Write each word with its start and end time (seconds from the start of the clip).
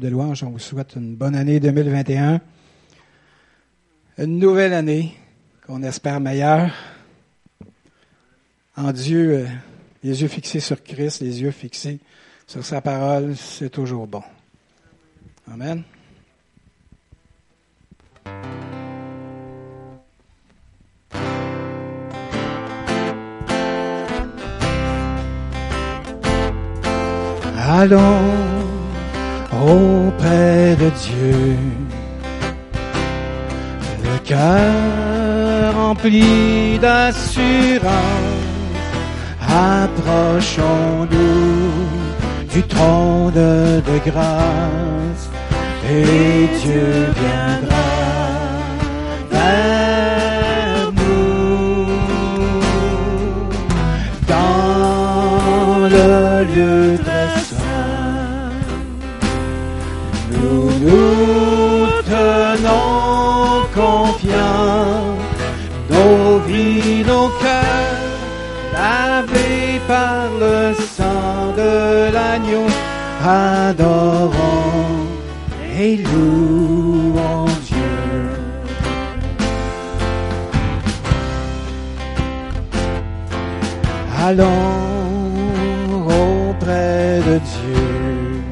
de 0.00 0.08
louange, 0.08 0.42
on 0.42 0.50
vous 0.50 0.58
souhaite 0.58 0.96
une 0.96 1.14
bonne 1.14 1.36
année 1.36 1.60
2021. 1.60 2.40
Une 4.16 4.38
nouvelle 4.38 4.72
année 4.72 5.14
qu'on 5.66 5.82
espère 5.82 6.20
meilleure. 6.20 6.72
En 8.78 8.92
Dieu, 8.92 9.40
euh, 9.40 9.46
les 10.02 10.22
yeux 10.22 10.28
fixés 10.28 10.60
sur 10.60 10.82
Christ, 10.82 11.20
les 11.20 11.42
yeux 11.42 11.50
fixés 11.50 11.98
sur 12.46 12.64
sa 12.64 12.80
parole, 12.80 13.36
c'est 13.36 13.68
toujours 13.68 14.06
bon. 14.06 14.22
Amen. 15.52 15.82
Allons 27.68 28.59
auprès 29.60 30.76
de 30.76 30.90
Dieu, 31.04 31.56
le 34.02 34.18
cœur 34.24 35.74
rempli 35.74 36.78
d'assurance, 36.78 37.90
approchons-nous 39.48 41.10
du 42.52 42.62
trône 42.62 43.32
de 43.34 44.10
grâce 44.10 45.24
et 45.88 46.48
Dieu 46.62 47.06
viendra 47.16 47.89
adorons 73.26 75.06
et 75.78 75.96
louons 75.96 77.46
Dieu. 77.66 77.76
Allons 84.22 84.46
auprès 86.06 87.20
de 87.26 87.38
Dieu, 87.38 88.42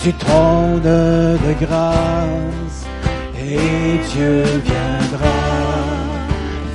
du 0.02 0.12
trône 0.14 0.82
de 0.82 1.52
grâce 1.64 2.55
et 3.48 3.98
Dieu 4.12 4.42
viendra 4.64 5.38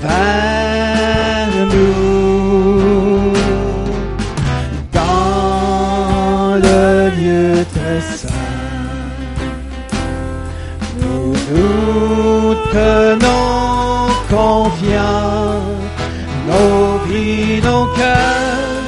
vers 0.01 1.65
nous 1.73 3.33
dans 4.93 6.55
le 6.65 7.09
lieu 7.19 7.65
très 7.73 8.01
saint. 8.01 8.27
Nous 10.99 11.33
nous 11.51 12.55
tenons 12.71 14.07
confiants, 14.29 15.61
nos 16.47 16.97
vies, 17.07 17.61
nos 17.61 17.85
cœurs, 17.97 18.83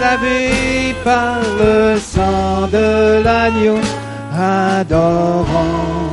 lavés 0.00 0.94
par 1.02 1.38
le 1.58 1.98
sang 1.98 2.68
de 2.72 3.22
l'agneau, 3.24 3.80
adorons 4.32 6.03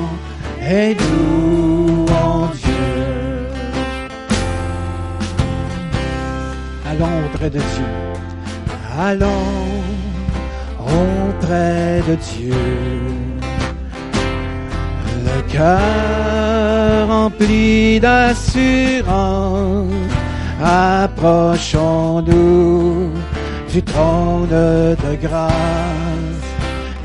et 0.72 0.96
louons 0.96 2.48
Dieu. 2.64 2.88
Allons 6.90 7.18
auprès 7.26 7.50
de 7.50 7.60
Dieu. 7.60 7.92
Allons 9.10 9.82
auprès 10.80 12.02
de 12.10 12.16
Dieu. 12.30 12.64
Le 15.28 15.38
cœur 15.52 17.08
rempli 17.08 18.00
d'assurance, 18.00 19.92
approchons-nous 20.64 23.12
du 23.72 23.80
trône 23.84 24.50
de 24.50 25.16
grâce 25.22 25.52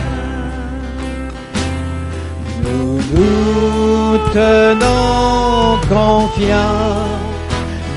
Nous 2.63 2.99
nous 3.13 4.17
tenons 4.33 5.77
confiants, 5.87 7.07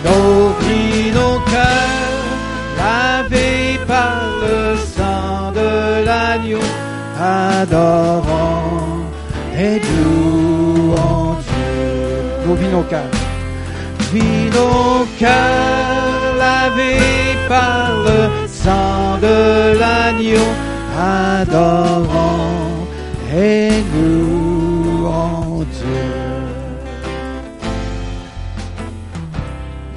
nos 0.04 0.50
vies, 0.60 1.10
nos 1.12 1.38
cœurs, 1.52 2.26
lavés 2.78 3.78
par 3.86 4.20
le 4.42 4.76
sang 4.76 5.52
de 5.52 6.04
l'agneau, 6.06 6.66
adorons 7.18 9.06
et 9.56 9.78
louons 9.78 11.36
Dieu. 11.46 12.46
Nos 12.46 12.54
vies, 12.54 12.68
nos 12.68 12.82
cœurs 12.82 13.21
vie 14.12 14.50
nos 14.50 15.06
cœurs 15.18 16.36
lavés 16.38 17.36
par 17.48 17.90
le 18.06 18.46
sang 18.46 19.18
de 19.20 19.78
l'agneau, 19.78 20.48
adorons 20.98 22.86
et 23.34 23.70
louons 23.92 25.64
Dieu. 25.78 26.08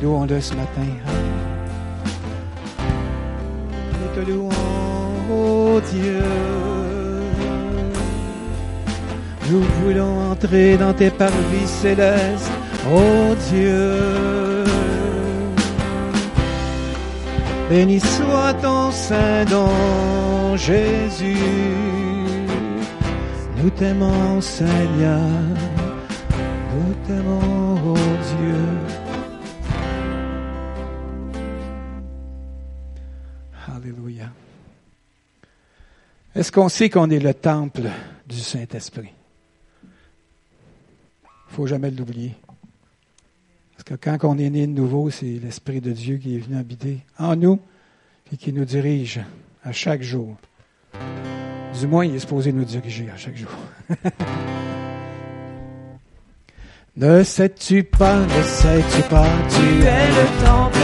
Louons-le 0.01 0.39
ce 0.39 0.53
matin. 0.53 0.91
Nous 3.91 4.09
te 4.15 4.29
louons, 4.29 4.49
oh 5.31 5.81
Dieu. 5.91 6.23
Nous 9.49 9.63
voulons 9.81 10.31
entrer 10.31 10.75
dans 10.77 10.93
tes 10.93 11.11
parvis 11.11 11.67
célestes, 11.67 12.51
oh 12.88 13.35
Dieu. 13.50 14.63
Béni 17.69 18.00
soit 18.00 18.53
ton 18.62 18.91
saint 18.91 19.46
nom, 19.46 20.56
Jésus. 20.56 21.35
Nous 23.57 23.69
t'aimons, 23.72 24.40
Seigneur. 24.40 25.19
Nous 26.75 26.94
t'aimons, 27.07 27.75
oh 27.88 27.97
Dieu. 28.38 28.56
Alléluia. 33.75 34.29
Est-ce 36.35 36.51
qu'on 36.51 36.69
sait 36.69 36.90
qu'on 36.90 37.09
est 37.09 37.19
le 37.19 37.34
temple 37.34 37.90
du 38.28 38.38
Saint-Esprit? 38.40 39.12
Il 41.24 41.56
faut 41.56 41.66
jamais 41.66 41.90
l'oublier. 41.90 42.35
Que 43.85 43.94
quand 43.94 44.18
on 44.23 44.38
est 44.40 44.50
né 44.50 44.66
de 44.66 44.72
nouveau, 44.72 45.12
c'est 45.12 45.40
l'Esprit 45.44 45.79
de 45.79 45.91
Dieu 45.91 46.18
qui 46.18 46.35
est 46.35 46.40
venu 46.40 46.57
habiter 46.57 47.01
en 47.19 47.35
nous 47.35 47.59
et 48.33 48.38
qui 48.38 48.51
nous 48.51 48.65
dirige 48.65 49.19
à 49.63 49.71
chaque 49.71 50.01
jour. 50.01 50.36
Du 51.80 51.86
moins, 51.86 52.04
il 52.04 52.15
est 52.15 52.19
supposé 52.19 52.51
nous 52.51 52.65
diriger 52.65 53.07
à 53.13 53.18
chaque 53.18 53.38
jour. 53.38 53.51
ne 56.98 57.21
sais-tu 57.21 57.83
pas, 57.83 58.21
ne 58.21 58.44
sais-tu 58.44 59.04
pas, 59.04 59.30
tu 59.50 59.83
es 59.83 60.07
le 60.07 60.25
temple? 60.44 60.80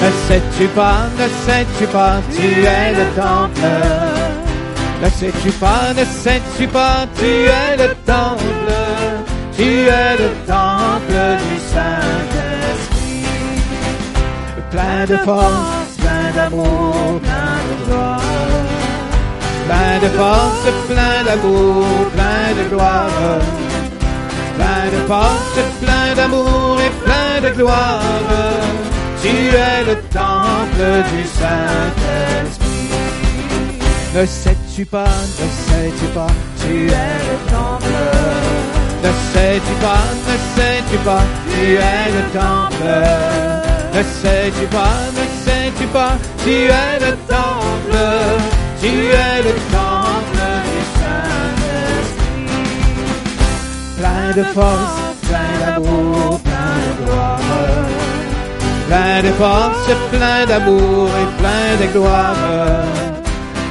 Ne 0.00 0.10
sais-tu 0.28 0.68
pas, 0.68 1.08
ne 1.18 1.28
sais-tu 1.44 1.86
pas, 1.88 2.22
tu 2.30 2.46
es 2.46 2.92
le 2.94 3.04
temple? 3.16 3.60
Ne 5.02 5.08
sais-tu 5.08 5.50
pas, 5.58 5.92
ne 5.94 6.04
sais-tu 6.04 6.68
pas, 6.68 7.08
tu 7.16 7.24
es 7.24 7.76
le 7.76 7.94
temple? 8.06 8.44
Tu 9.56 9.62
es 9.62 10.16
le 10.16 10.30
temple 10.46 11.38
du 11.52 11.59
Saint-Esprit. 11.74 13.26
Plein 14.70 15.04
de 15.06 15.16
force, 15.28 15.92
plein 16.02 16.26
d'amour, 16.36 17.20
plein 17.22 17.58
de 17.68 17.74
gloire. 17.86 18.20
Plein 19.66 19.98
de 20.04 20.08
force, 20.20 20.66
plein 20.88 21.24
d'amour, 21.26 21.84
plein 22.14 22.46
de 22.58 22.68
gloire. 22.68 23.40
Plein 24.56 24.86
de 24.94 25.00
force, 25.06 25.58
plein 25.82 26.14
d'amour 26.16 26.78
et 26.86 26.92
plein 27.04 27.48
de 27.48 27.54
gloire. 27.54 28.02
tu 29.22 29.28
es 29.28 29.84
le 29.90 29.96
temple 30.20 30.84
du 31.12 31.22
Saint-Esprit. 31.40 32.70
Ne 34.14 34.26
sais-tu 34.26 34.84
pas, 34.86 35.04
ne 35.04 35.48
sais-tu 35.66 36.06
pas, 36.14 36.26
tu 36.60 36.86
es 36.86 37.12
le 37.28 37.36
temple. 37.54 37.86
Ne 39.04 39.10
sais-tu 39.32 39.74
pas, 39.80 40.04
ne 40.28 40.36
sais-tu 40.56 40.98
pas, 41.04 41.22
tu 41.60 41.68
es 41.76 42.06
le 42.16 42.22
temple. 42.38 42.92
Ne 43.94 44.02
sais-tu 44.02 44.66
pas, 44.76 44.98
ne 45.18 45.24
sais-tu 45.44 45.86
pas, 45.88 46.14
tu 46.44 46.54
es 46.82 46.92
le 47.04 47.12
temple. 47.36 47.98
Tu 48.80 48.92
es 49.26 49.36
le 49.46 49.54
temple 49.78 50.42
du 50.66 50.80
Saint-Esprit. 51.00 52.50
Plein 53.98 54.28
de 54.38 54.44
force, 54.56 54.96
plein 55.28 55.54
d'amour, 55.60 56.40
plein 56.48 56.76
de 56.86 56.92
gloire. 57.04 57.50
Plein 58.88 59.18
de 59.22 59.32
force, 59.42 59.88
plein 60.12 60.42
d'amour 60.46 61.08
et 61.22 61.28
plein 61.40 61.70
de 61.80 61.86
gloire. 61.92 62.36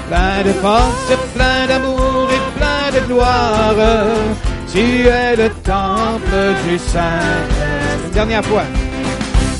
Plein 0.09 0.39
de 0.45 0.53
force, 0.65 1.11
plein 1.35 1.61
d'amour 1.67 2.27
et 2.37 2.43
plein 2.57 2.85
de 2.95 3.01
gloire. 3.07 3.81
Tu 4.71 5.07
es 5.07 5.35
le 5.35 5.49
temple 5.63 6.39
du 6.65 6.77
Saint. 6.77 7.68
Dernière 8.19 8.43
fois. 8.43 8.65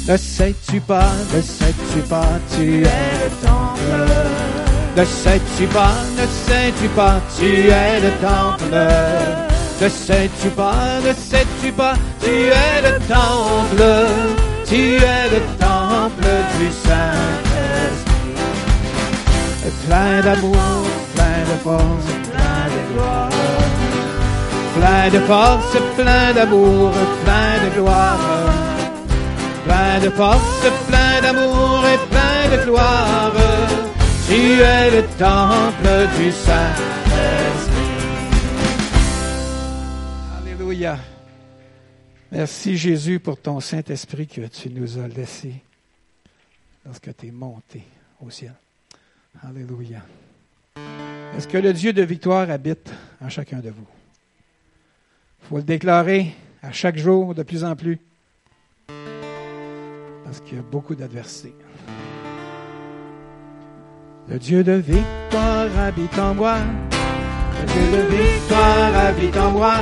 Ne 0.05 0.17
sais-tu 0.17 0.81
pas, 0.81 1.11
ne 1.33 1.41
sais-tu 1.41 2.01
pas, 2.09 2.27
tu 2.53 2.83
es 2.83 3.11
le 3.23 3.29
temple. 3.47 3.79
Ne 4.97 5.05
sais-tu 5.05 5.65
pas, 5.67 5.93
ne 6.17 6.27
sais-tu 6.27 6.89
pas, 6.89 7.21
tu 7.37 7.69
es 7.69 8.01
le 8.01 8.11
temple. 8.19 8.75
Ne 9.81 9.87
sais-tu 9.87 10.49
pas, 10.49 10.99
ne 11.05 11.13
sais-tu 11.13 11.71
pas, 11.71 11.93
tu 12.21 12.31
es 12.31 12.81
le 12.83 12.99
temple. 13.07 13.85
Tu 14.67 14.95
es 14.95 15.29
le 15.35 15.39
temple 15.57 16.29
du 16.59 16.67
Saint-Esprit. 16.85 18.35
Plein 19.87 20.19
d'amour, 20.21 20.83
plein 21.15 21.41
de 21.49 21.57
force, 21.63 22.09
plein 22.29 22.65
de 22.73 22.93
gloire. 22.93 23.38
Plein 24.79 25.09
de 25.09 25.19
force, 25.19 25.77
plein 25.97 26.33
d'amour, 26.33 26.93
plein 27.25 27.65
de 27.65 27.69
gloire. 27.75 28.19
Plein 29.65 29.99
de 29.99 30.09
force, 30.09 30.65
plein 30.87 31.19
d'amour 31.21 31.83
et 31.85 31.97
plein 32.09 32.57
de 32.57 32.63
gloire. 32.63 33.33
Tu 34.29 34.61
es 34.61 34.91
le 34.91 35.03
temple 35.17 36.07
du 36.17 36.31
Saint-Esprit. 36.31 37.75
Alléluia. 40.37 40.97
Merci 42.31 42.77
Jésus 42.77 43.19
pour 43.19 43.37
ton 43.37 43.59
Saint-Esprit 43.59 44.27
que 44.27 44.47
tu 44.47 44.69
nous 44.69 44.97
as 44.97 45.09
laissé 45.09 45.55
lorsque 46.85 47.13
tu 47.17 47.27
es 47.27 47.31
monté 47.31 47.83
au 48.21 48.29
ciel. 48.29 48.53
Alléluia. 49.43 50.01
Est-ce 51.35 51.49
que 51.49 51.57
le 51.57 51.73
Dieu 51.73 51.91
de 51.91 52.03
victoire 52.03 52.49
habite 52.49 52.89
en 53.21 53.27
chacun 53.27 53.59
de 53.59 53.71
vous? 53.71 53.98
Il 55.41 55.47
faut 55.47 55.57
le 55.57 55.63
déclarer 55.63 56.35
à 56.61 56.71
chaque 56.71 56.97
jour 56.97 57.33
de 57.33 57.43
plus 57.43 57.63
en 57.63 57.75
plus 57.75 57.99
parce 60.29 60.41
qu'il 60.41 60.57
y 60.57 60.59
a 60.59 60.63
beaucoup 60.63 60.93
d'adversité. 60.93 61.55
Le 64.29 64.37
Dieu 64.37 64.63
de 64.63 64.73
victoire 64.73 65.67
habite 65.79 66.19
en 66.19 66.35
moi. 66.35 66.57
Le 67.59 67.65
Dieu 67.65 67.97
de 67.97 68.15
victoire 68.15 68.95
habite 69.07 69.35
en 69.37 69.51
moi. 69.51 69.73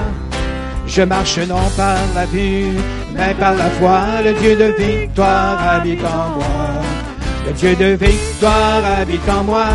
Je 0.85 1.01
marche 1.01 1.37
non 1.39 1.69
par 1.75 1.97
la 2.15 2.25
vue, 2.25 2.71
mais 3.13 3.33
par 3.33 3.55
la 3.55 3.69
foi. 3.71 4.21
Le 4.23 4.33
Dieu 4.35 4.55
de 4.55 4.71
victoire 4.81 5.69
habite 5.69 6.05
en 6.05 6.29
moi. 6.37 6.81
Le 7.45 7.51
Dieu 7.51 7.75
de 7.75 8.05
victoire 8.05 8.85
habite 8.85 9.29
en 9.29 9.43
moi. 9.43 9.65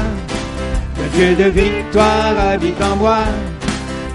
Le 0.96 1.18
Dieu 1.18 1.36
de 1.36 1.50
victoire 1.50 2.38
habite 2.38 2.82
en 2.82 2.96
moi. 2.96 3.18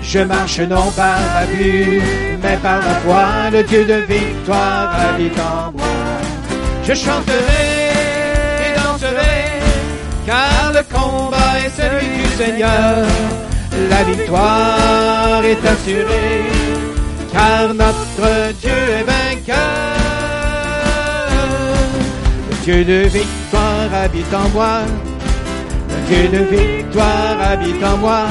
Je 0.10 0.20
marche 0.20 0.60
non 0.60 0.90
par 0.92 1.20
la 1.36 1.46
vue, 1.46 2.02
mais 2.42 2.56
par 2.64 2.80
la 2.80 2.96
foi. 3.04 3.50
Le 3.52 3.62
Dieu 3.64 3.84
de 3.84 4.06
victoire 4.16 4.96
habite 4.98 5.38
en 5.38 5.74
moi. 5.74 5.86
Je 6.86 6.94
chanterai 6.94 7.68
et 8.64 8.80
danserai, 8.80 9.60
car 10.26 10.72
le 10.74 10.82
combat 10.96 11.60
est 11.66 11.76
celui 11.82 12.24
du 12.24 12.30
Seigneur. 12.42 13.06
La 13.90 14.04
victoire 14.06 15.44
est 15.44 15.68
assurée, 15.74 16.46
car 17.34 17.74
notre 17.74 18.54
Dieu 18.62 18.80
est 19.00 19.04
vainqueur. 19.04 19.58
Le 22.50 22.56
Dieu 22.64 22.86
de 22.86 23.08
victoire 23.10 23.94
habite 24.04 24.34
en 24.34 24.48
moi. 24.56 24.80
Le 25.90 26.16
Dieu 26.16 26.40
de 26.40 26.44
victoire 26.46 27.36
habite 27.52 27.84
en 27.84 27.98
moi. 27.98 28.28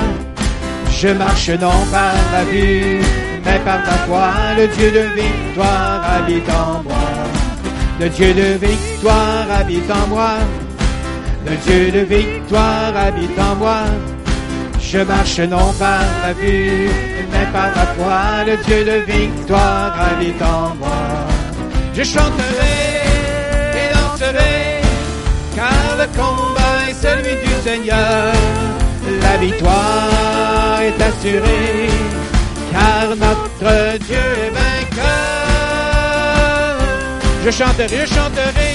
Je 0.99 1.09
marche 1.09 1.51
non 1.51 1.85
par 1.93 2.15
la 2.33 2.45
vue, 2.45 3.03
mais 3.45 3.59
par 3.67 3.81
la 3.85 3.99
foi. 4.07 4.31
Le 4.57 4.67
Dieu 4.67 4.91
de 4.91 5.05
victoire 5.21 6.03
habite 6.15 6.49
en 6.49 6.83
moi. 6.83 7.09
Le 8.01 8.09
Dieu 8.09 8.33
de 8.33 8.67
victoire 8.67 9.47
habite 9.59 9.91
en 9.91 10.07
moi. 10.07 10.37
Le 11.45 11.55
Dieu 11.57 11.91
de 11.91 11.99
victoire 11.99 12.97
habite 12.97 13.39
en 13.39 13.57
moi. 13.57 13.83
Je 14.81 14.99
marche 15.01 15.41
non 15.41 15.71
par 15.79 16.01
la 16.23 16.33
vue, 16.33 16.89
mais 17.31 17.47
par 17.53 17.71
la 17.77 17.87
foi. 17.97 18.45
Le 18.47 18.57
Dieu 18.65 18.83
de 18.85 19.13
victoire 19.13 19.93
habite 20.01 20.41
en 20.41 20.75
moi. 20.77 21.03
Je 21.93 22.05
chanterai 22.05 22.79
et 23.81 23.95
danserai, 23.95 24.81
car 25.55 25.97
le 26.01 26.07
combat 26.17 26.89
est 26.89 26.95
celui 26.95 27.35
du 27.45 27.53
Seigneur. 27.63 28.33
La 29.27 29.37
victoire 29.39 30.81
est 30.89 31.01
assurée, 31.11 31.91
car 32.73 33.07
notre 33.25 33.99
Dieu 34.07 34.27
est 34.45 34.53
vainqueur. 34.61 35.97
Je 37.45 37.51
chanterai, 37.51 38.07
je 38.07 38.15
chanterai 38.19 38.73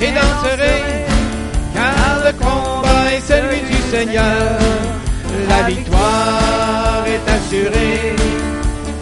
et 0.00 0.12
danserai, 0.18 0.78
car 1.74 2.10
le 2.26 2.32
combat 2.44 3.04
est 3.14 3.24
celui 3.32 3.60
du 3.72 3.80
Seigneur. 3.92 4.58
La 5.48 5.60
victoire 5.68 7.04
est 7.14 7.26
assurée, 7.36 8.16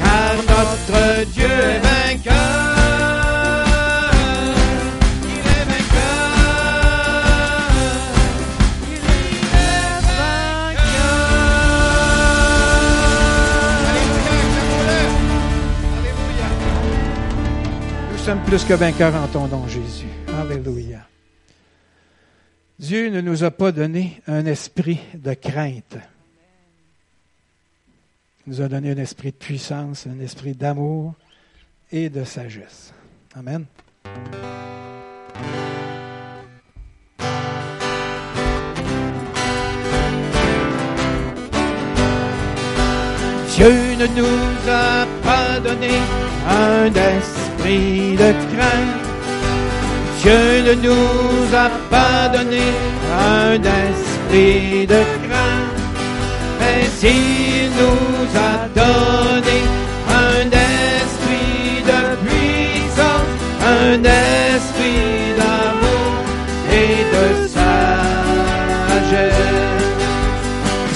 car 0.02 0.34
notre 0.54 1.00
Dieu 1.34 1.54
est 1.74 1.82
vainqueur. 1.88 2.77
Sommes 18.28 18.44
plus 18.44 18.62
que 18.62 18.74
vainqueurs 18.74 19.14
en 19.14 19.26
ton 19.26 19.46
nom, 19.46 19.66
Jésus. 19.66 20.04
Alléluia. 20.38 20.98
Dieu 22.78 23.08
ne 23.08 23.22
nous 23.22 23.42
a 23.42 23.50
pas 23.50 23.72
donné 23.72 24.20
un 24.26 24.44
esprit 24.44 25.00
de 25.14 25.32
crainte. 25.32 25.96
Il 28.46 28.52
nous 28.52 28.60
a 28.60 28.68
donné 28.68 28.90
un 28.90 28.98
esprit 28.98 29.30
de 29.30 29.36
puissance, 29.36 30.06
un 30.06 30.20
esprit 30.20 30.52
d'amour 30.52 31.14
et 31.90 32.10
de 32.10 32.22
sagesse. 32.24 32.92
Amen. 33.34 33.64
Dieu 43.54 43.72
ne 43.96 44.06
nous 44.20 44.70
a 44.70 45.06
pas 45.24 45.60
donné 45.60 45.92
un 46.46 46.92
esprit 46.92 47.47
de 47.64 48.32
crainte. 48.52 49.06
Dieu 50.22 50.62
ne 50.66 50.74
nous 50.74 51.54
a 51.54 51.68
pas 51.90 52.28
donné 52.28 52.62
un 53.12 53.54
esprit 53.54 54.86
de 54.86 55.00
crainte, 55.26 55.80
mais 56.60 56.84
il 57.02 57.70
nous 57.78 58.30
a 58.36 58.68
donné 58.74 59.58
un 60.08 60.46
esprit 60.50 61.82
de 61.90 62.00
puissance, 62.24 63.28
un 63.62 63.98
esprit 64.04 65.34
d'amour 65.38 66.12
et 66.72 66.96
de 67.14 67.26
sagesse. 67.54 68.54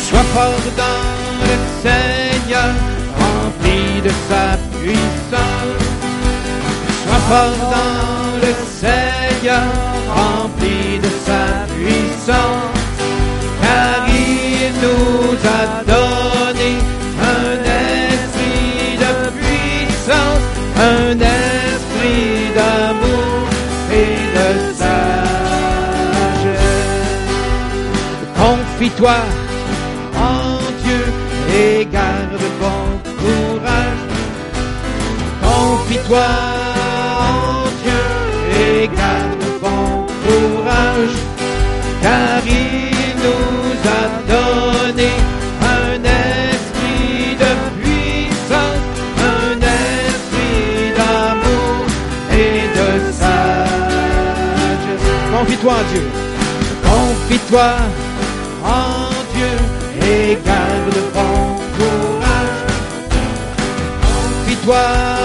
Sois 0.08 0.28
fort 0.34 0.66
dans 0.76 1.04
le 1.46 1.54
Seigneur, 1.82 2.72
rempli 3.18 3.80
de 4.02 4.12
sa 4.28 4.44
puissance 4.78 5.61
dans 7.30 8.36
le 8.40 8.52
Seigneur, 8.80 9.70
rempli 10.16 10.98
de 10.98 11.10
sa 11.26 11.44
puissance, 11.74 12.80
car 13.62 14.06
il 14.08 14.72
nous 14.82 15.36
a 15.60 15.62
donné 15.92 16.70
un 17.34 17.52
esprit 18.12 18.98
de 19.04 19.12
puissance, 19.40 20.44
un 20.76 21.12
esprit 21.18 22.52
d'amour 22.56 23.42
et 23.90 24.16
de 24.36 24.48
sagesse. 24.74 25.62
Confie-toi 28.36 29.18
en 30.16 30.58
Dieu 30.84 31.04
et 31.54 31.86
garde 31.86 32.44
bon 32.60 32.84
courage. 33.20 34.02
Confie-toi 35.42 36.51
Dieu. 55.90 56.02
Confie-toi 56.84 57.70
en 58.64 59.10
Dieu 59.34 59.54
et 60.06 60.38
garde 60.44 60.98
bon 61.14 61.56
courage. 61.76 62.62
Confie-toi 64.02 65.21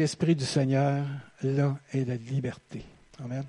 l'Esprit 0.00 0.34
du 0.34 0.46
Seigneur, 0.46 1.04
là 1.42 1.76
est 1.92 2.08
la 2.08 2.14
liberté. 2.14 2.82
Amen. 3.22 3.44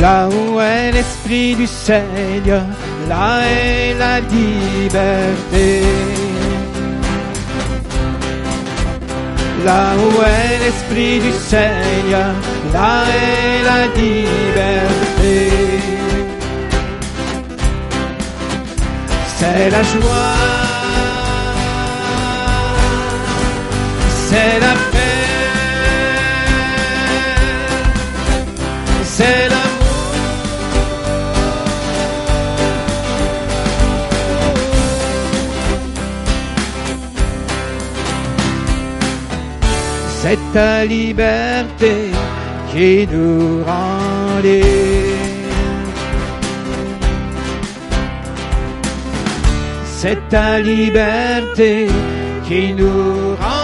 Là 0.00 0.28
où 0.28 0.60
est 0.60 0.92
l'Esprit 0.92 1.54
du 1.54 1.66
Seigneur, 1.66 2.62
là 3.08 3.40
est 3.42 3.94
la 3.98 4.20
liberté. 4.20 5.82
Là 9.64 9.94
où 9.96 10.22
est 10.22 10.58
l'Esprit 10.64 11.20
du 11.20 11.32
Seigneur, 11.32 12.34
là 12.72 13.04
est 13.06 13.62
la 13.64 13.86
liberté. 14.00 15.50
C'est 19.38 19.70
la 19.70 19.82
joie, 19.82 20.36
c'est 24.28 24.60
la 24.60 24.74
paix, 24.92 25.28
c'est 29.04 29.48
l'amour. 29.48 29.61
Ta 40.52 40.84
liberté 40.84 42.10
qui 42.70 43.06
nous 43.10 43.64
rend 43.64 44.38
libres. 44.42 44.82
C'est 49.84 50.20
ta 50.28 50.58
liberté 50.58 51.88
qui 52.46 52.74
nous 52.74 53.36
rend 53.36 53.61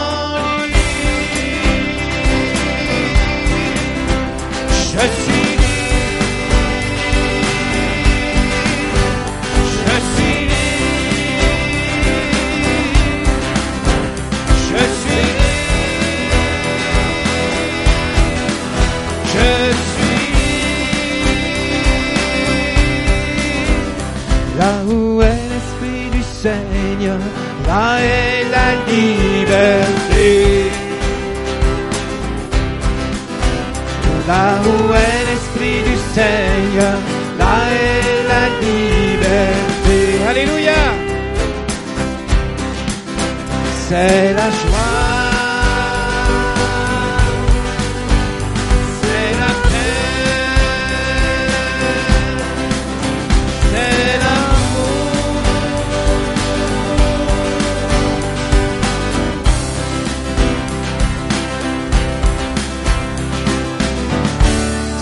où 24.89 25.23
est 25.23 25.45
l'Esprit 25.53 26.11
du 26.17 26.23
Seigneur, 26.23 27.19
là 27.67 27.99
est 28.01 28.45
la 28.57 28.69
liberté. 28.93 30.71
Là 34.27 34.59
où 34.69 34.93
est 34.93 35.23
l'Esprit 35.31 35.81
du 35.91 35.97
Seigneur, 36.15 36.99
là 37.39 37.57
est 37.87 38.19
la 38.33 38.45
liberté. 38.67 40.01
Alléluia. 40.29 40.83
C'est 43.89 44.35
la 44.35 44.51
joie. 44.51 45.18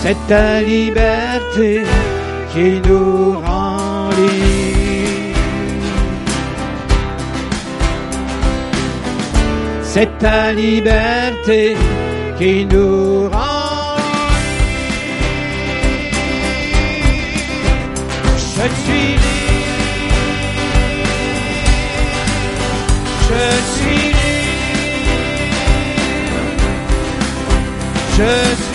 C'est 0.07 0.25
ta 0.29 0.61
liberté 0.61 1.83
qui 2.53 2.79
nous 2.87 3.41
rend 3.41 4.09
libres. 4.17 5.37
C'est 9.83 10.17
ta 10.17 10.53
liberté 10.53 11.75
qui 12.37 12.65
nous 12.71 13.27
rend 13.27 13.97
libres. 18.15 18.53
Je 18.55 18.65
suis 18.83 19.09
libre. 19.23 19.57
Je 23.27 23.45
suis 23.73 24.05
libre. 24.07 24.55
Je 28.17 28.31
suis 28.55 28.66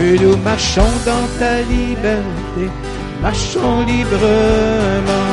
Et 0.00 0.18
nous 0.18 0.36
marchons 0.38 0.82
dans 1.06 1.26
ta 1.38 1.60
liberté. 1.62 2.83
Marchons 3.24 3.80
librement. 3.86 5.30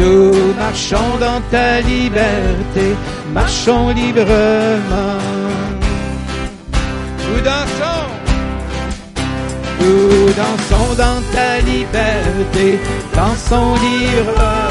Nous 0.00 0.54
marchons 0.54 1.10
dans 1.20 1.42
ta 1.50 1.82
liberté, 1.82 2.96
marchons 3.34 3.90
librement. 3.90 5.20
Nous 7.26 7.40
dansons, 7.50 8.06
nous 9.80 10.32
dansons 10.42 10.94
dans 10.96 11.20
ta 11.34 11.58
liberté, 11.72 12.78
dansons 13.14 13.74
librement. 13.74 14.70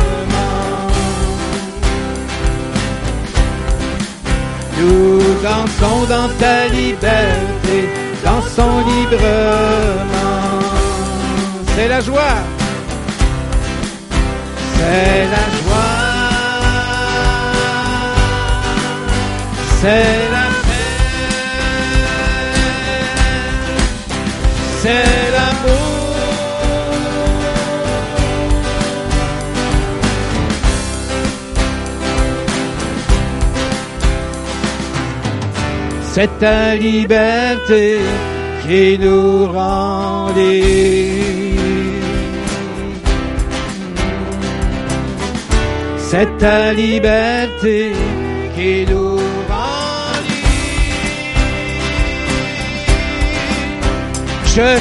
Nous 4.79 5.19
dansons 5.43 5.99
dans 6.09 6.29
ta 6.39 6.67
liberté, 6.69 7.77
dansons 8.23 8.79
librement. 8.87 10.59
C'est 11.75 11.87
la 11.87 12.01
joie. 12.01 12.37
C'est 14.75 15.25
la 15.35 15.45
joie. 15.57 15.99
C'est 19.81 20.17
la 20.35 20.45
paix. 20.65 20.89
C'est 24.81 25.18
C'est 36.21 36.37
ta 36.37 36.75
liberté 36.75 37.99
qui 38.63 38.99
nous 38.99 39.45
rend 39.45 40.27
libres. 40.35 42.03
C'est 45.97 46.37
ta 46.37 46.73
liberté 46.73 47.93
qui 48.53 48.85
nous 48.91 49.15
rend 49.49 50.19
libres. 50.27 51.39
Je 54.55 54.71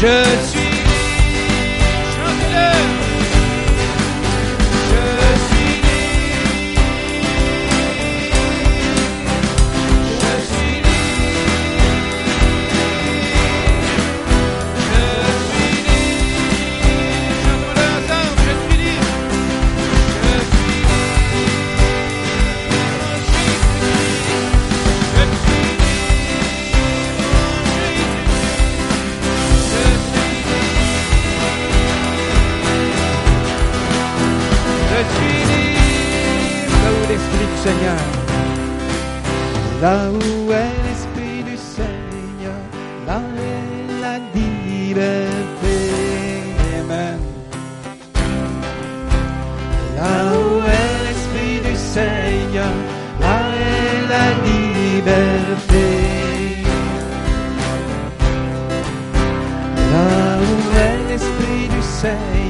Je 0.00 0.49
Là 39.80 40.10
où 40.10 40.52
est 40.52 40.76
l'Esprit 40.86 41.42
du 41.42 41.56
Seigneur, 41.56 42.60
là 43.06 43.22
est 43.34 44.02
la 44.02 44.18
liberté. 44.38 45.76
Là 49.96 50.32
où 50.36 50.60
est 50.78 50.96
l'Esprit 51.06 51.60
du 51.66 51.74
Seigneur, 51.76 52.74
là 53.20 53.38
est 53.56 54.00
la 54.14 54.26
liberté. 54.50 55.88
Là 59.92 60.40
où 60.44 60.54
est 60.76 61.00
l'Esprit 61.10 61.68
du 61.74 61.82
Seigneur, 61.82 62.49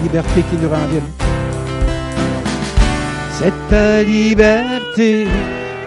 Liberté 0.00 0.42
qui 0.48 0.56
nous 0.56 0.70
rend 0.70 0.86
libre. 0.90 1.06
C'est 3.38 3.52
ta 3.68 4.02
liberté 4.02 5.26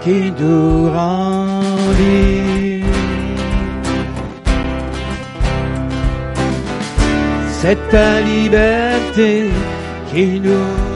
qui 0.03 0.31
nous 0.39 0.91
rend 0.91 1.61
libre. 1.99 2.85
C'est 7.59 7.79
ta 7.89 8.21
liberté 8.21 9.49
qui 10.11 10.39
nous 10.39 10.94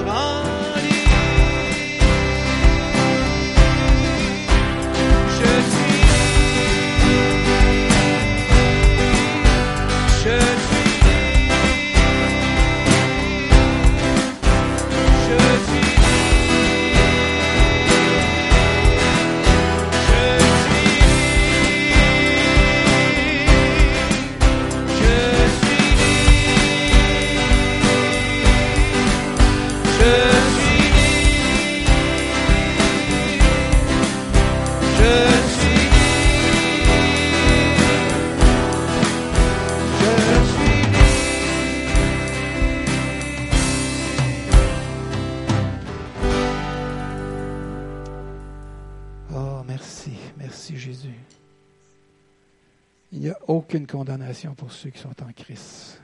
pour 54.57 54.71
ceux 54.71 54.89
qui 54.89 54.99
sont 54.99 55.15
en 55.23 55.31
Christ. 55.33 56.01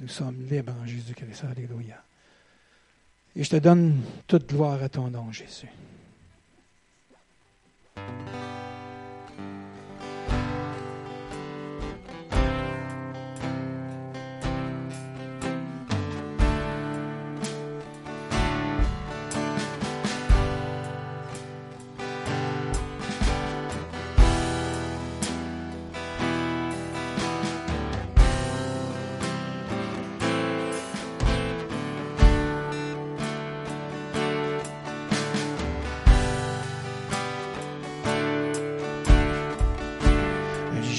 Nous 0.00 0.08
sommes 0.08 0.46
libres 0.50 0.74
en 0.82 0.86
Jésus-Christ. 0.86 1.44
Alléluia. 1.50 2.02
Et 3.34 3.44
je 3.44 3.50
te 3.50 3.56
donne 3.56 4.02
toute 4.26 4.48
gloire 4.48 4.82
à 4.82 4.88
ton 4.88 5.08
nom, 5.08 5.32
Jésus. 5.32 5.68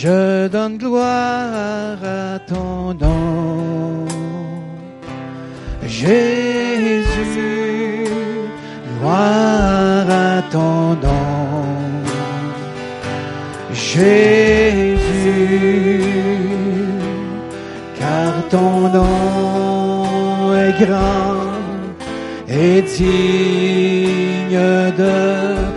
Je 0.05 0.49
donne 0.49 0.77
gloire 0.77 1.97
à 2.03 2.37
ton 2.39 2.93
nom. 2.93 4.05
Jésus, 5.87 7.05
gloire 8.99 10.09
à 10.09 10.41
ton 10.51 10.95
nom. 11.05 11.63
Jésus, 13.71 14.99
car 17.97 18.33
ton 18.49 18.89
nom 18.97 20.53
est 20.53 20.85
grand 20.85 21.53
et 22.49 22.81
digne 22.81 24.59
de 24.97 25.72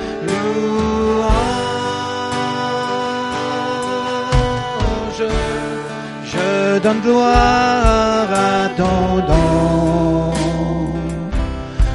Je 6.77 6.81
donne 6.83 7.01
gloire 7.01 8.31
à 8.31 8.69
ton 8.77 9.17
nom. 9.31 10.33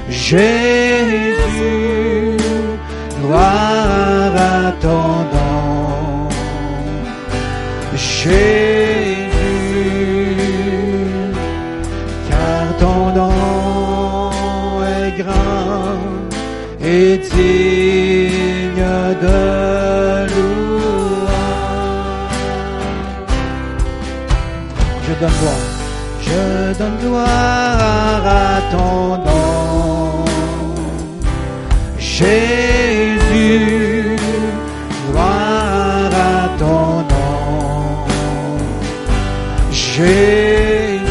Jésus, 0.09 1.37
gloire 3.21 4.35
à 4.35 4.71
ton 4.81 5.05
nom. 5.35 6.29
Jésus, 7.95 8.41
car 12.27 12.65
ton 12.79 13.01
nom 13.19 14.31
est 14.97 15.11
grand 15.21 15.99
et 16.83 17.19
digne 17.19 18.85
de 19.25 19.60
gloire 27.21 28.27
à. 28.27 28.61
Jésus, 32.21 34.15
gloire 35.09 36.13
à 36.13 36.49
ton 36.59 36.85
nom. 37.11 38.05
Jésus, 39.71 41.01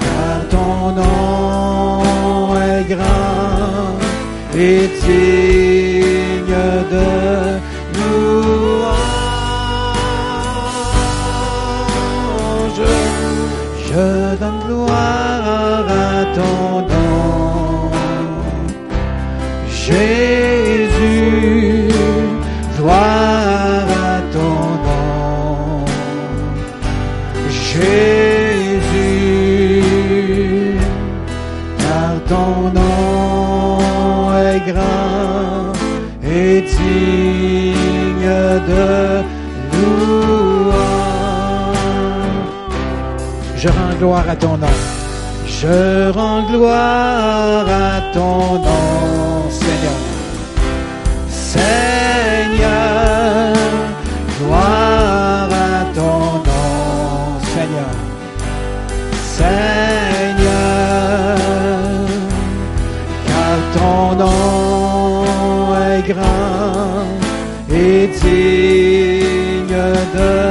car 0.00 0.40
ton 0.50 0.76
nom 1.00 2.54
est 2.56 2.84
grand 2.92 3.98
et 4.56 4.88
nom. 16.36 17.90
Jésus, 19.68 21.28
gloire 22.76 24.22
nom. 24.86 25.84
Jésus, 27.50 29.02
car 31.78 32.14
ton 32.28 32.52
nom 32.78 33.78
est 34.36 34.62
grand 34.70 35.72
et 36.24 36.60
digne 36.62 38.34
de 38.70 38.88
louange. 39.72 40.78
Je 43.56 43.68
rends 43.68 43.94
gloire 43.98 44.28
à 44.28 44.36
ton 44.36 44.56
nom. 44.58 44.76
Je 45.60 46.10
rends 46.12 46.42
gloire 46.42 47.66
à 47.68 48.00
ton 48.12 48.60
nom, 48.66 49.50
Seigneur. 49.50 49.98
Seigneur, 51.52 52.68
gloire 54.38 55.50
à 55.50 55.84
ton 55.96 56.20
nom, 56.48 57.40
Seigneur. 57.54 57.94
Seigneur, 59.36 60.58
car 63.26 63.58
ton 63.78 64.00
nom 64.14 65.24
est 65.90 66.02
grand 66.12 67.08
et 67.68 68.06
digne 68.22 69.82
de 70.14 70.47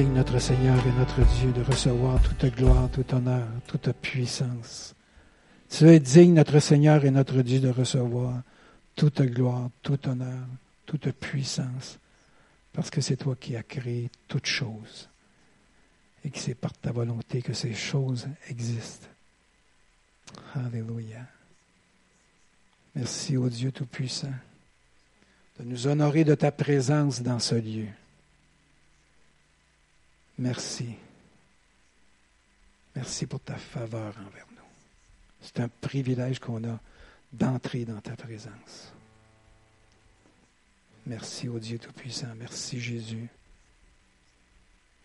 digne, 0.00 0.14
notre 0.14 0.38
Seigneur 0.38 0.78
et 0.86 0.92
notre 0.92 1.20
Dieu, 1.36 1.52
de 1.52 1.60
recevoir 1.60 2.22
toute 2.22 2.46
gloire, 2.54 2.88
tout 2.90 3.14
honneur, 3.14 3.46
toute 3.66 3.92
puissance. 3.92 4.94
Tu 5.68 5.86
es 5.88 6.00
digne, 6.00 6.32
notre 6.32 6.58
Seigneur 6.58 7.04
et 7.04 7.10
notre 7.10 7.42
Dieu, 7.42 7.60
de 7.60 7.68
recevoir 7.68 8.40
toute 8.96 9.20
gloire, 9.20 9.68
tout 9.82 10.08
honneur, 10.08 10.46
toute 10.86 11.10
puissance, 11.10 11.98
parce 12.72 12.88
que 12.88 13.02
c'est 13.02 13.18
toi 13.18 13.36
qui 13.38 13.56
as 13.56 13.62
créé 13.62 14.10
toutes 14.26 14.46
choses 14.46 15.10
et 16.24 16.30
que 16.30 16.38
c'est 16.38 16.54
par 16.54 16.72
ta 16.72 16.92
volonté 16.92 17.42
que 17.42 17.52
ces 17.52 17.74
choses 17.74 18.26
existent. 18.48 19.08
Alléluia. 20.54 21.26
Merci 22.94 23.36
au 23.36 23.50
Dieu 23.50 23.70
Tout-Puissant. 23.70 24.32
de 25.58 25.64
nous 25.64 25.86
honorer 25.88 26.24
de 26.24 26.34
ta 26.34 26.50
présence 26.50 27.20
dans 27.20 27.38
ce 27.38 27.54
lieu. 27.54 27.88
Merci. 30.40 30.94
Merci 32.96 33.26
pour 33.26 33.40
ta 33.40 33.56
faveur 33.56 34.14
envers 34.26 34.46
nous. 34.56 34.64
C'est 35.42 35.60
un 35.60 35.68
privilège 35.68 36.38
qu'on 36.38 36.64
a 36.64 36.80
d'entrer 37.30 37.84
dans 37.84 38.00
ta 38.00 38.16
présence. 38.16 38.94
Merci 41.06 41.46
au 41.48 41.58
Dieu 41.58 41.78
Tout-Puissant. 41.78 42.34
Merci 42.38 42.80
Jésus. 42.80 43.28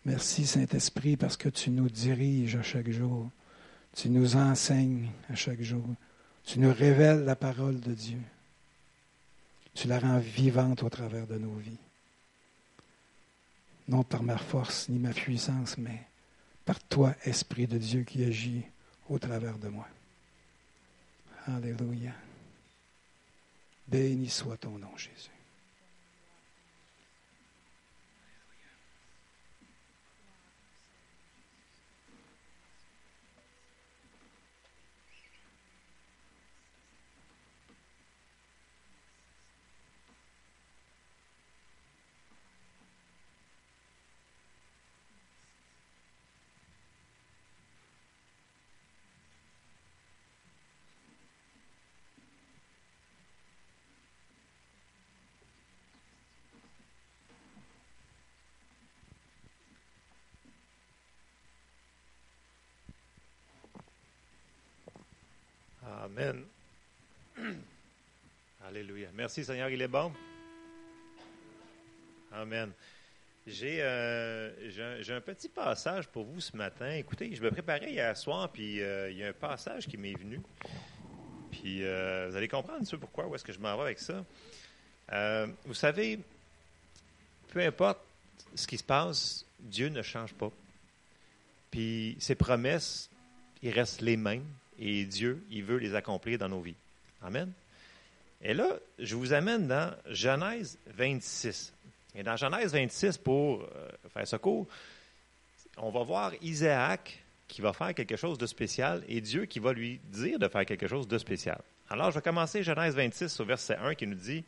Merci 0.05 0.47
Saint-Esprit 0.47 1.17
parce 1.17 1.35
que 1.35 1.49
tu 1.49 1.69
nous 1.69 1.89
diriges 1.89 2.55
à 2.55 2.63
chaque 2.63 2.89
jour. 2.89 3.29
Tu 3.93 4.09
nous 4.09 4.37
enseignes 4.37 5.09
à 5.29 5.35
chaque 5.35 5.61
jour. 5.61 5.85
Tu 6.45 6.59
nous 6.59 6.73
révèles 6.73 7.25
la 7.25 7.35
parole 7.35 7.81
de 7.81 7.93
Dieu. 7.93 8.21
Tu 9.73 9.89
la 9.89 9.99
rends 9.99 10.19
vivante 10.19 10.81
au 10.83 10.89
travers 10.89 11.27
de 11.27 11.37
nos 11.37 11.55
vies. 11.55 11.84
Non 13.87 14.03
par 14.03 14.23
ma 14.23 14.37
force 14.37 14.89
ni 14.89 14.97
ma 14.97 15.13
puissance, 15.13 15.77
mais 15.77 16.07
par 16.65 16.81
toi, 16.81 17.13
Esprit 17.23 17.67
de 17.67 17.77
Dieu 17.77 18.03
qui 18.03 18.23
agit 18.23 18.63
au 19.09 19.19
travers 19.19 19.57
de 19.57 19.67
moi. 19.67 19.87
Alléluia. 21.45 22.13
Béni 23.87 24.29
soit 24.29 24.57
ton 24.57 24.79
nom, 24.79 24.97
Jésus. 24.97 25.34
Alléluia. 68.67 69.09
Merci 69.13 69.43
Seigneur, 69.43 69.69
il 69.69 69.81
est 69.81 69.87
bon. 69.87 70.11
Amen. 72.31 72.71
J'ai 73.45 73.77
euh, 73.81 74.49
un, 75.09 75.21
petit 75.21 75.49
passage 75.49 76.07
pour 76.07 76.25
vous 76.25 76.39
ce 76.39 76.57
matin. 76.57 76.89
Écoutez, 76.91 77.35
je 77.35 77.43
me 77.43 77.51
préparais 77.51 77.91
hier 77.91 78.17
soir, 78.17 78.49
puis 78.51 78.81
euh, 78.81 79.11
il 79.11 79.17
y 79.17 79.23
a 79.23 79.27
un 79.27 79.33
passage 79.33 79.87
qui 79.87 79.97
m'est 79.97 80.15
venu. 80.15 80.41
Puis 81.51 81.83
euh, 81.83 82.27
vous 82.29 82.35
allez 82.35 82.47
comprendre 82.47 82.85
ce 82.87 82.95
pourquoi, 82.95 83.27
est-ce 83.35 83.43
que 83.43 83.53
je 83.53 83.59
m'en 83.59 83.75
vais 83.77 83.83
avec 83.83 83.99
ça. 83.99 84.25
vous 85.65 85.73
savez, 85.75 86.19
peu 87.49 87.59
importe 87.59 87.99
ce 88.55 88.65
qui 88.65 88.77
se 88.77 88.83
passe, 88.83 89.45
Dieu 89.59 89.89
ne 89.89 90.01
change 90.01 90.33
pas. 90.33 90.51
Puis 91.69 92.17
ses 92.19 92.35
promesses, 92.35 93.09
ils 93.61 93.71
restent 93.71 94.01
les 94.01 94.17
mêmes 94.17 94.45
et 94.79 95.05
Dieu, 95.05 95.43
il 95.49 95.63
veut 95.63 95.77
les 95.77 95.95
accomplir 95.95 96.37
dans 96.37 96.49
nos 96.49 96.61
vies. 96.61 96.75
Amen. 97.21 97.51
Et 98.41 98.53
là, 98.53 98.77
je 98.99 99.15
vous 99.15 99.33
amène 99.33 99.67
dans 99.67 99.93
Genèse 100.09 100.77
26. 100.87 101.73
Et 102.15 102.23
dans 102.23 102.35
Genèse 102.35 102.71
26, 102.71 103.17
pour 103.17 103.63
euh, 103.63 103.89
faire 104.13 104.27
ce 104.27 104.35
cours, 104.35 104.67
on 105.77 105.89
va 105.89 106.03
voir 106.03 106.31
Isaac 106.41 107.23
qui 107.47 107.61
va 107.61 107.73
faire 107.73 107.93
quelque 107.93 108.15
chose 108.15 108.37
de 108.37 108.45
spécial 108.45 109.03
et 109.07 109.21
Dieu 109.21 109.45
qui 109.45 109.59
va 109.59 109.73
lui 109.73 109.99
dire 110.05 110.39
de 110.39 110.47
faire 110.47 110.65
quelque 110.65 110.87
chose 110.87 111.07
de 111.07 111.17
spécial. 111.17 111.59
Alors, 111.89 112.11
je 112.11 112.15
vais 112.15 112.21
commencer 112.21 112.63
Genèse 112.63 112.95
26 112.95 113.39
au 113.39 113.45
verset 113.45 113.77
1 113.77 113.95
qui 113.95 114.07
nous 114.07 114.15
dit 114.15 114.43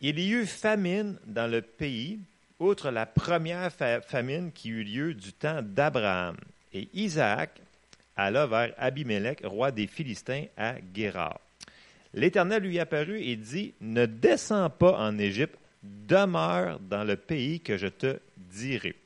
Il 0.00 0.18
y 0.18 0.30
eut 0.30 0.46
famine 0.46 1.18
dans 1.26 1.50
le 1.50 1.62
pays, 1.62 2.18
outre 2.58 2.90
la 2.90 3.06
première 3.06 3.72
famine 3.72 4.52
qui 4.52 4.70
eut 4.70 4.84
lieu 4.84 5.14
du 5.14 5.32
temps 5.32 5.62
d'Abraham. 5.62 6.36
Et 6.72 6.88
Isaac 6.94 7.60
alla 8.18 8.46
vers 8.46 8.74
Abimelech, 8.76 9.40
roi 9.44 9.70
des 9.70 9.86
Philistins, 9.86 10.44
à 10.56 10.74
Guérard. 10.92 11.40
L'Éternel 12.12 12.64
lui 12.64 12.78
apparut 12.78 13.20
et 13.20 13.36
dit, 13.36 13.74
Ne 13.80 14.04
descends 14.04 14.68
pas 14.68 14.98
en 14.98 15.16
Égypte, 15.18 15.56
demeure 15.82 16.80
dans 16.80 17.04
le 17.04 17.16
pays 17.16 17.60
que 17.60 17.78
je 17.78 17.86
te 17.86 18.18
dirai. 18.36 18.96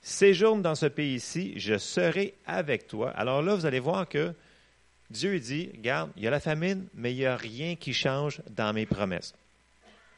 Séjourne 0.00 0.62
dans 0.62 0.74
ce 0.74 0.86
pays-ci, 0.86 1.54
je 1.56 1.76
serai 1.76 2.34
avec 2.46 2.86
toi. 2.86 3.10
Alors 3.10 3.42
là, 3.42 3.54
vous 3.54 3.66
allez 3.66 3.80
voir 3.80 4.08
que 4.08 4.32
Dieu 5.10 5.38
dit, 5.38 5.70
regarde, 5.76 6.10
il 6.16 6.22
y 6.22 6.26
a 6.26 6.30
la 6.30 6.40
famine, 6.40 6.86
mais 6.94 7.12
il 7.12 7.18
n'y 7.18 7.26
a 7.26 7.36
rien 7.36 7.76
qui 7.76 7.92
change 7.92 8.40
dans 8.50 8.72
mes 8.72 8.86
promesses. 8.86 9.34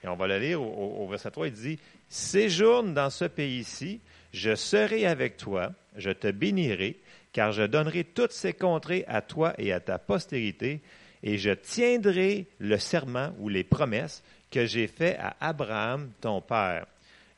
Et 0.03 0.09
on 0.09 0.17
va 0.17 0.27
le 0.27 0.39
lire 0.39 0.61
au, 0.61 1.03
au 1.03 1.09
verset 1.09 1.31
3, 1.31 1.49
il 1.49 1.53
dit, 1.53 1.79
Séjourne 2.09 2.95
dans 2.95 3.11
ce 3.11 3.25
pays-ci, 3.25 4.01
je 4.33 4.55
serai 4.55 5.07
avec 5.07 5.37
toi, 5.37 5.73
je 5.97 6.11
te 6.11 6.31
bénirai, 6.31 6.97
car 7.35 7.53
je 7.53 7.65
donnerai 7.65 8.05
toutes 8.05 8.33
ces 8.33 8.55
contrées 8.55 9.05
à 9.09 9.21
toi 9.21 9.53
et 9.59 9.73
à 9.73 9.81
ta 9.81 9.99
postérité, 9.99 10.81
et 11.23 11.37
je 11.37 11.51
tiendrai 11.51 12.47
le 12.59 12.79
serment 12.79 13.35
ou 13.39 13.49
les 13.51 13.65
promesses 13.65 14.23
que 14.51 14.65
j'ai 14.65 14.87
fait 14.87 15.19
à 15.19 15.37
Abraham, 15.41 16.13
ton 16.21 16.41
père. 16.41 16.87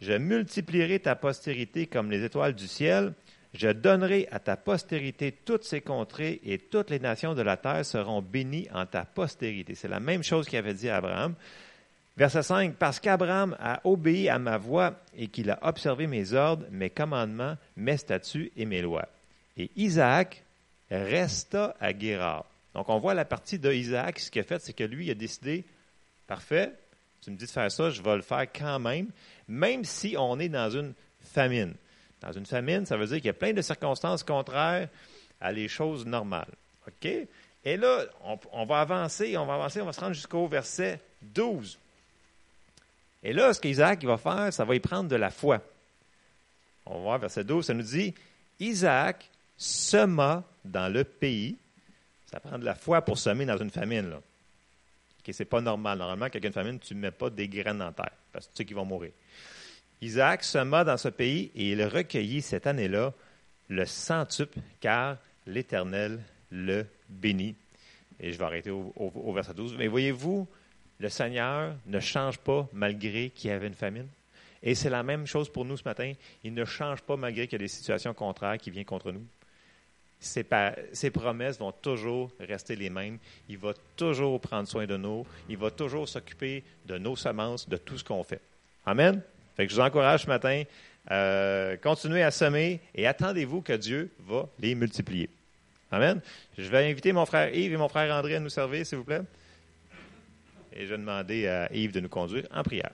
Je 0.03 0.13
multiplierai 0.13 1.01
ta 1.01 1.17
postérité 1.17 1.87
comme 1.87 2.11
les 2.11 2.23
étoiles 2.23 2.55
du 2.55 2.69
ciel. 2.69 3.15
Je 3.55 3.69
donnerai 3.69 4.29
à 4.31 4.39
ta 4.39 4.59
postérité 4.59 5.33
toutes 5.33 5.65
ces 5.65 5.81
contrées 5.81 6.43
et 6.45 6.59
toutes 6.59 6.91
les 6.91 6.99
nations 6.99 7.35
de 7.35 7.41
la 7.41 7.57
terre 7.57 7.87
seront 7.87 8.21
bénies 8.21 8.69
en 8.75 8.85
ta 8.85 9.07
postérité. 9.07 9.75
C'est 9.75 9.89
la 9.89 10.01
même 10.01 10.23
chose 10.23 10.47
qu'il 10.47 10.59
avait 10.59 10.75
dit 10.75 10.91
à 10.91 10.97
Abraham. 10.97 11.35
Verset 12.19 12.43
5, 12.43 12.75
parce 12.75 13.01
qu'Abraham 13.01 13.57
a 13.59 13.81
obéi 13.85 14.29
à 14.29 14.39
ma 14.39 14.59
voix 14.59 15.01
et 15.17 15.29
qu'il 15.29 15.51
a 15.51 15.59
observé 15.63 16.07
mes 16.07 16.35
ordres, 16.35 16.67
mes 16.71 16.91
commandements, 16.91 17.57
mes 17.77 17.97
statuts 17.97 18.53
et 18.57 18.67
mes 18.67 18.83
lois. 18.83 19.09
Et 19.57 19.71
Isaac 19.77 20.43
resta 20.91 21.77
à 21.81 21.93
Guérard. 21.93 22.47
Donc, 22.75 22.89
on 22.89 22.99
voit 22.99 23.15
la 23.15 23.25
partie 23.25 23.59
de 23.59 23.73
Isaac. 23.73 24.19
Ce 24.19 24.31
qu'il 24.31 24.41
a 24.41 24.45
fait, 24.45 24.61
c'est 24.61 24.73
que 24.73 24.85
lui, 24.85 25.07
il 25.07 25.11
a 25.11 25.15
décidé, 25.15 25.65
parfait, 26.27 26.73
tu 27.23 27.31
me 27.31 27.37
dis 27.37 27.47
de 27.47 27.51
faire 27.51 27.71
ça, 27.73 27.91
je 27.91 28.03
vais 28.03 28.17
le 28.17 28.23
faire 28.23 28.47
quand 28.53 28.79
même, 28.79 29.09
même 29.49 29.85
si 29.85 30.15
on 30.19 30.39
est 30.39 30.49
dans 30.49 30.71
une 30.71 30.93
famine. 31.21 31.75
Dans 32.21 32.33
une 32.33 32.47
famine, 32.47 32.87
ça 32.87 32.97
veut 32.97 33.07
dire 33.07 33.17
qu'il 33.17 33.27
y 33.27 33.31
a 33.31 33.35
plein 33.35 33.53
de 33.53 33.63
circonstances 33.63 34.23
contraires 34.23 34.89
à 35.41 35.53
les 35.53 35.69
choses 35.69 36.07
normales. 36.07 36.53
OK? 36.87 37.09
Et 37.65 37.77
là, 37.77 38.05
on, 38.25 38.39
on 38.53 38.65
va 38.65 38.81
avancer, 38.81 39.37
on 39.37 39.47
va 39.47 39.55
avancer, 39.55 39.81
on 39.81 39.87
va 39.87 39.93
se 39.93 40.01
rendre 40.01 40.15
jusqu'au 40.15 40.47
verset 40.47 41.01
12. 41.23 41.79
Et 43.23 43.33
là, 43.33 43.53
ce 43.53 43.61
qu'Isaac 43.61 44.05
va 44.05 44.19
faire, 44.19 44.53
ça 44.53 44.65
va 44.65 44.77
y 44.77 44.81
prendre 44.81 45.09
de 45.09 45.17
la 45.17 45.31
foi. 45.31 45.61
On 46.85 46.95
va 46.95 47.01
voir 47.01 47.19
verset 47.19 47.43
12, 47.43 47.67
ça 47.67 47.75
nous 47.75 47.83
dit 47.83 48.15
Isaac 48.61 49.29
sema 49.57 50.45
dans 50.65 50.93
le 50.93 51.05
pays. 51.05 51.57
Ça 52.27 52.41
prend 52.41 52.59
de 52.59 52.65
la 52.65 52.75
foi 52.75 53.03
pour 53.03 53.19
semer 53.19 53.47
dans 53.47 53.57
une 53.57 53.71
famine. 53.71 54.11
Là. 54.11 54.21
Ce 55.27 55.33
c'est 55.33 55.45
pas 55.45 55.61
normal. 55.61 55.99
Normalement, 55.99 56.27
a 56.27 56.47
une 56.47 56.53
famine, 56.53 56.79
tu 56.79 56.95
ne 56.95 57.01
mets 57.01 57.11
pas 57.11 57.31
des 57.31 57.49
graines 57.49 57.83
en 57.83 57.93
terre, 57.93 58.13
parce 58.33 58.47
que 58.47 58.53
tu 58.53 58.57
sais 58.59 58.65
qu'ils 58.65 58.77
vont 58.77 58.85
mourir. 58.85 59.11
Isaac 60.01 60.45
sema 60.45 60.85
dans 60.85 60.97
ce 60.97 61.09
pays 61.09 61.51
et 61.55 61.71
il 61.71 61.83
recueillit 61.85 62.43
cette 62.43 62.67
année-là 62.67 63.13
le 63.69 63.87
centuple, 63.87 64.59
car 64.81 65.17
l'Éternel 65.47 66.21
le 66.51 66.87
bénit. 67.09 67.57
Et 68.21 68.33
je 68.33 68.39
vais 68.39 68.45
arrêter 68.45 68.71
au, 68.71 69.33
verset 69.33 69.55
12. 69.55 69.77
Mais 69.79 69.89
voyez-vous, 69.89 70.47
le 70.99 71.09
Seigneur 71.09 71.75
ne 71.87 72.01
change 72.01 72.39
pas 72.39 72.69
malgré 72.73 73.31
qu'il 73.31 73.51
y 73.51 73.53
avait 73.53 73.67
une 73.67 73.75
famine. 73.75 74.07
Et 74.63 74.75
c'est 74.75 74.91
la 74.91 75.03
même 75.03 75.27
chose 75.27 75.51
pour 75.51 75.65
nous 75.65 75.77
ce 75.77 75.85
matin. 75.85 76.13
Il 76.45 76.55
ne 76.55 76.65
change 76.65 77.03
pas 77.03 77.17
malgré 77.17 77.47
qu'il 77.47 77.55
y 77.55 77.63
a 77.63 77.65
des 77.65 77.69
situations 77.69 78.15
contraires 78.15 78.59
qui 78.59 78.71
viennent 78.71 78.85
contre 78.85 79.13
nous 79.13 79.27
ses, 80.19 81.11
promesses 81.11 81.59
vont 81.59 81.73
toujours 81.73 82.31
rester 82.41 82.77
les 82.77 82.91
mêmes. 82.91 83.19
Il 83.49 83.59
va 83.59 83.73
toujours 83.97 84.41
prendre 84.41 84.69
soin 84.69 84.87
de 84.87 84.97
nous. 84.97 85.27
Il 85.49 85.57
va 85.57 85.71
toujours 85.71 86.09
s'occuper 86.09 86.65
de 86.87 86.99
nos 86.99 87.17
semences, 87.17 87.69
de 87.69 87.77
tout 87.77 87.99
ce 87.99 88.05
qu'on 88.05 88.25
fait. 88.25 88.41
Amen? 88.85 89.21
Fait 89.57 89.67
que 89.67 89.73
je 89.73 89.77
vous 89.77 89.83
encourage 89.83 90.23
ce 90.23 90.27
matin, 90.27 90.63
euh, 91.11 91.77
continuez 91.77 92.23
à 92.23 92.31
semer 92.31 92.81
et 92.95 93.07
attendez-vous 93.07 93.63
que 93.63 93.73
Dieu 93.73 94.11
va 94.27 94.49
les 94.59 94.75
multiplier. 94.75 95.31
Amen? 95.91 96.21
Je 96.59 96.69
vais 96.69 96.91
inviter 96.91 97.13
mon 97.13 97.27
frère 97.27 97.55
Yves 97.55 97.73
et 97.73 97.77
mon 97.77 97.89
frère 97.89 98.15
André 98.15 98.35
à 98.35 98.41
nous 98.41 98.49
servir, 98.49 98.85
s'il 98.85 98.99
vous 98.99 99.05
plaît. 99.05 99.23
Et 100.73 100.85
je 100.85 100.91
vais 100.91 100.99
demander 100.99 101.47
à 101.47 101.73
Yves 101.73 101.93
de 101.93 102.01
nous 102.01 102.09
conduire 102.09 102.47
en 102.53 102.63
prière. 102.63 102.91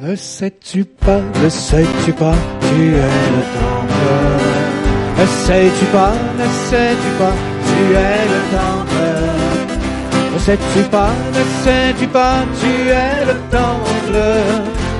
Ne 0.00 0.14
sais-tu 0.14 0.84
pas, 0.84 1.20
ne 1.42 1.48
sais-tu 1.48 2.12
pas, 2.12 2.36
tu 2.60 2.94
es 2.94 3.30
le 3.34 3.42
temple. 3.58 4.18
Ne 5.18 5.26
sais-tu 5.44 5.84
pas, 5.86 6.12
ne 6.38 6.44
sais-tu 6.70 7.10
pas, 7.18 7.32
tu 7.66 7.94
es 7.96 8.22
le 8.32 8.40
temple. 8.56 9.08
Ne 10.32 10.38
sais-tu 10.38 10.82
pas, 10.88 11.10
ne 11.34 11.64
sais-tu 11.64 12.06
pas, 12.06 12.44
tu 12.60 12.90
es 12.90 13.24
le 13.26 13.34
temple. 13.50 14.20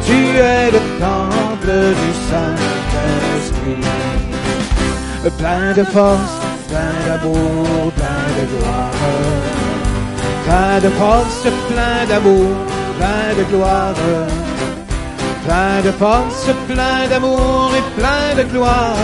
Tu 0.04 0.18
es 0.36 0.70
le 0.72 0.80
temple 0.98 1.72
du 2.00 2.10
Saint-Esprit. 2.28 3.84
Plein 5.38 5.74
de 5.74 5.84
force, 5.84 6.36
plein 6.68 6.96
d'amour, 7.06 7.92
plein 7.92 8.26
de 8.36 8.44
gloire. 8.50 8.90
Plein 10.44 10.80
de 10.80 10.88
force, 10.88 11.46
plein 11.70 12.04
d'amour, 12.08 12.56
plein 12.98 13.36
de 13.38 13.44
gloire 13.52 13.94
plein 15.48 15.80
de 15.82 15.92
force, 15.92 16.46
plein 16.68 17.08
d'amour 17.08 17.70
et 17.78 17.84
plein 17.98 18.28
de 18.38 18.44
gloire. 18.52 18.94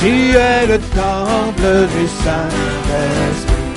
Tu 0.00 0.12
es 0.50 0.66
le 0.66 0.78
temple 1.02 1.70
du 1.94 2.04
Saint-Esprit. 2.24 3.68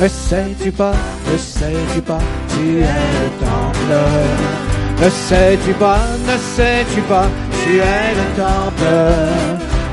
Ne 0.00 0.08
sais-tu 0.08 0.72
pas, 0.72 0.96
ne 1.30 1.38
sais-tu 1.38 2.02
pas, 2.02 2.24
tu 2.52 2.64
es 2.80 3.06
le 3.22 3.28
temple? 3.46 3.94
Ne 5.02 5.08
sais-tu 5.28 5.72
pas, 5.84 6.02
ne 6.28 6.36
sais-tu 6.56 7.00
pas, 7.12 7.28
tu 7.62 7.76
es 7.78 8.08
le 8.20 8.26
temple? 8.44 8.92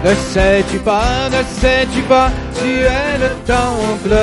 Ne 0.06 0.14
sais-tu 0.34 0.80
pas, 0.80 1.30
ne 1.36 1.42
sais-tu 1.62 2.02
pas, 2.02 2.30
tu 2.60 2.70
es 3.00 3.12
le 3.24 3.30
temple? 3.54 4.18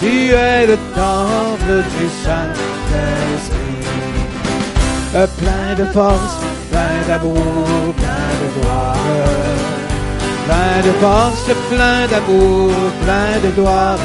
Tu 0.00 0.30
es 0.30 0.66
le 0.66 0.76
temple 0.96 1.74
du 1.96 2.06
Saint-Esprit 2.24 3.61
plein 5.12 5.74
de 5.76 5.84
force, 5.92 6.36
plein 6.70 7.06
d'amour, 7.06 7.94
plein 7.96 8.32
de 8.40 8.60
gloire. 8.60 8.96
Plein 10.46 10.82
de 10.84 10.92
force, 11.00 11.50
plein 11.70 12.06
d'amour, 12.08 12.72
plein 13.04 13.40
de 13.44 13.50
gloire. 13.54 13.98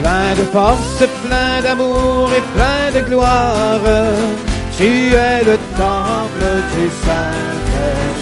Plein 0.00 0.34
de 0.36 0.44
force, 0.52 1.04
plein 1.24 1.62
d'amour 1.62 2.30
et 2.36 2.42
plein 2.54 3.00
de 3.00 3.06
gloire. 3.08 3.80
Tu 4.76 5.14
es 5.14 5.44
le 5.44 5.56
temple 5.76 6.46
du 6.74 6.88
Saint-Esprit. 7.06 8.13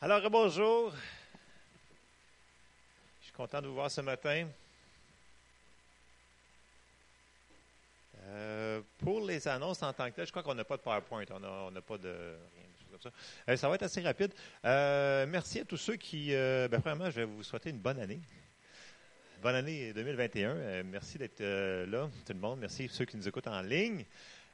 Alors, 0.00 0.30
bonjour. 0.30 0.94
Je 3.18 3.24
suis 3.24 3.32
content 3.32 3.60
de 3.60 3.66
vous 3.66 3.74
voir 3.74 3.90
ce 3.90 4.00
matin. 4.00 4.46
Euh, 8.22 8.80
pour 8.98 9.26
les 9.26 9.48
annonces 9.48 9.82
en 9.82 9.92
tant 9.92 10.08
que 10.08 10.14
telles, 10.14 10.26
je 10.26 10.30
crois 10.30 10.44
qu'on 10.44 10.54
n'a 10.54 10.62
pas 10.62 10.76
de 10.76 10.82
PowerPoint, 10.82 11.24
on 11.32 11.72
n'a 11.72 11.80
pas 11.80 11.98
de 11.98 12.36
rien. 12.54 13.10
Euh, 13.48 13.56
ça 13.56 13.68
va 13.68 13.74
être 13.74 13.82
assez 13.82 14.00
rapide. 14.00 14.32
Euh, 14.64 15.26
merci 15.26 15.58
à 15.58 15.64
tous 15.64 15.76
ceux 15.76 15.96
qui, 15.96 16.28
ben, 16.30 16.80
premièrement, 16.80 17.10
je 17.10 17.16
vais 17.16 17.24
vous 17.24 17.42
souhaiter 17.42 17.70
une 17.70 17.80
bonne 17.80 17.98
année. 17.98 18.20
Bonne 19.42 19.56
année 19.56 19.92
2021. 19.92 20.84
merci 20.84 21.18
d'être 21.18 21.42
là, 21.42 22.08
tout 22.24 22.32
le 22.32 22.38
monde. 22.38 22.60
Merci 22.60 22.84
à 22.84 22.88
ceux 22.88 23.04
qui 23.04 23.16
nous 23.16 23.26
écoutent 23.26 23.48
en 23.48 23.62
ligne. 23.62 24.04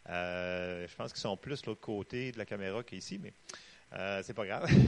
je 0.07 0.95
pense 0.97 1.13
qu'ils 1.13 1.21
sont 1.21 1.37
plus 1.37 1.61
de 1.61 1.67
l'autre 1.67 1.83
côté 1.83 2.33
de 2.33 2.39
la 2.39 2.47
caméra 2.47 2.83
qu'ici, 2.83 3.19
mais 3.19 3.35
euh, 3.97 4.21
c'est 4.23 4.35
pas 4.35 4.47
grave. 4.47 4.69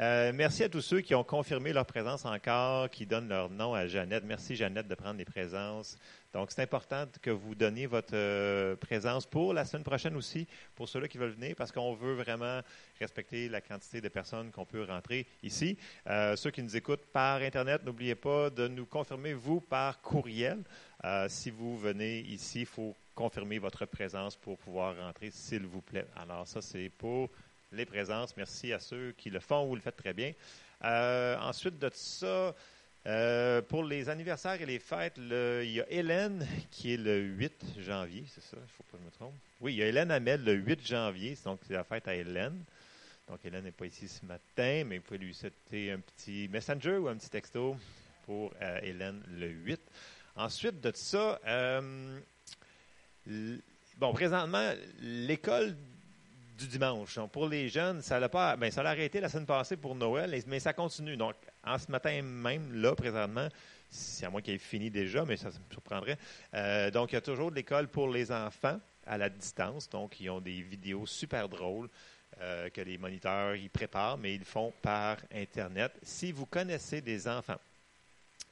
Euh, 0.00 0.30
merci 0.32 0.62
à 0.62 0.68
tous 0.68 0.80
ceux 0.80 1.00
qui 1.00 1.12
ont 1.16 1.24
confirmé 1.24 1.72
leur 1.72 1.84
présence 1.84 2.24
encore, 2.24 2.88
qui 2.88 3.04
donnent 3.04 3.28
leur 3.28 3.50
nom 3.50 3.74
à 3.74 3.88
Jeannette. 3.88 4.22
Merci 4.24 4.54
Jeannette 4.54 4.86
de 4.86 4.94
prendre 4.94 5.18
les 5.18 5.24
présences. 5.24 5.98
Donc 6.32 6.52
c'est 6.52 6.62
important 6.62 7.04
que 7.20 7.30
vous 7.30 7.56
donniez 7.56 7.86
votre 7.86 8.14
euh, 8.14 8.76
présence 8.76 9.26
pour 9.26 9.52
la 9.52 9.64
semaine 9.64 9.82
prochaine 9.82 10.14
aussi, 10.14 10.46
pour 10.76 10.88
ceux-là 10.88 11.08
qui 11.08 11.18
veulent 11.18 11.32
venir, 11.32 11.56
parce 11.56 11.72
qu'on 11.72 11.94
veut 11.94 12.14
vraiment 12.14 12.60
respecter 13.00 13.48
la 13.48 13.60
quantité 13.60 14.00
de 14.00 14.08
personnes 14.08 14.52
qu'on 14.52 14.64
peut 14.64 14.84
rentrer 14.84 15.26
ici. 15.42 15.76
ceux 16.36 16.52
qui 16.52 16.62
nous 16.62 16.76
écoutent 16.76 17.06
par 17.06 17.42
Internet, 17.42 17.82
n'oubliez 17.84 18.14
pas 18.14 18.50
de 18.50 18.68
nous 18.68 18.86
confirmer, 18.86 19.34
vous, 19.34 19.60
par 19.60 20.00
courriel. 20.00 20.62
si 21.26 21.50
vous 21.50 21.76
venez 21.76 22.20
ici, 22.20 22.60
il 22.60 22.66
faut 22.66 22.94
confirmer 23.16 23.58
votre 23.58 23.84
présence 23.84 24.36
pour 24.36 24.56
pouvoir 24.58 24.96
rentrer, 24.96 25.32
s'il 25.32 25.66
vous 25.66 25.80
plaît. 25.80 26.06
Alors 26.14 26.46
ça, 26.46 26.62
c'est 26.62 26.88
pour 26.88 27.28
les 27.72 27.84
présences. 27.84 28.36
Merci 28.36 28.72
à 28.72 28.78
ceux 28.78 29.12
qui 29.12 29.30
le 29.30 29.40
font, 29.40 29.66
vous 29.66 29.74
le 29.74 29.80
faites 29.80 29.96
très 29.96 30.14
bien. 30.14 30.32
Euh, 30.84 31.36
ensuite 31.40 31.78
de 31.78 31.90
ça, 31.92 32.54
euh, 33.06 33.62
pour 33.62 33.84
les 33.84 34.08
anniversaires 34.08 34.60
et 34.60 34.66
les 34.66 34.78
fêtes, 34.78 35.16
il 35.18 35.70
y 35.70 35.80
a 35.80 35.90
Hélène 35.90 36.46
qui 36.70 36.94
est 36.94 36.98
le 36.98 37.20
8 37.20 37.80
janvier, 37.80 38.24
c'est 38.28 38.42
ça, 38.42 38.56
il 38.56 38.62
ne 38.62 38.66
faut 38.66 38.84
pas 38.84 38.96
que 38.96 39.02
je 39.02 39.06
me 39.06 39.10
trompe. 39.10 39.34
Oui, 39.60 39.74
il 39.74 39.78
y 39.78 39.82
a 39.82 39.86
Hélène 39.86 40.10
Hamel 40.10 40.44
le 40.44 40.54
8 40.54 40.86
janvier, 40.86 41.36
donc 41.44 41.60
c'est 41.66 41.74
la 41.74 41.84
fête 41.84 42.08
à 42.08 42.14
Hélène. 42.14 42.62
Donc 43.28 43.44
Hélène 43.44 43.64
n'est 43.64 43.72
pas 43.72 43.86
ici 43.86 44.08
ce 44.08 44.24
matin, 44.24 44.84
mais 44.86 44.98
vous 44.98 45.04
pouvez 45.04 45.18
lui 45.18 45.34
souhaiter 45.34 45.92
un 45.92 46.00
petit 46.00 46.48
messenger 46.48 46.96
ou 46.96 47.08
un 47.08 47.16
petit 47.16 47.30
texto 47.30 47.76
pour 48.24 48.54
euh, 48.62 48.80
Hélène 48.82 49.22
le 49.28 49.48
8. 49.48 49.80
Ensuite 50.36 50.80
de 50.80 50.92
ça, 50.94 51.40
bon, 53.96 54.12
présentement, 54.12 54.72
l'école 55.00 55.76
du 56.58 56.66
dimanche. 56.66 57.18
pour 57.32 57.48
les 57.48 57.68
jeunes, 57.68 58.02
ça 58.02 58.18
l'a 58.18 58.28
pas, 58.28 58.56
ben, 58.56 58.70
ça 58.70 58.82
l'a 58.82 58.90
arrêté 58.90 59.20
la 59.20 59.28
semaine 59.28 59.46
passée 59.46 59.76
pour 59.76 59.94
Noël, 59.94 60.42
mais 60.48 60.58
ça 60.58 60.72
continue. 60.72 61.16
Donc, 61.16 61.36
en 61.64 61.78
ce 61.78 61.90
matin 61.90 62.20
même, 62.20 62.82
là, 62.82 62.94
présentement, 62.94 63.48
c'est 63.88 64.26
à 64.26 64.30
moi 64.30 64.42
qui 64.42 64.50
ait 64.50 64.58
fini 64.58 64.90
déjà, 64.90 65.24
mais 65.24 65.36
ça, 65.36 65.48
me 65.48 65.72
surprendrait. 65.72 66.18
Euh, 66.54 66.90
donc, 66.90 67.12
il 67.12 67.14
y 67.14 67.18
a 67.18 67.20
toujours 67.20 67.50
de 67.50 67.56
l'école 67.56 67.88
pour 67.88 68.08
les 68.08 68.32
enfants 68.32 68.78
à 69.06 69.16
la 69.16 69.30
distance. 69.30 69.88
Donc, 69.88 70.20
ils 70.20 70.28
ont 70.30 70.40
des 70.40 70.60
vidéos 70.60 71.06
super 71.06 71.48
drôles 71.48 71.88
euh, 72.40 72.68
que 72.70 72.80
les 72.80 72.98
moniteurs 72.98 73.54
ils 73.54 73.70
préparent, 73.70 74.18
mais 74.18 74.34
ils 74.34 74.40
le 74.40 74.44
font 74.44 74.72
par 74.82 75.16
Internet. 75.32 75.92
Si 76.02 76.32
vous 76.32 76.46
connaissez 76.46 77.00
des 77.00 77.28
enfants 77.28 77.58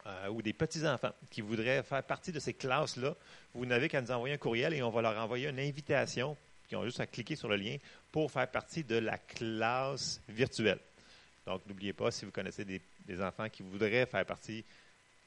euh, 0.07 0.28
ou 0.28 0.43
des 0.43 0.53
petits-enfants 0.53 1.12
qui 1.30 1.41
voudraient 1.41 1.83
faire 1.83 2.05
partie 2.05 2.33
de 2.33 2.39
ces 2.39 2.55
classes-là, 2.55 3.16
vous 3.53 3.66
n'avez 3.66 3.89
qu'à 3.89 4.01
nous 4.01 4.12
envoyer 4.12 4.35
un 4.37 4.39
courriel 4.39 4.74
et 4.74 4.83
on 4.83 4.91
va 4.91 5.03
leur 5.03 5.18
envoyer 5.18 5.49
une 5.49 5.59
invitation 5.59 6.37
qui 6.66 6.76
ont 6.76 6.85
juste 6.85 7.01
à 7.01 7.07
cliquer 7.07 7.37
sur 7.37 7.49
le 7.49 7.57
lien 7.57 7.76
pour 8.17 8.31
faire 8.31 8.51
partie 8.51 8.83
de 8.83 8.97
la 8.97 9.19
classe 9.19 10.23
virtuelle. 10.27 10.79
Donc, 11.45 11.61
n'oubliez 11.67 11.93
pas, 11.93 12.11
si 12.11 12.25
vous 12.25 12.31
connaissez 12.31 12.64
des, 12.64 12.81
enfants 13.21 13.51
qui 13.51 13.62
voudraient 13.62 14.07
faire 14.07 14.25
partie 14.25 14.64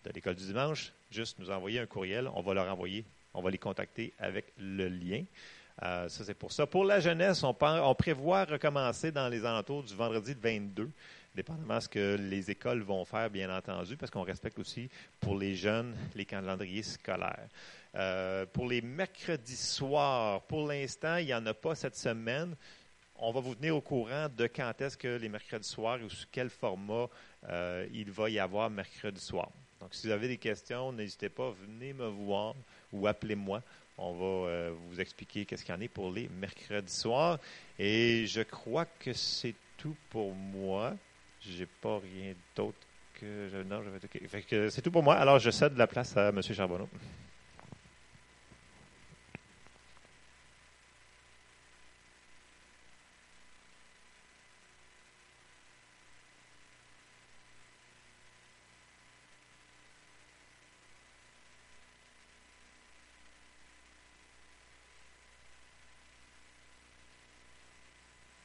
de 0.03 0.09
l'école 0.09 0.33
du 0.33 0.47
dimanche, 0.47 0.91
juste 1.11 1.37
nous 1.37 1.51
envoyer 1.51 1.81
un 1.81 1.85
courriel. 1.85 2.27
On 2.33 2.41
va 2.41 2.55
leur 2.55 2.67
envoyer, 2.67 3.05
on 3.35 3.43
va 3.43 3.51
les 3.51 3.59
contacter 3.59 4.11
avec 4.17 4.53
le 4.57 4.87
lien. 4.87 5.23
Euh, 5.83 6.09
ça, 6.09 6.23
c'est 6.23 6.33
pour 6.33 6.51
ça. 6.51 6.65
Pour 6.65 6.83
la 6.83 6.99
jeunesse, 6.99 7.43
on, 7.43 7.53
prévoit 7.93 8.45
recommencer 8.45 9.11
dans 9.11 9.29
les 9.29 9.45
alentours 9.45 9.83
du 9.83 9.93
vendredi 9.93 10.35
22, 10.41 10.89
dépendamment 11.35 11.77
de 11.77 11.81
ce 11.81 11.89
que 11.89 12.17
les 12.19 12.49
écoles 12.49 12.81
vont 12.81 13.05
faire, 13.05 13.29
bien 13.29 13.55
entendu, 13.55 13.97
parce 13.97 14.09
qu'on 14.09 14.23
respecte 14.23 14.57
aussi 14.57 14.89
pour 15.19 15.37
les 15.37 15.55
jeunes 15.55 15.95
les 16.15 16.25
calendriers 16.25 16.81
scolaires. 16.81 17.49
Euh, 17.95 18.47
pour 18.47 18.67
les 18.67 18.81
mercredis 18.81 19.55
soirs, 19.55 20.41
pour 20.41 20.67
l'instant, 20.67 21.17
il 21.17 21.27
n'y 21.27 21.33
en 21.35 21.45
a 21.45 21.53
pas 21.53 21.75
cette 21.75 21.95
semaine. 21.95 22.55
On 23.21 23.31
va 23.31 23.41
vous 23.41 23.53
tenir 23.53 23.75
au 23.75 23.81
courant 23.81 24.27
de 24.29 24.47
quand 24.47 24.71
est-ce 24.79 24.97
que 24.97 25.17
les 25.17 25.27
mercredis 25.27 25.67
soirs 25.67 25.99
ou 26.01 26.09
sous 26.09 26.25
quel 26.31 26.49
format 26.49 27.07
euh, 27.49 27.85
il 27.93 28.09
va 28.11 28.29
y 28.29 28.39
avoir 28.39 28.69
mercredi 28.69 29.19
soir. 29.19 29.49
Donc, 29.81 29.93
si 29.93 30.07
vous 30.07 30.13
avez 30.13 30.29
des 30.29 30.37
questions, 30.37 30.93
n'hésitez 30.93 31.27
pas, 31.27 31.51
venez 31.51 31.91
me 31.91 32.07
voir 32.07 32.55
ou 32.93 33.07
appelez-moi. 33.07 33.61
On 33.97 34.13
va 34.13 34.49
euh, 34.49 34.73
vous 34.87 35.01
expliquer 35.01 35.43
qu'est-ce 35.43 35.65
qu'il 35.65 35.75
y 35.75 35.77
en 35.77 35.81
est 35.81 35.89
pour 35.89 36.11
les 36.11 36.29
mercredis 36.39 36.93
soirs. 36.93 37.39
Et 37.77 38.25
je 38.25 38.41
crois 38.41 38.85
que 38.85 39.11
c'est 39.11 39.55
tout 39.77 39.97
pour 40.09 40.33
moi. 40.33 40.95
J'ai 41.41 41.65
pas 41.65 41.99
rien 41.99 42.33
d'autre 42.55 42.77
que. 43.15 43.63
Non, 43.63 43.81
je 43.83 43.89
vais. 43.89 44.69
c'est 44.69 44.81
tout 44.81 44.91
pour 44.91 45.03
moi. 45.03 45.15
Alors, 45.15 45.39
je 45.39 45.51
cède 45.51 45.75
la 45.75 45.87
place 45.87 46.15
à 46.15 46.29
M. 46.29 46.41
Charbonneau. 46.41 46.87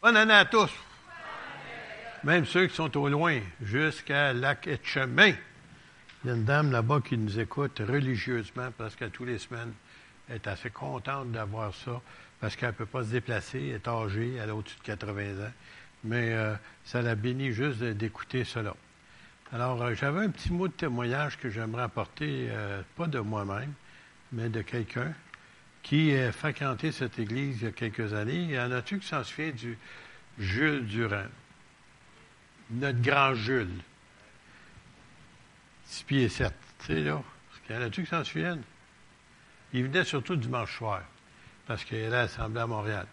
Bonne 0.04 0.18
année 0.18 0.34
à 0.34 0.44
tous. 0.44 0.70
Même 2.24 2.44
ceux 2.44 2.66
qui 2.66 2.74
sont 2.74 2.94
au 2.94 3.08
loin, 3.08 3.40
jusqu'à 3.62 4.34
Lac 4.34 4.66
et 4.66 4.78
Chemin. 4.82 5.32
Il 6.22 6.28
y 6.28 6.30
a 6.30 6.34
une 6.34 6.44
dame 6.44 6.72
là-bas 6.72 7.00
qui 7.02 7.16
nous 7.16 7.40
écoute 7.40 7.80
religieusement 7.88 8.70
presque 8.76 9.10
tous 9.12 9.24
les 9.24 9.38
semaines. 9.38 9.72
Elle 10.28 10.34
est 10.34 10.46
assez 10.46 10.68
contente 10.68 11.32
d'avoir 11.32 11.74
ça 11.74 12.02
parce 12.38 12.54
qu'elle 12.54 12.68
ne 12.68 12.74
peut 12.74 12.84
pas 12.84 13.02
se 13.02 13.12
déplacer, 13.12 13.68
elle 13.68 13.76
est 13.76 13.88
âgée, 13.88 14.34
elle 14.34 14.50
a 14.50 14.54
au-dessus 14.54 14.76
de 14.76 14.82
80 14.82 15.46
ans. 15.46 15.52
Mais 16.04 16.34
euh, 16.34 16.54
ça 16.84 17.00
la 17.00 17.14
bénit 17.14 17.52
juste 17.52 17.82
d'écouter 17.82 18.44
cela. 18.44 18.76
Alors, 19.54 19.80
euh, 19.80 19.94
j'avais 19.94 20.20
un 20.20 20.28
petit 20.28 20.52
mot 20.52 20.68
de 20.68 20.74
témoignage 20.74 21.38
que 21.38 21.48
j'aimerais 21.48 21.84
apporter, 21.84 22.48
euh, 22.50 22.82
pas 22.94 23.06
de 23.06 23.20
moi-même, 23.20 23.72
mais 24.32 24.50
de 24.50 24.60
quelqu'un 24.60 25.14
qui 25.84 26.16
a 26.16 26.32
fréquenté 26.32 26.90
cette 26.90 27.18
église 27.18 27.58
il 27.60 27.64
y 27.64 27.68
a 27.68 27.70
quelques 27.70 28.14
années. 28.14 28.46
Y 28.46 28.58
en 28.58 28.72
a-tu 28.72 28.98
qui 28.98 29.06
s'en 29.06 29.22
souvient 29.22 29.52
du 29.52 29.78
Jules 30.38 30.86
Durand? 30.86 31.28
Notre 32.70 33.00
grand 33.00 33.34
Jules. 33.34 33.68
6 35.84 36.04
pieds 36.04 36.28
7. 36.28 36.52
Tu 36.80 36.86
sais, 36.86 37.00
là. 37.00 37.22
Il 37.68 37.76
y 37.76 37.78
en 37.78 37.82
a-tu 37.82 38.02
qui 38.02 38.10
s'en 38.10 38.24
souviennent? 38.24 38.62
Il 39.72 39.84
venait 39.84 40.04
surtout 40.04 40.36
dimanche 40.36 40.76
soir, 40.76 41.02
parce 41.66 41.84
qu'il 41.84 41.98
allait 41.98 42.28
à 42.38 42.44
à 42.44 42.66
Montréal. 42.66 43.06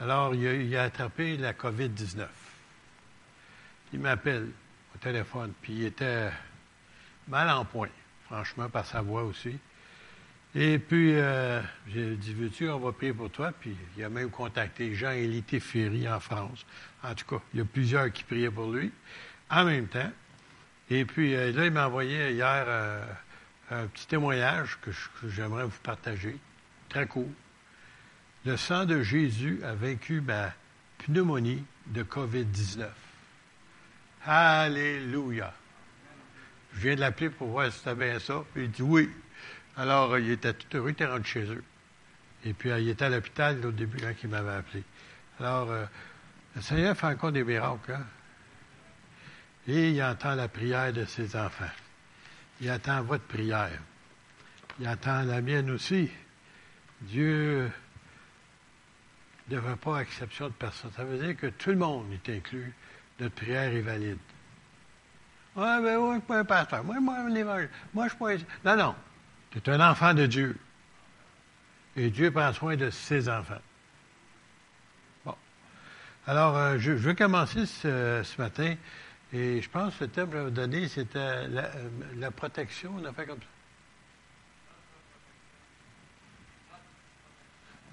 Alors, 0.00 0.34
il 0.34 0.76
a, 0.76 0.82
attrapé 0.82 1.36
la 1.36 1.52
COVID-19. 1.52 2.26
Il 3.92 4.00
m'appelle 4.00 4.50
au 4.94 4.98
téléphone, 4.98 5.52
puis 5.62 5.72
il 5.74 5.84
était 5.86 6.30
mal 7.28 7.48
en 7.50 7.64
point, 7.64 7.90
franchement, 8.26 8.68
par 8.68 8.84
sa 8.84 9.02
voix 9.02 9.22
aussi. 9.22 9.58
Et 10.56 10.78
puis, 10.78 11.14
euh, 11.14 11.60
j'ai 11.88 12.14
dit, 12.14 12.32
veux-tu, 12.32 12.68
on 12.70 12.78
va 12.78 12.92
prier 12.92 13.12
pour 13.12 13.28
toi? 13.28 13.50
Puis, 13.58 13.76
il 13.96 14.04
a 14.04 14.08
même 14.08 14.30
contacté 14.30 14.94
Jean-Élie 14.94 15.42
Ferry 15.60 16.08
en 16.08 16.20
France. 16.20 16.64
En 17.02 17.12
tout 17.14 17.26
cas, 17.26 17.42
il 17.52 17.58
y 17.58 17.62
a 17.62 17.64
plusieurs 17.64 18.12
qui 18.12 18.22
priaient 18.22 18.50
pour 18.50 18.70
lui 18.70 18.92
en 19.50 19.64
même 19.64 19.88
temps. 19.88 20.10
Et 20.90 21.04
puis, 21.04 21.34
euh, 21.34 21.50
là, 21.50 21.64
il 21.64 21.72
m'a 21.72 21.88
envoyé 21.88 22.30
hier 22.30 22.64
euh, 22.68 23.04
un 23.70 23.86
petit 23.88 24.06
témoignage 24.06 24.78
que 24.80 24.90
j'aimerais 25.28 25.64
vous 25.64 25.80
partager. 25.82 26.36
Très 26.88 27.06
court. 27.06 27.30
Le 28.44 28.56
sang 28.56 28.84
de 28.84 29.02
Jésus 29.02 29.60
a 29.64 29.74
vaincu 29.74 30.20
ma 30.20 30.52
pneumonie 30.98 31.64
de 31.86 32.04
COVID-19. 32.04 32.86
Alléluia. 34.24 35.52
Je 36.74 36.80
viens 36.80 36.94
de 36.94 37.00
l'appeler 37.00 37.30
pour 37.30 37.48
voir 37.48 37.72
si 37.72 37.78
c'était 37.78 37.94
bien 37.94 38.20
ça. 38.20 38.44
Il 38.54 38.70
dit 38.70 38.82
oui. 38.82 39.10
Alors, 39.76 40.18
il 40.18 40.30
était 40.30 40.52
tout 40.52 40.76
heureux, 40.76 40.90
il 40.90 40.92
était 40.92 41.06
rentré 41.06 41.24
chez 41.24 41.44
eux. 41.44 41.64
Et 42.44 42.52
puis, 42.52 42.70
il 42.70 42.88
était 42.88 43.06
à 43.06 43.08
l'hôpital 43.08 43.64
au 43.64 43.72
début 43.72 43.98
quand 43.98 44.12
il 44.22 44.28
m'avait 44.28 44.52
appelé. 44.52 44.84
Alors, 45.40 45.70
euh, 45.70 45.84
le 46.54 46.62
Seigneur 46.62 46.96
fait 46.96 47.06
encore 47.06 47.32
des 47.32 47.42
miracles. 47.42 47.92
Hein? 47.92 48.06
Et 49.66 49.90
il 49.90 50.02
entend 50.02 50.34
la 50.34 50.48
prière 50.48 50.92
de 50.92 51.04
ses 51.04 51.34
enfants. 51.36 51.64
Il 52.60 52.70
attend 52.70 53.02
votre 53.02 53.24
prière. 53.24 53.80
Il 54.78 54.86
attend 54.86 55.22
la 55.22 55.40
mienne 55.40 55.70
aussi. 55.70 56.10
Dieu 57.00 57.70
ne 59.48 59.58
veut 59.58 59.76
pas 59.76 60.00
exception 60.00 60.48
de 60.48 60.52
personne. 60.52 60.90
Ça 60.96 61.04
veut 61.04 61.18
dire 61.18 61.36
que 61.36 61.48
tout 61.48 61.70
le 61.70 61.76
monde 61.76 62.06
est 62.12 62.36
inclus. 62.36 62.72
Notre 63.18 63.34
prière 63.34 63.72
est 63.72 63.80
valide. 63.80 64.18
Ah, 65.56 65.80
ben 65.80 65.96
oui, 65.98 66.14
je 66.14 66.18
suis 66.18 66.26
pas 66.26 66.38
un 66.38 66.44
pasteur. 66.44 66.84
Moi, 66.84 67.00
moi, 67.00 67.16
Moi, 67.94 68.08
je 68.08 68.08
suis 68.08 68.18
pas 68.18 68.76
Non, 68.76 68.76
non. 68.76 68.94
Tu 69.62 69.70
es 69.70 69.74
un 69.74 69.90
enfant 69.90 70.14
de 70.14 70.26
Dieu. 70.26 70.56
Et 71.96 72.10
Dieu 72.10 72.32
prend 72.32 72.52
soin 72.52 72.76
de 72.76 72.90
ses 72.90 73.28
enfants. 73.28 73.60
Bon. 75.24 75.34
Alors, 76.26 76.56
euh, 76.56 76.76
je, 76.78 76.90
veux 76.90 77.14
commencer 77.14 77.66
ce, 77.66 78.40
matin. 78.40 78.74
Et 79.32 79.62
je 79.62 79.70
pense 79.70 79.94
que 79.94 80.04
le 80.04 80.10
thème 80.10 80.30
que 80.30 80.38
je 80.38 80.42
vais 80.44 80.50
donner, 80.50 80.88
c'était 80.88 81.46
la, 81.48 81.66
euh, 81.66 81.88
la, 82.16 82.30
protection. 82.32 82.94
On 83.00 83.04
a 83.04 83.12
fait 83.12 83.26
comme 83.26 83.38
ça. 83.38 83.46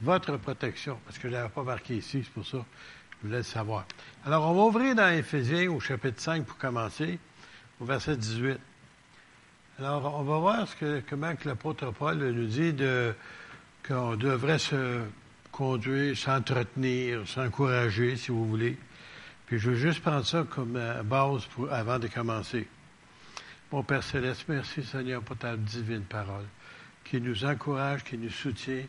Votre 0.02 0.38
protection. 0.38 1.00
Parce 1.06 1.18
que 1.18 1.24
je 1.24 1.28
ne 1.28 1.34
l'avais 1.34 1.50
pas 1.50 1.64
marqué 1.64 1.98
ici, 1.98 2.24
c'est 2.24 2.34
pour 2.34 2.46
ça 2.46 2.58
que 2.58 2.64
je 3.22 3.28
voulais 3.28 3.38
le 3.38 3.44
savoir. 3.44 3.86
Alors, 4.26 4.50
on 4.50 4.56
va 4.56 4.62
ouvrir 4.62 4.96
dans 4.96 5.10
Éphésiens 5.10 5.70
au 5.70 5.80
chapitre 5.80 6.20
5 6.20 6.44
pour 6.44 6.58
commencer, 6.58 7.20
au 7.80 7.86
verset 7.86 8.18
18. 8.18 8.60
Alors, 9.80 10.20
on 10.20 10.24
va 10.24 10.38
voir 10.38 10.68
ce 10.68 10.76
que, 10.76 11.02
comment 11.10 11.36
que 11.36 11.48
l'apôtre 11.48 11.92
Paul 11.92 12.18
nous 12.18 12.48
dit 12.48 12.76
qu'on 13.88 14.16
devrait 14.16 14.60
se 14.60 15.02
conduire, 15.52 16.18
s'entretenir, 16.18 17.28
s'encourager, 17.28 18.16
si 18.16 18.32
vous 18.32 18.48
voulez. 18.48 18.78
Puis 19.46 19.60
je 19.60 19.72
veux 19.72 19.76
juste 19.76 20.02
prendre 20.02 20.26
ça 20.26 20.46
comme 20.50 20.76
euh, 20.78 21.04
base 21.04 21.46
pour, 21.48 21.72
avant 21.72 22.00
de 22.00 22.08
commencer. 22.08 22.68
Mon 23.72 23.84
Père 23.84 24.04
Céleste, 24.04 24.46
merci 24.48 24.84
Seigneur 24.84 25.22
pour 25.22 25.38
ta 25.38 25.58
divine 25.58 26.04
parole, 26.04 26.46
qui 27.04 27.20
nous 27.20 27.44
encourage, 27.44 28.04
qui 28.04 28.18
nous 28.18 28.30
soutient 28.30 28.84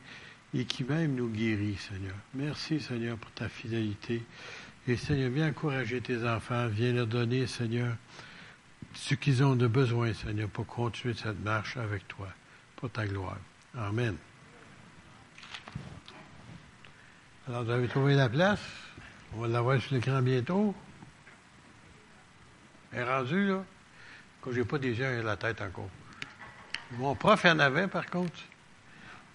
et 0.54 0.64
qui 0.64 0.84
même 0.84 1.14
nous 1.14 1.28
guérit, 1.28 1.76
Seigneur. 1.76 2.14
Merci 2.34 2.80
Seigneur 2.80 3.16
pour 3.16 3.30
ta 3.32 3.48
fidélité. 3.48 4.22
Et 4.86 4.96
Seigneur, 4.96 5.30
viens 5.30 5.48
encourager 5.48 6.00
tes 6.00 6.24
enfants, 6.26 6.68
viens 6.68 6.92
leur 6.92 7.06
donner, 7.06 7.46
Seigneur, 7.46 7.96
ce 8.94 9.14
qu'ils 9.14 9.42
ont 9.42 9.56
de 9.56 9.66
besoin, 9.66 10.12
Seigneur, 10.14 10.48
pour 10.48 10.66
continuer 10.66 11.14
cette 11.14 11.42
marche 11.42 11.76
avec 11.76 12.06
toi, 12.08 12.28
pour 12.76 12.90
ta 12.90 13.06
gloire. 13.06 13.38
Amen. 13.76 14.16
Alors, 17.48 17.64
vous 17.64 17.70
avez 17.70 17.88
trouvé 17.88 18.14
la 18.14 18.28
place? 18.28 18.60
On 19.34 19.40
va 19.40 19.48
l'avoir 19.48 19.80
sur 19.80 19.94
l'écran 19.94 20.20
bientôt. 20.22 20.74
Elle 22.92 23.00
est 23.00 23.04
rendue, 23.04 23.48
là. 23.48 23.64
Quand 24.40 24.52
j'ai 24.52 24.64
pas 24.64 24.78
des 24.78 24.92
yeux 24.92 25.20
à 25.20 25.22
la 25.22 25.36
tête 25.36 25.60
encore. 25.60 25.88
Mon 26.92 27.14
prof 27.14 27.44
en 27.46 27.58
avait, 27.58 27.88
par 27.88 28.06
contre. 28.06 28.38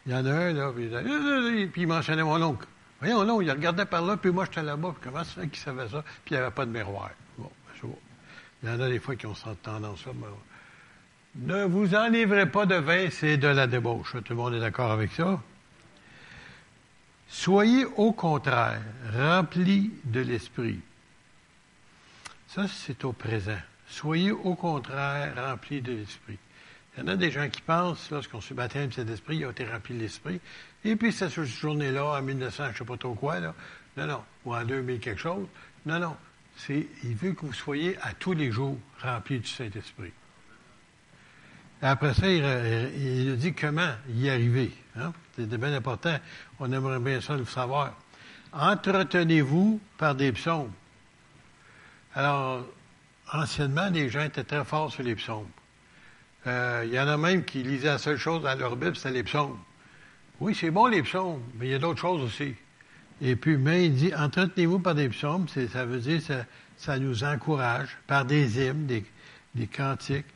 Il 0.06 0.14
y 0.14 0.16
en 0.16 0.26
a 0.26 0.32
un, 0.32 0.54
là, 0.54 0.72
puis 0.72 0.86
il, 0.86 1.70
puis 1.72 1.82
il 1.82 1.88
mentionnait 1.88 2.24
mon 2.24 2.42
oncle. 2.42 2.68
Voyons, 3.00 3.26
non, 3.26 3.42
il 3.42 3.52
regardait 3.52 3.86
par 3.86 4.02
là, 4.04 4.16
puis 4.18 4.32
moi, 4.32 4.46
j'étais 4.46 4.64
là-bas, 4.64 4.96
puis 5.00 5.10
comment 5.10 5.24
ça 5.24 5.42
qu'il 5.46 5.58
savait 5.58 5.90
ça? 5.90 6.02
Puis 6.24 6.34
il 6.34 6.38
n'y 6.38 6.44
avait 6.44 6.54
pas 6.54 6.66
de 6.66 6.72
miroir? 6.72 7.12
Bon, 7.38 7.52
il 8.64 8.70
y 8.70 8.72
en 8.72 8.80
a 8.80 8.90
des 8.90 9.00
fois 9.00 9.16
qui 9.16 9.26
ont 9.26 9.36
cette 9.36 9.62
tendance-là. 9.62 10.14
Ne 11.36 11.66
vous 11.66 11.94
enivrez 11.94 12.50
pas 12.50 12.66
de 12.66 12.76
vin, 12.76 13.10
c'est 13.12 13.38
de 13.38 13.48
la 13.48 13.68
débauche. 13.68 14.14
Tout 14.14 14.34
le 14.34 14.36
monde 14.36 14.54
est 14.56 14.60
d'accord 14.60 14.92
avec 14.92 15.12
ça? 15.12 15.40
Soyez 17.28 17.86
au 17.86 18.14
contraire 18.14 18.82
remplis 19.16 19.92
de 20.06 20.22
l'Esprit. 20.22 20.80
Ça, 22.48 22.68
c'est 22.68 23.04
au 23.06 23.12
présent. 23.12 23.60
Soyez 23.88 24.32
au 24.32 24.56
contraire 24.56 25.36
remplis 25.36 25.82
de 25.82 25.92
l'Esprit. 25.92 26.40
Il 26.98 27.02
y 27.02 27.04
en 27.04 27.10
a 27.10 27.16
des 27.16 27.30
gens 27.30 27.48
qui 27.48 27.62
pensent, 27.62 28.10
lorsqu'on 28.10 28.42
se 28.42 28.56
baptême 28.56 28.92
cet 28.92 29.08
esprit, 29.10 29.38
ils 29.38 29.46
ont 29.46 29.52
été 29.52 29.66
remplis 29.66 29.94
de 29.94 30.00
l'esprit. 30.00 30.40
Et 30.84 30.96
puis, 30.96 31.12
cette 31.12 31.40
journée-là, 31.44 32.18
en 32.18 32.22
1900, 32.24 32.64
je 32.66 32.72
ne 32.72 32.76
sais 32.76 32.86
pas 32.86 32.98
trop 32.98 33.14
quoi, 33.14 33.40
là, 33.40 33.54
non, 33.98 34.08
non, 34.08 34.24
ou 34.46 34.56
en 34.56 34.66
2000 34.66 35.00
quelque 35.00 35.22
chose, 35.22 35.46
non, 35.86 36.00
non, 36.00 36.16
c'est, 36.58 36.88
il 37.04 37.16
veut 37.16 37.34
que 37.34 37.46
vous 37.46 37.54
soyez 37.54 37.98
à 38.02 38.14
tous 38.14 38.34
les 38.34 38.52
jours 38.52 38.78
remplis 39.02 39.40
du 39.40 39.48
Saint-Esprit. 39.48 40.12
Après 41.82 42.14
ça, 42.16 42.28
il, 42.28 42.44
il, 42.98 43.38
dit 43.38 43.54
comment 43.54 43.94
y 44.10 44.30
arriver. 44.30 44.72
Hein? 44.98 45.14
C'est 45.36 45.48
bien 45.48 45.74
important. 45.74 46.18
On 46.60 46.72
aimerait 46.72 47.00
bien 47.00 47.22
ça 47.22 47.38
le 47.38 47.46
savoir. 47.46 47.94
Entretenez-vous 48.52 49.80
par 49.98 50.16
des 50.16 50.32
psaumes. 50.32 50.72
Alors, 52.16 52.66
anciennement, 53.32 53.90
les 53.90 54.10
gens 54.10 54.24
étaient 54.24 54.44
très 54.44 54.66
forts 54.66 54.92
sur 54.92 55.04
les 55.04 55.16
psaumes. 55.16 55.50
Euh, 56.48 56.84
il 56.88 56.94
y 56.94 57.00
en 57.00 57.08
a 57.08 57.18
même 57.18 57.44
qui 57.44 57.62
lisaient 57.62 57.88
la 57.88 57.98
seule 58.00 58.18
chose 58.18 58.42
dans 58.42 58.58
leur 58.58 58.76
Bible, 58.76 58.96
c'était 58.96 59.12
les 59.12 59.24
psaumes. 59.24 59.60
Oui, 60.40 60.56
c'est 60.56 60.72
bon 60.72 60.88
les 60.88 61.04
psaumes, 61.04 61.44
mais 61.56 61.68
il 61.68 61.72
y 61.72 61.76
a 61.76 61.80
d'autres 61.80 62.00
choses 62.00 62.22
aussi. 62.22 62.56
Et 63.22 63.36
puis, 63.36 63.58
mais 63.58 63.86
il 63.86 63.96
dit, 63.96 64.14
entretenez-vous 64.14 64.80
par 64.80 64.96
des 64.96 65.10
psaumes, 65.10 65.48
ça 65.48 65.86
veut 65.86 66.00
dire 66.00 66.22
ça, 66.22 66.46
ça 66.78 67.00
nous 67.00 67.24
encourage, 67.24 67.98
par 68.06 68.26
des 68.26 68.62
hymnes, 68.62 68.86
des, 68.86 69.68
cantiques, 69.68 70.28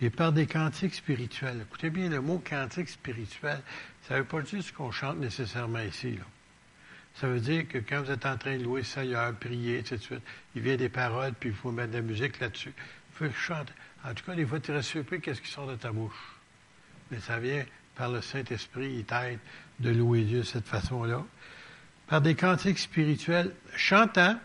et 0.00 0.08
par 0.08 0.32
des 0.32 0.46
cantiques 0.46 0.94
spirituels. 0.94 1.60
Écoutez 1.68 1.90
bien, 1.90 2.08
le 2.08 2.20
mot 2.20 2.38
cantique 2.38 2.88
spirituel, 2.88 3.60
ça 4.08 4.14
ne 4.14 4.20
veut 4.20 4.24
pas 4.24 4.40
dire 4.40 4.62
ce 4.62 4.72
qu'on 4.72 4.90
chante 4.90 5.18
nécessairement 5.18 5.80
ici. 5.80 6.12
Là. 6.12 6.24
Ça 7.16 7.28
veut 7.28 7.40
dire 7.40 7.68
que 7.68 7.78
quand 7.78 8.02
vous 8.02 8.10
êtes 8.10 8.24
en 8.24 8.38
train 8.38 8.56
de 8.56 8.64
louer 8.64 8.80
le 8.80 8.86
Seigneur, 8.86 9.34
prier, 9.34 9.78
etc., 9.78 10.16
il 10.54 10.62
vient 10.62 10.76
des 10.76 10.88
paroles, 10.88 11.34
puis 11.38 11.50
il 11.50 11.54
faut 11.54 11.70
mettre 11.70 11.90
de 11.90 11.96
la 11.96 12.02
musique 12.02 12.40
là-dessus. 12.40 12.72
Il 13.12 13.28
faut 13.28 13.34
chanter. 13.34 13.74
En 14.04 14.14
tout 14.14 14.24
cas, 14.24 14.34
des 14.34 14.46
fois, 14.46 14.58
tu 14.58 14.72
restes 14.72 14.88
surpris 14.88 15.20
qu'est-ce 15.20 15.42
qui 15.42 15.50
sort 15.50 15.66
de 15.66 15.76
ta 15.76 15.92
bouche. 15.92 16.36
Mais 17.10 17.20
ça 17.20 17.38
vient 17.38 17.64
par 17.94 18.10
le 18.10 18.22
Saint-Esprit, 18.22 18.94
il 18.96 19.04
t'aide 19.04 19.38
de 19.78 19.90
louer 19.90 20.22
Dieu 20.22 20.38
de 20.38 20.44
cette 20.44 20.66
façon-là 20.66 21.22
par 22.12 22.20
des 22.20 22.34
cantiques 22.34 22.78
spirituels, 22.78 23.54
chantant 23.74 24.38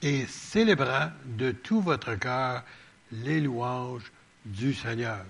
et 0.00 0.24
célébrant 0.24 1.10
de 1.26 1.50
tout 1.50 1.82
votre 1.82 2.14
cœur 2.14 2.64
les 3.12 3.42
louanges 3.42 4.10
du 4.46 4.72
Seigneur. 4.72 5.26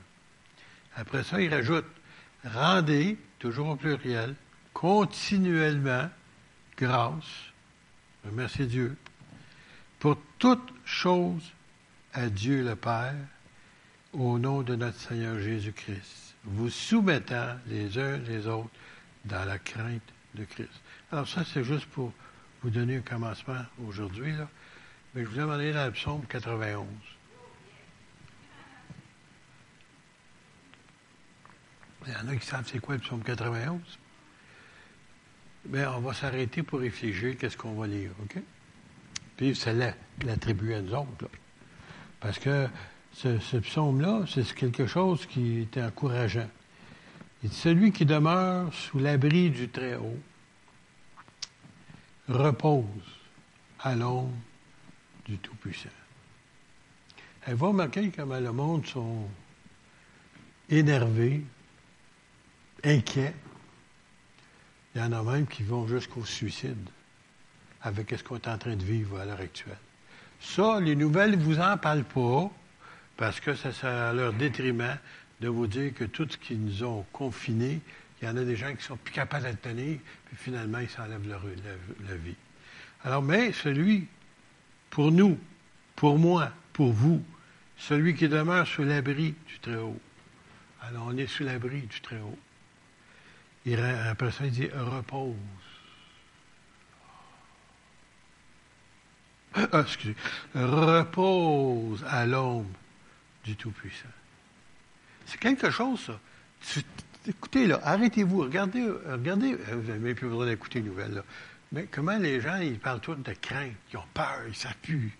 Après 0.95 1.25
ça, 1.25 1.41
il 1.41 1.53
rajoute, 1.53 1.87
rendez, 2.45 3.19
toujours 3.41 3.71
au 3.71 3.75
pluriel, 3.75 4.37
continuellement 4.73 6.09
grâce 6.77 7.51
Remerciez 8.25 8.67
Dieu. 8.67 8.97
Pour 9.99 10.19
toute 10.39 10.73
chose 10.85 11.51
à 12.15 12.29
Dieu 12.29 12.63
le 12.63 12.77
Père, 12.77 13.17
au 14.13 14.39
nom 14.39 14.63
de 14.63 14.77
notre 14.77 15.01
Seigneur 15.01 15.41
Jésus-Christ, 15.41 16.37
vous 16.45 16.71
soumettant 16.71 17.57
les 17.67 17.99
uns 17.99 18.19
les 18.19 18.47
autres 18.47 18.71
dans 19.25 19.45
la 19.45 19.59
crainte 19.59 20.13
de 20.37 20.45
Christ. 20.45 20.81
Alors 21.11 21.27
ça, 21.27 21.43
c'est 21.43 21.65
juste 21.65 21.87
pour 21.87 22.13
vous 22.63 22.69
donner 22.69 22.97
un 22.97 23.01
commencement 23.01 23.65
aujourd'hui, 23.87 24.33
là. 24.33 24.47
Mais 25.15 25.23
je 25.25 25.29
vous 25.29 25.37
ai 25.37 25.41
demandé 25.41 25.73
dans 25.73 25.87
le 25.87 25.93
psaume 25.93 26.23
91. 26.29 26.87
Il 32.07 32.13
y 32.13 32.17
en 32.17 32.29
a 32.29 32.37
qui 32.37 32.47
savent 32.47 32.69
c'est 32.71 32.79
quoi 32.79 32.97
le 32.97 33.01
psaume 33.01 33.23
91. 33.23 33.81
Mais 35.71 35.87
on 35.87 36.01
va 36.01 36.13
s'arrêter 36.13 36.63
pour 36.63 36.81
réfléchir 36.81 37.39
qu'est-ce 37.39 37.57
qu'on 37.57 37.75
va 37.75 37.87
lire, 37.87 38.11
OK? 38.23 38.43
Puis 39.39 39.57
c'est 39.57 39.75
l'attribuer 40.25 40.75
à 40.75 40.83
nous 40.83 40.93
autres, 40.93 41.23
là. 41.23 41.29
Parce 42.21 42.39
que 42.39 42.69
ce, 43.13 43.39
ce 43.39 43.57
psaume-là, 43.57 44.25
c'est 44.29 44.53
quelque 44.55 44.87
chose 44.87 45.25
qui 45.25 45.61
est 45.61 45.79
encourageant. 45.83 46.51
Il 47.43 47.49
dit, 47.49 47.57
celui 47.57 47.93
qui 47.93 48.05
demeure 48.05 48.75
sous 48.75 48.99
l'abri 48.99 49.51
du 49.51 49.69
Très-Haut 49.69 50.19
repose 52.29 52.85
à 53.81 53.95
l'ombre 53.95 54.35
du 55.25 55.39
Tout-Puissant. 55.39 55.89
Elle 57.47 57.55
va 57.55 57.69
remarquer 57.69 58.11
comment 58.11 58.41
le 58.41 58.53
monde 58.53 58.87
sont 58.87 59.29
énervés, 60.69 61.43
inquiets. 62.85 63.35
Il 64.95 65.01
y 65.01 65.05
en 65.05 65.13
a 65.13 65.23
même 65.23 65.47
qui 65.47 65.63
vont 65.63 65.87
jusqu'au 65.87 66.25
suicide 66.25 66.89
avec 67.83 68.11
ce 68.11 68.23
qu'on 68.23 68.37
est 68.37 68.49
en 68.49 68.59
train 68.59 68.77
de 68.77 68.85
vivre 68.85 69.19
à 69.19 69.25
l'heure 69.25 69.41
actuelle. 69.41 69.79
Ça, 70.41 70.81
les 70.81 70.97
nouvelles 70.97 71.33
ne 71.33 71.43
vous 71.43 71.59
en 71.59 71.77
parlent 71.79 72.05
pas 72.05 72.51
parce 73.17 73.41
que 73.41 73.55
ça 73.55 74.09
à 74.09 74.13
leur 74.13 74.33
détriment 74.33 74.99
de 75.41 75.49
vous 75.49 75.67
dire 75.67 75.95
que 75.95 76.05
tout 76.05 76.27
ce 76.29 76.37
qui 76.37 76.57
nous 76.57 76.85
ont 76.85 77.05
confinés, 77.13 77.81
il 78.21 78.27
y 78.27 78.31
en 78.31 78.37
a 78.37 78.45
des 78.45 78.57
gens 78.57 78.75
qui 78.75 78.83
sont 78.83 78.97
plus 78.97 79.13
capables 79.13 79.45
de 79.45 79.51
le 79.51 79.57
tenir, 79.57 79.99
puis 80.27 80.37
finalement, 80.37 80.79
ils 80.79 80.91
s'enlèvent 80.91 81.29
leur, 81.29 81.41
vie. 82.17 82.35
Alors, 83.05 83.23
mais 83.23 83.53
celui, 83.53 84.09
pour 84.91 85.13
nous, 85.13 85.39
pour 85.95 86.19
moi, 86.19 86.53
pour 86.73 86.93
vous, 86.93 87.25
celui 87.77 88.15
qui 88.15 88.29
demeure 88.29 88.67
sous 88.67 88.83
l'abri 88.83 89.35
du 89.47 89.59
Très-Haut. 89.61 90.01
Alors, 90.83 91.07
on 91.07 91.17
est 91.17 91.29
sous 91.29 91.45
l'abri 91.45 91.83
du 91.83 92.01
Très-Haut. 92.01 92.39
Après 94.09 94.33
ça, 94.33 94.47
il 94.47 94.51
dit 94.51 94.69
repose. 94.75 95.37
Ah, 99.55 99.81
excusez. 99.81 100.17
Repose 100.55 102.05
à 102.09 102.27
l'ombre 102.27 102.71
du 103.45 103.57
Tout-Puissant. 103.57 104.09
C'est 105.27 105.39
quelque 105.39 105.71
chose, 105.71 106.01
ça. 106.61 106.81
Écoutez, 107.27 107.67
là, 107.67 107.81
arrêtez-vous, 107.83 108.43
regardez, 108.43 108.87
regardez, 109.07 109.55
euh, 109.55 109.77
vous 109.77 109.89
n'avez 109.89 110.15
plus 110.15 110.29
besoin 110.29 110.47
d'écouter 110.47 110.81
les 110.81 110.89
nouvelles. 110.89 111.23
Mais 111.73 111.87
comment 111.87 112.17
les 112.17 112.41
gens, 112.41 112.57
ils 112.57 112.79
parlent 112.79 113.01
tous 113.01 113.15
de 113.15 113.33
crainte, 113.33 113.73
ils 113.93 113.97
ont 113.97 114.07
peur, 114.15 114.41
ils 114.49 114.55
s'appuient. 114.55 115.13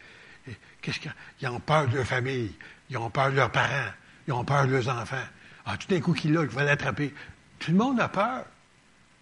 Qu'est-ce 0.81 1.01
qu'ils 1.01 1.15
ils 1.43 1.49
ont 1.49 1.61
peur 1.61 1.89
de 1.89 1.97
leur 1.97 2.07
famille, 2.07 2.55
ils 2.89 2.97
ont 2.97 3.11
peur 3.11 3.31
de 3.31 3.37
leurs 3.37 3.53
parents, 3.53 3.93
ils 4.27 4.33
ont 4.33 4.45
peur 4.45 4.67
de 4.67 4.73
leurs 4.73 4.89
enfants. 4.89 5.27
Ah, 5.67 5.77
tout 5.77 5.89
d'un 5.89 6.01
coup, 6.01 6.15
qu'il 6.15 6.33
l'a, 6.33 6.43
il 6.43 6.49
va 6.49 6.65
l'attraper? 6.65 7.13
Tout 7.59 7.73
le 7.73 7.77
monde 7.77 8.01
a 8.01 8.09
peur. 8.09 8.47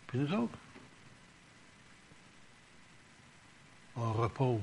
Puis 0.07 0.19
nous 0.19 0.33
autres, 0.33 0.59
on 3.97 4.13
repose 4.13 4.61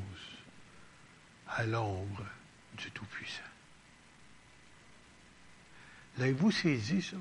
à 1.49 1.65
l'ombre 1.65 2.23
du 2.77 2.89
Tout-Puissant. 2.91 3.41
L'avez-vous 6.17 6.51
saisi, 6.51 7.01
ça? 7.01 7.17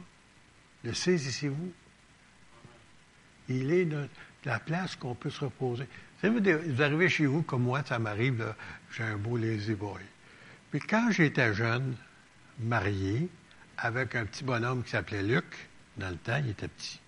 Le 0.85 0.93
saisissez-vous? 0.93 1.73
Il 3.49 3.73
est 3.73 3.85
de 3.85 4.09
la 4.45 4.59
place 4.59 4.97
qu'on 4.97 5.15
peut 5.15 5.31
se 5.31 5.45
reposer. 5.45 5.87
Vous, 6.23 6.39
vous 6.41 6.83
arrivez 6.83 7.09
chez 7.09 7.27
vous, 7.27 7.43
comme 7.43 7.63
moi, 7.63 7.83
ça 7.85 7.99
m'arrive, 7.99 8.55
j'ai 8.93 9.03
un 9.03 9.17
beau 9.17 9.37
lazy 9.37 9.75
boy. 9.75 10.01
Mais 10.73 10.81
quand 10.81 11.11
j'étais 11.11 11.53
jeune, 11.53 11.97
marié, 12.61 13.29
avec 13.79 14.15
un 14.15 14.25
petit 14.25 14.45
bonhomme 14.45 14.85
qui 14.85 14.91
s'appelait 14.91 15.23
Luc, 15.23 15.45
dans 15.97 16.11
le 16.11 16.17
temps, 16.17 16.39
il 16.39 16.51
était 16.51 16.69
petit. 16.69 17.01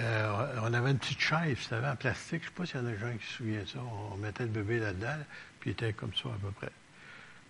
Euh, 0.00 0.60
on 0.62 0.74
avait 0.74 0.90
une 0.90 0.98
petite 0.98 1.20
chaise, 1.20 1.56
vous 1.56 1.62
savez, 1.62 1.86
en 1.86 1.96
plastique. 1.96 2.42
Je 2.42 2.48
ne 2.48 2.50
sais 2.50 2.56
pas 2.56 2.66
s'il 2.66 2.76
y 2.76 2.82
en 2.82 2.86
a 2.86 2.90
des 2.90 2.98
gens 2.98 3.16
qui 3.16 3.26
se 3.26 3.32
souviennent 3.34 3.66
ça. 3.66 3.78
On 4.12 4.16
mettait 4.16 4.44
le 4.44 4.50
bébé 4.50 4.78
là-dedans, 4.78 5.18
puis 5.60 5.70
il 5.70 5.72
était 5.72 5.92
comme 5.92 6.12
ça 6.14 6.28
à 6.28 6.38
peu 6.40 6.50
près. 6.50 6.70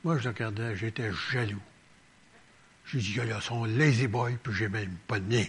Moi, 0.04 0.18
je 0.18 0.24
le 0.24 0.30
regardais, 0.30 0.76
j'étais 0.76 1.10
jaloux. 1.32 1.62
J'ai 2.86 2.98
dit, 2.98 3.18
il 3.22 3.32
a 3.32 3.40
son 3.40 3.64
lazy 3.64 4.06
boy, 4.06 4.36
puis 4.42 4.52
j'ai 4.52 4.68
même 4.68 4.96
pas 5.06 5.18
de 5.18 5.32
mien. 5.32 5.44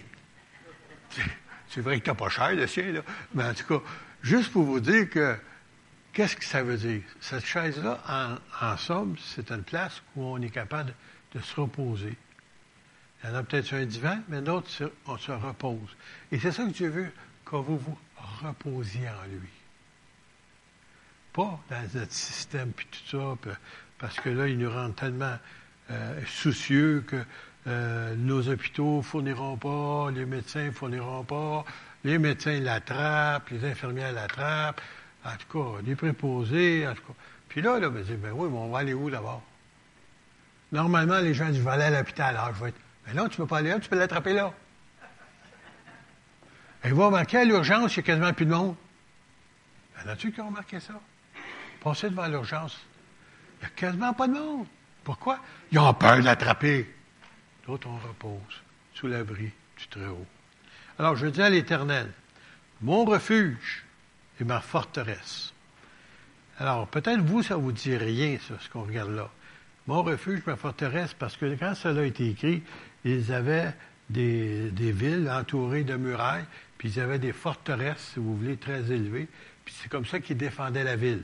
C'est 1.68 1.80
vrai 1.80 2.00
que 2.00 2.06
t'as 2.06 2.14
pas 2.14 2.28
cher, 2.28 2.54
le 2.54 2.66
sien, 2.66 2.92
là. 2.92 3.00
Mais 3.34 3.44
en 3.44 3.54
tout 3.54 3.64
cas, 3.66 3.84
juste 4.22 4.52
pour 4.52 4.64
vous 4.64 4.80
dire 4.80 5.08
que, 5.10 5.36
qu'est-ce 6.12 6.36
que 6.36 6.44
ça 6.44 6.62
veut 6.62 6.76
dire? 6.76 7.02
Cette 7.20 7.44
chaise-là, 7.44 8.02
en, 8.08 8.66
en, 8.66 8.76
somme, 8.76 9.16
c'est 9.18 9.50
une 9.50 9.62
place 9.62 10.02
où 10.14 10.24
on 10.24 10.40
est 10.40 10.50
capable 10.50 10.94
de, 11.34 11.40
se 11.40 11.60
reposer. 11.60 12.16
Il 13.22 13.28
y 13.28 13.32
en 13.32 13.36
a 13.36 13.42
peut-être 13.42 13.66
sur 13.66 13.76
un 13.76 13.84
divan, 13.84 14.18
mais 14.28 14.40
d'autres, 14.40 14.90
on 15.06 15.18
se 15.18 15.32
repose. 15.32 15.96
Et 16.32 16.38
c'est 16.38 16.52
ça 16.52 16.64
que 16.64 16.70
Dieu 16.70 16.88
veut, 16.88 17.12
que 17.44 17.56
vous 17.56 17.76
vous 17.76 17.98
reposiez 18.42 19.08
en 19.08 19.26
lui. 19.28 19.50
Pas 21.32 21.60
dans 21.68 21.82
notre 21.94 22.12
système, 22.12 22.72
puis 22.72 22.86
tout 22.90 23.18
ça, 23.18 23.50
parce 23.98 24.18
que 24.18 24.30
là, 24.30 24.48
il 24.48 24.56
nous 24.58 24.70
rend 24.70 24.90
tellement 24.92 25.36
euh, 25.90 26.20
soucieux 26.26 27.04
que 27.06 27.16
euh, 27.66 28.14
nos 28.16 28.48
hôpitaux 28.48 28.98
ne 28.98 29.02
fourniront 29.02 29.56
pas, 29.56 30.10
les 30.10 30.24
médecins 30.24 30.66
ne 30.66 30.70
fourniront 30.70 31.24
pas, 31.24 31.64
les 32.04 32.18
médecins 32.18 32.60
l'attrapent, 32.60 33.50
les 33.50 33.64
infirmières 33.64 34.12
l'attrapent, 34.12 34.80
en 35.24 35.36
tout 35.36 35.58
cas, 35.58 35.80
les 35.84 35.96
préposés, 35.96 36.86
en 36.86 36.94
tout 36.94 37.02
cas. 37.02 37.14
Puis 37.48 37.62
là, 37.62 37.78
là, 37.78 37.88
ben, 37.88 38.04
ben 38.04 38.32
oui, 38.32 38.48
mais 38.50 38.58
on 38.58 38.68
va 38.70 38.78
aller 38.80 38.94
où 38.94 39.10
d'abord? 39.10 39.42
Normalement, 40.72 41.18
les 41.18 41.34
gens 41.34 41.46
disent, 41.46 41.58
je 41.58 41.62
vais 41.62 41.70
aller 41.70 41.84
à 41.84 41.90
l'hôpital. 41.90 42.36
Alors, 42.36 42.54
je 42.54 42.62
vais 42.62 42.68
être, 42.70 42.80
mais 43.06 43.14
là, 43.14 43.28
tu 43.28 43.40
ne 43.40 43.44
peux 43.44 43.46
pas 43.46 43.58
aller 43.58 43.70
là, 43.70 43.80
tu 43.80 43.88
peux 43.88 43.98
l'attraper 43.98 44.32
là. 44.32 44.52
Et 46.84 46.90
vous 46.90 47.04
remarquer 47.04 47.38
à 47.38 47.44
l'urgence, 47.44 47.96
il 47.96 48.00
n'y 48.00 48.04
a 48.04 48.06
quasiment 48.06 48.32
plus 48.32 48.46
de 48.46 48.50
monde. 48.50 48.76
Y 49.98 50.08
en 50.08 50.12
a-tu 50.12 50.30
qui 50.30 50.40
ont 50.40 50.48
remarqué 50.48 50.78
ça? 50.78 50.94
Passez 51.80 52.10
devant 52.10 52.26
l'urgence. 52.26 52.78
Il 53.58 53.60
n'y 53.60 53.66
a 53.66 53.70
quasiment 53.70 54.12
pas 54.12 54.28
de 54.28 54.34
monde. 54.34 54.66
Pourquoi? 55.06 55.38
Ils 55.70 55.78
ont 55.78 55.94
peur 55.94 56.18
de 56.18 56.24
l'attraper. 56.24 56.92
D'autres, 57.64 57.86
on 57.88 58.08
repose 58.08 58.60
sous 58.92 59.06
l'abri 59.06 59.52
du 59.78 59.86
Très-Haut. 59.88 60.26
Alors, 60.98 61.14
je 61.14 61.28
dis 61.28 61.40
à 61.40 61.48
l'Éternel, 61.48 62.10
mon 62.82 63.04
refuge 63.04 63.84
et 64.40 64.44
ma 64.44 64.60
forteresse. 64.60 65.52
Alors, 66.58 66.88
peut-être 66.88 67.20
vous, 67.20 67.44
ça 67.44 67.54
ne 67.54 67.60
vous 67.60 67.70
dit 67.70 67.96
rien, 67.96 68.36
ça, 68.48 68.54
ce 68.58 68.68
qu'on 68.68 68.82
regarde 68.82 69.12
là. 69.12 69.30
Mon 69.86 70.02
refuge, 70.02 70.42
ma 70.44 70.56
forteresse, 70.56 71.14
parce 71.14 71.36
que 71.36 71.54
quand 71.54 71.76
cela 71.76 72.00
a 72.00 72.04
été 72.04 72.28
écrit, 72.28 72.64
ils 73.04 73.32
avaient 73.32 73.72
des, 74.10 74.72
des, 74.72 74.90
villes 74.90 75.30
entourées 75.30 75.84
de 75.84 75.94
murailles, 75.94 76.46
puis 76.78 76.90
ils 76.90 77.00
avaient 77.00 77.20
des 77.20 77.32
forteresses, 77.32 78.10
si 78.14 78.18
vous 78.18 78.36
voulez, 78.36 78.56
très 78.56 78.90
élevées, 78.90 79.28
puis 79.64 79.72
c'est 79.78 79.88
comme 79.88 80.04
ça 80.04 80.18
qu'ils 80.18 80.36
défendaient 80.36 80.82
la 80.82 80.96
ville. 80.96 81.22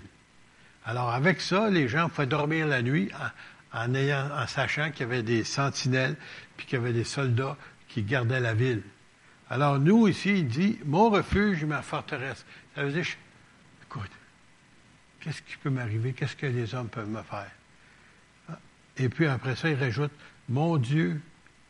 Alors, 0.84 1.10
avec 1.10 1.40
ça, 1.40 1.68
les 1.68 1.88
gens 1.88 2.08
pouvaient 2.08 2.28
dormir 2.28 2.68
la 2.68 2.80
nuit 2.82 3.10
en, 3.72 4.46
sachant 4.46 4.90
qu'il 4.90 5.00
y 5.00 5.04
avait 5.04 5.22
des 5.22 5.44
sentinelles, 5.44 6.16
puis 6.56 6.66
qu'il 6.66 6.78
y 6.78 6.82
avait 6.82 6.92
des 6.92 7.04
soldats 7.04 7.56
qui 7.88 8.02
gardaient 8.02 8.40
la 8.40 8.54
ville. 8.54 8.82
Alors 9.48 9.78
nous, 9.78 10.08
ici, 10.08 10.30
il 10.30 10.48
dit, 10.48 10.78
mon 10.84 11.10
refuge, 11.10 11.64
ma 11.64 11.82
forteresse. 11.82 12.44
Ça 12.74 12.84
veut 12.84 12.92
dire, 12.92 13.06
écoute, 13.82 14.10
qu'est-ce 15.20 15.42
qui 15.42 15.56
peut 15.56 15.70
m'arriver? 15.70 16.12
Qu'est-ce 16.12 16.36
que 16.36 16.46
les 16.46 16.74
hommes 16.74 16.88
peuvent 16.88 17.08
me 17.08 17.22
faire? 17.22 17.50
Et 18.98 19.08
puis 19.08 19.26
après 19.26 19.56
ça, 19.56 19.70
il 19.70 19.78
rajoute, 19.78 20.12
mon 20.48 20.76
Dieu 20.76 21.20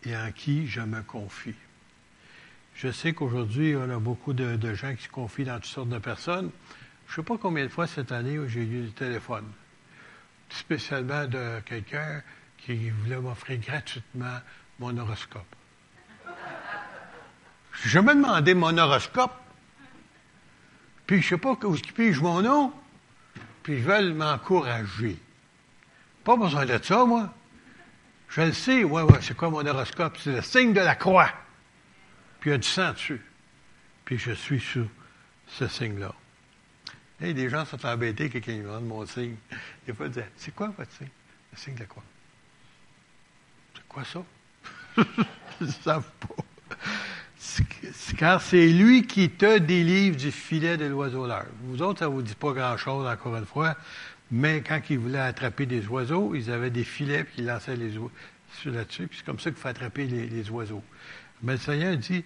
et 0.04 0.16
en 0.16 0.32
qui 0.32 0.66
je 0.66 0.80
me 0.80 1.02
confie. 1.02 1.54
Je 2.74 2.90
sais 2.90 3.12
qu'aujourd'hui, 3.12 3.76
on 3.76 3.90
a 3.90 3.98
beaucoup 3.98 4.32
de, 4.32 4.56
de, 4.56 4.74
gens 4.74 4.94
qui 4.94 5.04
se 5.04 5.08
confient 5.08 5.44
dans 5.44 5.56
toutes 5.56 5.66
sortes 5.66 5.88
de 5.88 5.98
personnes. 5.98 6.50
Je 7.06 7.12
ne 7.12 7.16
sais 7.16 7.22
pas 7.22 7.38
combien 7.38 7.64
de 7.64 7.70
fois 7.70 7.86
cette 7.86 8.10
année 8.10 8.38
j'ai 8.48 8.62
eu 8.62 8.82
du 8.86 8.92
téléphone 8.92 9.44
spécialement 10.58 11.26
de 11.26 11.60
quelqu'un 11.60 12.22
qui 12.58 12.90
voulait 12.90 13.16
m'offrir 13.16 13.58
gratuitement 13.58 14.38
mon 14.78 14.96
horoscope. 14.96 15.56
J'ai 17.82 17.88
jamais 17.88 18.14
demandé 18.14 18.54
mon 18.54 18.76
horoscope. 18.76 19.32
Puis 21.06 21.22
je 21.22 21.28
sais 21.28 21.38
pas 21.38 21.56
où 21.64 21.76
pige 21.94 22.20
mon 22.20 22.42
nom. 22.42 22.72
Puis 23.62 23.74
ils 23.74 23.82
veulent 23.82 24.14
m'encourager. 24.14 25.18
Pas 26.24 26.36
besoin 26.36 26.66
de 26.66 26.78
ça, 26.82 27.04
moi. 27.04 27.32
Je 28.28 28.42
le 28.42 28.52
sais, 28.52 28.84
ouais, 28.84 29.02
ouais, 29.02 29.18
c'est 29.20 29.36
quoi 29.36 29.50
mon 29.50 29.66
horoscope? 29.66 30.16
C'est 30.18 30.32
le 30.32 30.42
signe 30.42 30.72
de 30.72 30.80
la 30.80 30.94
croix. 30.94 31.30
Puis 32.40 32.50
il 32.50 32.52
y 32.52 32.54
a 32.54 32.58
du 32.58 32.68
sang 32.68 32.92
dessus. 32.92 33.20
Puis 34.04 34.18
je 34.18 34.32
suis 34.32 34.60
sous 34.60 34.88
ce 35.46 35.68
signe-là. 35.68 36.14
Hey, 37.20 37.34
les 37.34 37.48
gens 37.48 37.64
sont 37.64 37.84
embêtés 37.86 38.28
que 38.30 38.38
quelqu'un 38.38 38.62
demande 38.62 38.86
mon 38.86 39.06
signe. 39.06 39.36
Des 39.86 39.92
fois, 39.92 40.06
ils 40.06 40.12
disent 40.12 40.24
C'est 40.36 40.54
quoi 40.54 40.72
votre 40.76 40.92
signe? 40.92 41.08
Le 41.52 41.58
signe 41.58 41.74
de 41.74 41.84
quoi? 41.84 42.02
C'est 43.74 43.88
quoi 43.88 44.04
ça? 44.04 44.22
Ils 45.60 45.66
ne 45.66 45.72
savent 45.72 46.10
pas. 46.20 46.42
Car 48.16 48.40
c'est 48.40 48.68
lui 48.68 49.06
qui 49.06 49.30
te 49.30 49.58
délivre 49.58 50.16
du 50.16 50.30
filet 50.30 50.76
de 50.76 50.84
l'oiseau 50.84 51.26
l'heure. 51.26 51.46
Vous 51.64 51.82
autres, 51.82 52.00
ça 52.00 52.06
ne 52.06 52.10
vous 52.10 52.22
dit 52.22 52.34
pas 52.34 52.52
grand-chose, 52.52 53.06
encore 53.06 53.36
une 53.36 53.46
fois, 53.46 53.76
mais 54.30 54.62
quand 54.62 54.80
ils 54.90 54.98
voulaient 54.98 55.18
attraper 55.18 55.66
des 55.66 55.86
oiseaux, 55.88 56.34
ils 56.34 56.50
avaient 56.50 56.70
des 56.70 56.84
filets, 56.84 57.24
puis 57.24 57.34
ils 57.38 57.46
lançaient 57.46 57.76
les 57.76 57.98
oiseaux 57.98 58.10
là-dessus, 58.66 59.08
puis 59.08 59.18
c'est 59.18 59.26
comme 59.26 59.40
ça 59.40 59.50
qu'il 59.50 59.58
faut 59.58 59.68
attraper 59.68 60.06
les, 60.06 60.50
oiseaux. 60.50 60.82
Mais 61.42 61.52
le 61.52 61.58
Seigneur 61.58 61.96
dit, 61.96 62.24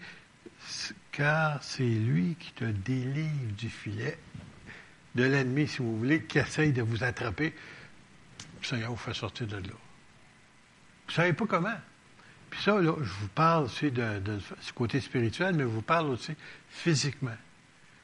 car 1.12 1.62
c'est 1.62 1.82
lui 1.82 2.36
qui 2.38 2.52
te 2.52 2.64
délivre 2.64 3.52
du 3.56 3.70
filet 3.70 4.18
de 5.16 5.24
l'ennemi, 5.24 5.66
si 5.66 5.78
vous 5.78 5.96
voulez, 5.96 6.22
qui 6.22 6.38
essaye 6.38 6.72
de 6.72 6.82
vous 6.82 7.02
attraper. 7.02 7.54
Le 8.60 8.66
Seigneur 8.66 8.90
vous 8.90 8.96
fait 8.96 9.14
sortir 9.14 9.46
de 9.46 9.56
là. 9.56 9.62
Vous 9.62 11.12
ne 11.12 11.12
savez 11.12 11.32
pas 11.32 11.46
comment. 11.46 11.76
Puis 12.50 12.62
ça, 12.62 12.80
là, 12.80 12.94
je 13.00 13.10
vous 13.20 13.28
parle 13.28 13.64
aussi 13.64 13.90
de, 13.90 14.20
ce 14.60 14.72
côté 14.72 15.00
spirituel, 15.00 15.54
mais 15.54 15.62
je 15.62 15.68
vous 15.68 15.82
parle 15.82 16.06
aussi 16.10 16.32
physiquement. 16.68 17.36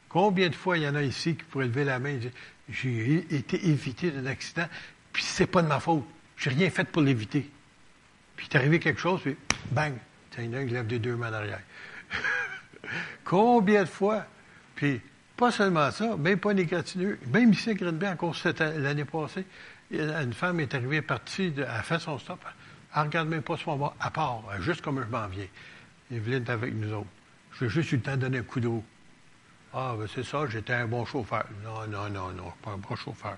Combien 0.08 0.48
de 0.48 0.54
fois 0.54 0.76
il 0.78 0.84
y 0.84 0.88
en 0.88 0.94
a 0.94 1.02
ici 1.02 1.36
qui 1.36 1.44
pourraient 1.44 1.66
lever 1.66 1.84
la 1.84 1.98
main 1.98 2.10
et 2.10 2.18
dire 2.18 2.32
J'ai 2.68 3.34
été 3.34 3.68
évité 3.68 4.10
d'un 4.10 4.26
accident, 4.26 4.66
puis 5.12 5.22
c'est 5.22 5.46
pas 5.46 5.62
de 5.62 5.68
ma 5.68 5.80
faute. 5.80 6.04
J'ai 6.36 6.50
rien 6.50 6.70
fait 6.70 6.84
pour 6.84 7.02
l'éviter. 7.02 7.50
Puis 8.36 8.48
il 8.50 8.54
est 8.54 8.58
arrivé 8.58 8.78
quelque 8.78 9.00
chose, 9.00 9.20
puis 9.22 9.36
bang, 9.70 9.94
il 10.38 10.44
y 10.44 10.48
en 10.48 10.54
a 10.54 10.58
un 10.58 10.66
qui 10.66 10.72
lève 10.72 10.86
des 10.86 10.98
deux 10.98 11.16
mains 11.16 11.30
derrière. 11.30 11.60
Combien 13.24 13.84
de 13.84 13.88
fois? 13.88 14.26
Puis 14.74 15.00
pas 15.42 15.50
seulement 15.50 15.90
ça, 15.90 16.16
même 16.16 16.38
pas 16.38 16.54
négatif. 16.54 17.18
Même 17.26 17.50
ici 17.50 17.70
à 17.70 17.74
Greenby, 17.74 18.06
encore 18.06 18.36
l'année 18.78 19.04
passée, 19.04 19.44
une 19.90 20.32
femme 20.32 20.60
est 20.60 20.72
arrivée, 20.72 21.02
partie, 21.02 21.52
elle 21.56 21.64
a 21.64 21.82
fait 21.82 21.98
son 21.98 22.16
stop. 22.16 22.38
Elle 22.94 23.02
regarde 23.02 23.28
même 23.28 23.42
pas 23.42 23.56
son 23.56 23.72
moment, 23.72 23.92
à 23.98 24.12
part, 24.12 24.44
juste 24.60 24.82
comme 24.82 25.02
je 25.02 25.10
m'en 25.10 25.26
viens. 25.26 25.48
Evelyne 26.12 26.44
est 26.44 26.50
avec 26.50 26.72
nous 26.74 26.92
autres. 26.92 27.08
Je 27.54 27.64
veux 27.64 27.70
juste 27.70 27.90
eu 27.90 27.96
le 27.96 28.02
temps 28.02 28.12
de 28.12 28.18
donner 28.18 28.38
un 28.38 28.42
coup 28.44 28.60
d'eau. 28.60 28.84
Ah, 29.74 29.96
ben 29.98 30.06
c'est 30.14 30.22
ça, 30.22 30.46
j'étais 30.46 30.74
un 30.74 30.86
bon 30.86 31.04
chauffeur. 31.04 31.44
Non, 31.64 31.88
non, 31.88 32.08
non, 32.08 32.30
non, 32.30 32.52
pas 32.62 32.70
un 32.70 32.76
bon 32.76 32.94
chauffeur. 32.94 33.36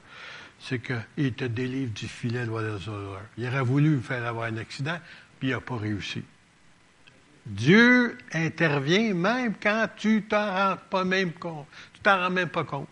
C'est 0.61 0.81
qu'il 0.81 1.33
te 1.33 1.45
délivre 1.47 1.95
du 1.95 2.07
filet 2.07 2.45
de 2.45 2.49
l'oiseau. 2.49 3.17
Il 3.39 3.49
aurait 3.49 3.63
voulu 3.63 3.97
me 3.97 4.03
faire 4.03 4.27
avoir 4.27 4.45
un 4.45 4.59
accident, 4.59 4.99
puis 5.39 5.49
il 5.49 5.53
n'a 5.53 5.61
pas 5.63 5.79
réussi. 5.79 6.23
Dieu 7.47 8.17
intervient 8.33 9.15
même 9.15 9.55
quand 9.61 9.89
tu 9.97 10.23
t'en 10.23 10.53
rends 10.53 10.77
pas 10.91 11.05
même 11.05 11.33
compte. 11.33 11.67
Tu 11.93 12.01
t'en 12.01 12.19
rends 12.19 12.31
même 12.31 12.49
pas 12.49 12.65
compte. 12.65 12.89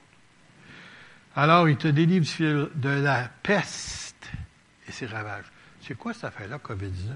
Alors, 1.35 1.69
il 1.69 1.79
te 1.79 1.89
délivre 1.89 2.71
de 2.75 2.89
la 2.89 3.31
peste 3.43 4.31
et 4.87 4.93
ses 4.93 5.07
ravages. 5.07 5.47
C'est 5.81 5.97
quoi 5.97 6.13
cette 6.13 6.25
affaire-là, 6.25 6.59
COVID-19? 6.59 7.13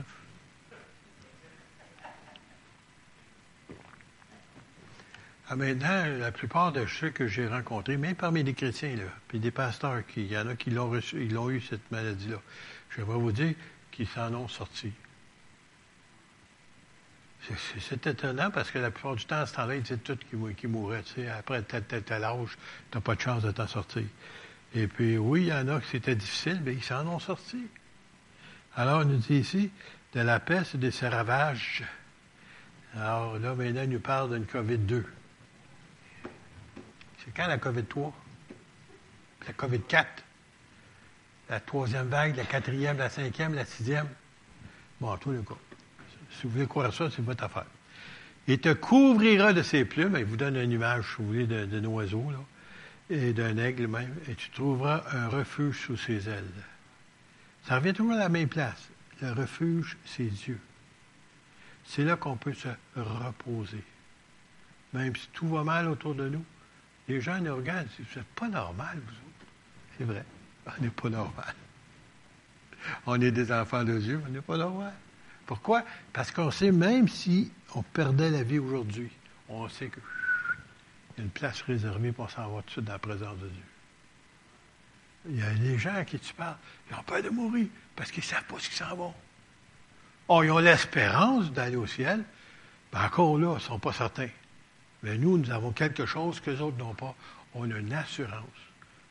Ah, 5.49 5.55
maintenant, 5.55 6.07
la 6.18 6.32
plupart 6.32 6.72
de 6.72 6.87
ceux 6.87 7.11
que 7.11 7.28
j'ai 7.28 7.47
rencontrés, 7.47 7.97
même 7.97 8.16
parmi 8.16 8.43
les 8.43 8.55
chrétiens, 8.55 8.97
puis 9.28 9.39
des 9.39 9.53
pasteurs, 9.53 10.03
il 10.16 10.26
y 10.26 10.37
en 10.37 10.49
a 10.49 10.57
qui 10.57 10.70
l'ont 10.70 11.51
eu 11.51 11.61
cette 11.61 11.89
maladie-là. 11.93 12.41
Je 12.91 13.03
vais 13.03 13.05
vous 13.05 13.30
dire 13.30 13.55
qu'ils 13.93 14.09
s'en 14.09 14.34
ont 14.34 14.49
sorti. 14.49 14.93
C'est 17.78 18.07
étonnant 18.07 18.51
parce 18.51 18.70
que 18.70 18.78
la 18.78 18.90
plupart 18.90 19.14
du 19.14 19.24
temps, 19.24 19.36
à 19.36 19.47
ce 19.47 19.55
temps-là, 19.55 19.74
tout 20.03 20.18
qui 20.57 20.66
mouraient. 20.66 21.03
Tu 21.03 21.14
sais, 21.14 21.28
après 21.28 21.62
tel, 21.62 21.84
tel, 21.84 22.03
tel 22.03 22.24
âge, 22.24 22.57
tu 22.90 22.97
n'as 22.97 23.01
pas 23.01 23.14
de 23.14 23.20
chance 23.20 23.42
de 23.42 23.53
t'en 23.53 23.66
sortir. 23.66 24.05
Et 24.74 24.88
puis, 24.88 25.16
oui, 25.16 25.42
il 25.42 25.47
y 25.49 25.53
en 25.53 25.68
a 25.68 25.80
qui 25.80 25.88
c'était 25.92 26.16
difficile, 26.16 26.61
mais 26.64 26.74
ils 26.74 26.82
s'en 26.82 27.07
ont 27.07 27.18
sorti. 27.18 27.66
Alors, 28.74 29.03
on 29.03 29.05
nous 29.05 29.18
dit 29.18 29.36
ici 29.36 29.70
de 30.12 30.20
la 30.20 30.40
peste 30.40 30.74
et 30.74 30.78
de 30.78 30.90
ses 30.90 31.09
ravages. 31.09 31.84
Alors 32.94 33.38
là, 33.38 33.55
maintenant, 33.55 33.82
il 33.82 33.90
nous 33.90 34.01
parle 34.01 34.34
d'une 34.34 34.44
COVID-2. 34.47 35.05
C'est 37.18 37.34
quand 37.34 37.47
la 37.47 37.59
COVID-3? 37.59 38.12
La 39.47 39.53
COVID-4? 39.53 40.07
La 41.49 41.61
troisième 41.61 42.09
vague, 42.09 42.36
la 42.36 42.44
quatrième, 42.44 42.99
la 42.99 43.09
cinquième, 43.09 43.55
la 43.55 43.64
sixième? 43.64 44.09
Bon, 45.01 45.11
en 45.11 45.16
tous 45.16 45.30
les 45.30 45.38
cas. 45.38 45.55
Si 46.37 46.47
vous 46.47 46.51
voulez 46.51 46.66
croire 46.66 46.93
ça, 46.93 47.11
c'est 47.11 47.22
votre 47.22 47.45
affaire. 47.45 47.66
Il 48.47 48.59
te 48.59 48.72
couvrira 48.72 49.53
de 49.53 49.62
ses 49.62 49.84
plumes, 49.84 50.16
il 50.18 50.24
vous 50.24 50.37
donne 50.37 50.57
une 50.57 50.70
image, 50.70 51.05
si 51.09 51.22
vous 51.22 51.26
voulez, 51.28 51.47
d'un 51.47 51.84
oiseau, 51.84 52.24
et 53.11 53.32
d'un 53.32 53.57
aigle 53.57 53.87
même, 53.87 54.14
et 54.28 54.34
tu 54.34 54.51
trouveras 54.51 55.03
un 55.12 55.28
refuge 55.28 55.80
sous 55.80 55.97
ses 55.97 56.28
ailes. 56.28 56.45
Ça 57.64 57.76
revient 57.76 57.93
toujours 57.93 58.14
à 58.14 58.18
la 58.18 58.28
même 58.28 58.49
place. 58.49 58.89
Le 59.22 59.32
refuge, 59.32 59.97
c'est 60.05 60.26
Dieu. 60.26 60.61
C'est 61.84 62.05
là 62.05 62.16
qu'on 62.16 62.37
peut 62.37 62.53
se 62.53 62.68
reposer. 62.95 63.82
Même 64.93 65.14
si 65.16 65.28
tout 65.32 65.49
va 65.49 65.64
mal 65.64 65.89
autour 65.89 66.14
de 66.14 66.28
nous, 66.28 66.45
les 67.09 67.20
gens 67.20 67.41
nous 67.41 67.55
regardent, 67.55 67.89
vous 67.99 68.18
n'êtes 68.18 68.28
pas 68.34 68.49
normal, 68.49 68.99
vous 69.05 69.12
autres. 69.12 69.53
C'est 69.97 70.05
vrai, 70.05 70.24
on 70.66 70.82
n'est 70.82 70.91
pas 70.91 71.09
normal. 71.09 71.55
On 73.07 73.20
est 73.20 73.30
des 73.30 73.51
enfants 73.53 73.84
de 73.84 73.99
Dieu, 73.99 74.20
on 74.26 74.30
n'est 74.30 74.41
pas 74.41 74.57
normal. 74.57 74.93
Pourquoi? 75.47 75.84
Parce 76.12 76.30
qu'on 76.30 76.51
sait, 76.51 76.72
même 76.72 77.09
si 77.09 77.51
on 77.74 77.82
perdait 77.82 78.30
la 78.30 78.42
vie 78.42 78.59
aujourd'hui, 78.59 79.11
on 79.49 79.68
sait 79.68 79.88
qu'il 79.88 80.03
y 81.16 81.20
a 81.20 81.22
une 81.22 81.30
place 81.30 81.62
réservée 81.62 82.12
pour 82.12 82.30
s'en 82.30 82.49
va 82.49 82.62
tout 82.62 82.80
de 82.80 82.86
dans 82.86 82.94
la 82.94 82.99
présence 82.99 83.38
de 83.38 83.49
Dieu. 83.49 83.62
Il 85.28 85.38
y 85.38 85.42
a 85.42 85.53
des 85.55 85.78
gens 85.78 85.94
à 85.94 86.05
qui 86.05 86.18
tu 86.18 86.34
parles, 86.34 86.57
ils 86.90 86.97
ont 86.97 87.03
peur 87.03 87.22
de 87.22 87.30
mourir 87.30 87.66
parce 87.94 88.11
qu'ils 88.11 88.22
ne 88.22 88.28
savent 88.28 88.44
pas 88.44 88.59
ce 88.59 88.68
qu'ils 88.68 88.78
s'en 88.78 88.94
vont. 88.94 89.14
Oh, 90.28 90.42
ils 90.42 90.51
ont 90.51 90.59
l'espérance 90.59 91.53
d'aller 91.53 91.76
au 91.76 91.86
ciel, 91.86 92.24
mais 92.92 93.01
encore 93.01 93.38
là, 93.38 93.53
ils 93.53 93.55
ne 93.55 93.61
sont 93.61 93.78
pas 93.78 93.92
certains. 93.92 94.28
Mais 95.03 95.18
nous, 95.18 95.38
nous 95.38 95.51
avons 95.51 95.72
quelque 95.72 96.07
chose 96.07 96.40
que 96.40 96.51
les 96.51 96.61
autres 96.61 96.76
n'ont 96.78 96.94
pas. 96.94 97.14
On 97.55 97.70
a 97.70 97.78
une 97.78 97.92
assurance 97.92 98.42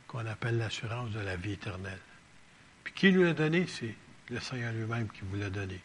qu'on 0.07 0.25
appelle 0.25 0.57
l'assurance 0.57 1.11
de 1.11 1.19
la 1.19 1.35
vie 1.37 1.53
éternelle. 1.53 1.99
Puis 2.83 2.93
qui 2.93 3.11
nous 3.11 3.23
l'a 3.23 3.33
donné? 3.33 3.65
C'est 3.67 3.95
le 4.29 4.39
Seigneur 4.39 4.73
lui-même 4.73 5.07
qui 5.09 5.21
vous 5.23 5.37
l'a 5.37 5.49
donné. 5.49 5.79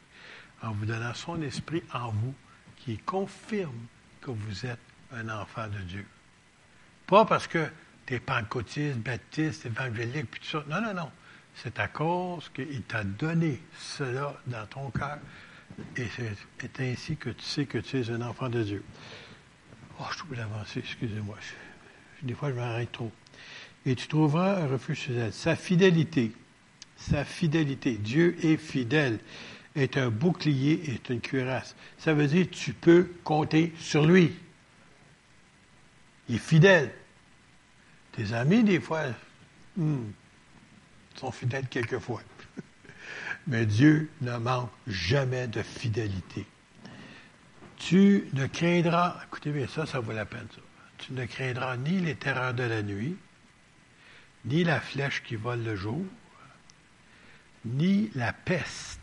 En 0.62 0.72
vous 0.72 0.86
donnant 0.86 1.14
son 1.14 1.40
esprit 1.42 1.82
en 1.92 2.11
vous, 2.11 2.34
qui 2.76 2.98
confirme 2.98 3.86
que 4.20 4.30
vous 4.30 4.66
êtes 4.66 4.80
un 5.12 5.28
enfant 5.28 5.66
de 5.68 5.78
Dieu. 5.80 6.06
Pas 7.06 7.24
parce 7.24 7.46
que 7.46 7.68
tu 8.06 8.14
es 8.14 8.20
pentecôtiste, 8.20 8.98
baptiste, 8.98 9.66
évangélique, 9.66 10.30
puis 10.30 10.40
tout 10.40 10.46
ça. 10.46 10.64
Non, 10.68 10.80
non, 10.80 10.94
non. 10.94 11.11
C'est 11.54 11.78
à 11.78 11.88
cause 11.88 12.48
qu'il 12.54 12.82
t'a 12.82 13.04
donné 13.04 13.61
cela 13.78 14.40
dans 14.46 14.66
ton 14.66 14.90
cœur. 14.90 15.18
Et 15.96 16.06
c'est 16.58 16.80
ainsi 16.80 17.16
que 17.16 17.30
tu 17.30 17.44
sais 17.44 17.66
que 17.66 17.78
tu 17.78 18.00
es 18.00 18.11
un 18.11 18.22
enfant 18.22 18.48
de 18.48 18.62
Dieu. 18.62 18.84
Oh, 19.98 20.04
je 20.12 20.18
trouve 20.18 20.36
d'avancer, 20.36 20.80
excusez-moi. 20.80 21.36
Des 22.22 22.34
fois, 22.34 22.50
je 22.50 22.54
m'arrête 22.54 22.92
trop. 22.92 23.12
Et 23.86 23.94
tu 23.94 24.08
trouveras 24.08 24.62
un 24.62 24.66
refuge 24.66 24.98
chez 24.98 25.14
elle. 25.14 25.32
Sa 25.32 25.56
fidélité, 25.56 26.32
sa 26.96 27.24
fidélité, 27.24 27.92
Dieu 27.94 28.36
est 28.44 28.56
fidèle, 28.56 29.18
est 29.77 29.97
un 29.97 30.11
bouclier, 30.11 30.91
est 30.91 31.09
une 31.11 31.21
cuirasse. 31.21 31.77
Ça 31.99 32.14
veut 32.14 32.27
dire 32.27 32.49
que 32.49 32.55
tu 32.55 32.73
peux 32.73 33.11
compter 33.25 33.73
sur 33.79 34.07
lui. 34.07 34.35
Il 36.29 36.37
est 36.37 36.39
fidèle. 36.39 36.93
Tes 38.12 38.33
amis, 38.33 38.64
des 38.64 38.81
fois, 38.81 39.05
hmm, 39.77 40.11
sont 41.14 41.31
fidèles 41.31 41.68
quelquefois. 41.68 42.23
Mais 43.47 43.66
Dieu 43.66 44.11
ne 44.21 44.37
manque 44.37 44.71
jamais 44.87 45.47
de 45.47 45.62
fidélité. 45.62 46.47
Tu 47.77 48.27
ne 48.35 48.47
craindras, 48.47 49.21
écoutez 49.27 49.51
bien 49.51 49.66
ça, 49.66 49.87
ça 49.87 50.01
vaut 50.01 50.12
la 50.12 50.27
peine, 50.27 50.47
ça. 50.55 50.61
Tu 50.99 51.14
ne 51.14 51.25
craindras 51.25 51.79
ni 51.79 51.99
les 51.99 52.14
terreurs 52.14 52.53
de 52.53 52.62
la 52.62 52.83
nuit, 52.83 53.16
ni 54.45 54.64
la 54.64 54.81
flèche 54.81 55.23
qui 55.23 55.37
vole 55.37 55.62
le 55.62 55.77
jour, 55.77 56.05
ni 57.64 58.11
la 58.14 58.35
peste 58.35 58.99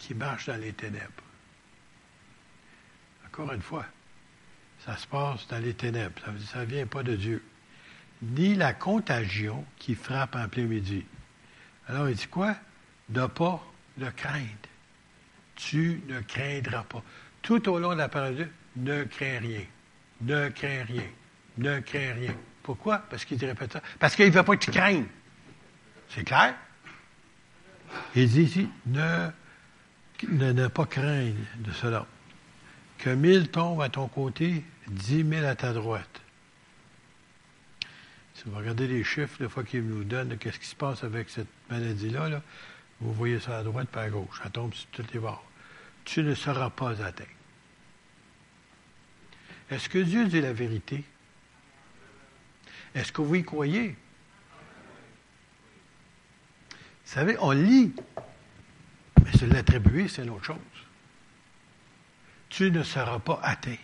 qui 0.00 0.14
marche 0.14 0.46
dans 0.46 0.56
les 0.56 0.72
ténèbres. 0.72 1.22
Encore 3.26 3.52
une 3.52 3.62
fois, 3.62 3.84
ça 4.84 4.96
se 4.96 5.06
passe 5.06 5.46
dans 5.46 5.62
les 5.62 5.74
ténèbres, 5.74 6.20
ça 6.52 6.60
ne 6.60 6.64
vient 6.64 6.86
pas 6.86 7.04
de 7.04 7.14
Dieu. 7.14 7.44
Ni 8.22 8.54
la 8.54 8.74
contagion 8.74 9.64
qui 9.78 9.94
frappe 9.94 10.34
en 10.34 10.48
plein 10.48 10.64
midi. 10.64 11.04
Alors, 11.86 12.08
il 12.08 12.16
dit 12.16 12.26
quoi? 12.26 12.56
Ne 13.10 13.26
pas 13.26 13.64
le 13.98 14.10
craindre. 14.10 14.46
Tu 15.54 16.02
ne 16.08 16.20
craindras 16.20 16.84
pas. 16.84 17.02
Tout 17.42 17.68
au 17.68 17.78
long 17.78 17.92
de 17.92 17.98
la 17.98 18.08
parole 18.08 18.30
de 18.30 18.44
Dieu, 18.44 18.52
ne 18.76 19.04
crains 19.04 19.38
rien. 19.38 19.64
Ne 20.22 20.48
crains 20.48 20.84
rien. 20.84 21.08
Ne 21.58 21.80
crains 21.80 22.14
rien. 22.14 22.34
Pourquoi? 22.62 22.98
Parce 22.98 23.24
qu'il 23.24 23.38
te 23.38 23.46
répète 23.46 23.72
ça. 23.72 23.82
Parce 23.98 24.16
qu'il 24.16 24.26
ne 24.26 24.30
veut 24.30 24.42
pas 24.42 24.56
que 24.56 24.64
tu 24.64 24.70
craignes. 24.70 25.06
C'est 26.08 26.24
clair? 26.24 26.54
Il 28.14 28.28
dit 28.28 28.42
ici, 28.42 28.68
ne, 28.86 29.30
ne, 30.28 30.68
pas 30.68 30.86
craindre 30.86 31.34
de 31.58 31.72
cela. 31.72 32.06
Que 32.98 33.10
mille 33.10 33.50
tombent 33.50 33.82
à 33.82 33.88
ton 33.88 34.08
côté, 34.08 34.64
dix 34.88 35.24
mille 35.24 35.44
à 35.44 35.54
ta 35.54 35.72
droite. 35.72 36.20
Si 38.34 38.44
vous 38.46 38.56
regardez 38.56 38.86
les 38.86 39.04
chiffres, 39.04 39.38
des 39.38 39.48
fois 39.48 39.64
qu'ils 39.64 39.86
nous 39.86 40.04
donnent, 40.04 40.36
qu'est-ce 40.38 40.58
qui 40.58 40.66
se 40.66 40.76
passe 40.76 41.04
avec 41.04 41.28
cette 41.28 41.48
maladie-là, 41.70 42.28
là, 42.28 42.42
vous 43.00 43.12
voyez 43.12 43.40
ça 43.40 43.58
à 43.58 43.62
droite 43.62 43.88
et 43.94 43.98
à 43.98 44.10
gauche. 44.10 44.40
Ça 44.42 44.50
tombe 44.50 44.74
sur 44.74 44.88
toutes 44.88 45.12
les 45.12 45.20
bords. 45.20 45.44
Tu 46.04 46.22
ne 46.22 46.34
seras 46.34 46.70
pas 46.70 47.02
atteint. 47.02 47.24
Est-ce 49.70 49.88
que 49.88 49.98
Dieu 49.98 50.26
dit 50.26 50.40
la 50.40 50.52
vérité? 50.52 51.04
Est-ce 52.94 53.12
que 53.12 53.22
vous 53.22 53.36
y 53.36 53.44
croyez? 53.44 53.96
Vous 57.04 57.16
savez, 57.16 57.36
on 57.40 57.52
lit, 57.52 57.92
mais 59.30 59.38
se 59.38 59.44
l'attribuer, 59.44 60.08
c'est 60.08 60.22
une 60.22 60.30
autre 60.30 60.44
chose. 60.44 60.56
Tu 62.48 62.70
ne 62.70 62.82
seras 62.82 63.18
pas 63.18 63.40
atteint. 63.42 63.76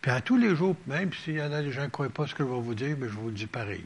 Puis 0.00 0.10
à 0.10 0.20
tous 0.20 0.36
les 0.36 0.54
jours, 0.54 0.76
même 0.86 1.12
s'il 1.12 1.34
y 1.34 1.42
en 1.42 1.52
a 1.52 1.62
des 1.62 1.72
gens 1.72 1.82
qui 1.82 1.86
ne 1.86 1.90
croient 1.90 2.08
pas 2.08 2.26
ce 2.26 2.34
que 2.34 2.44
je 2.44 2.48
vais 2.48 2.60
vous 2.60 2.74
dire, 2.74 2.96
mais 2.98 3.08
je 3.08 3.14
vous 3.14 3.28
le 3.28 3.34
dis 3.34 3.46
pareil. 3.46 3.84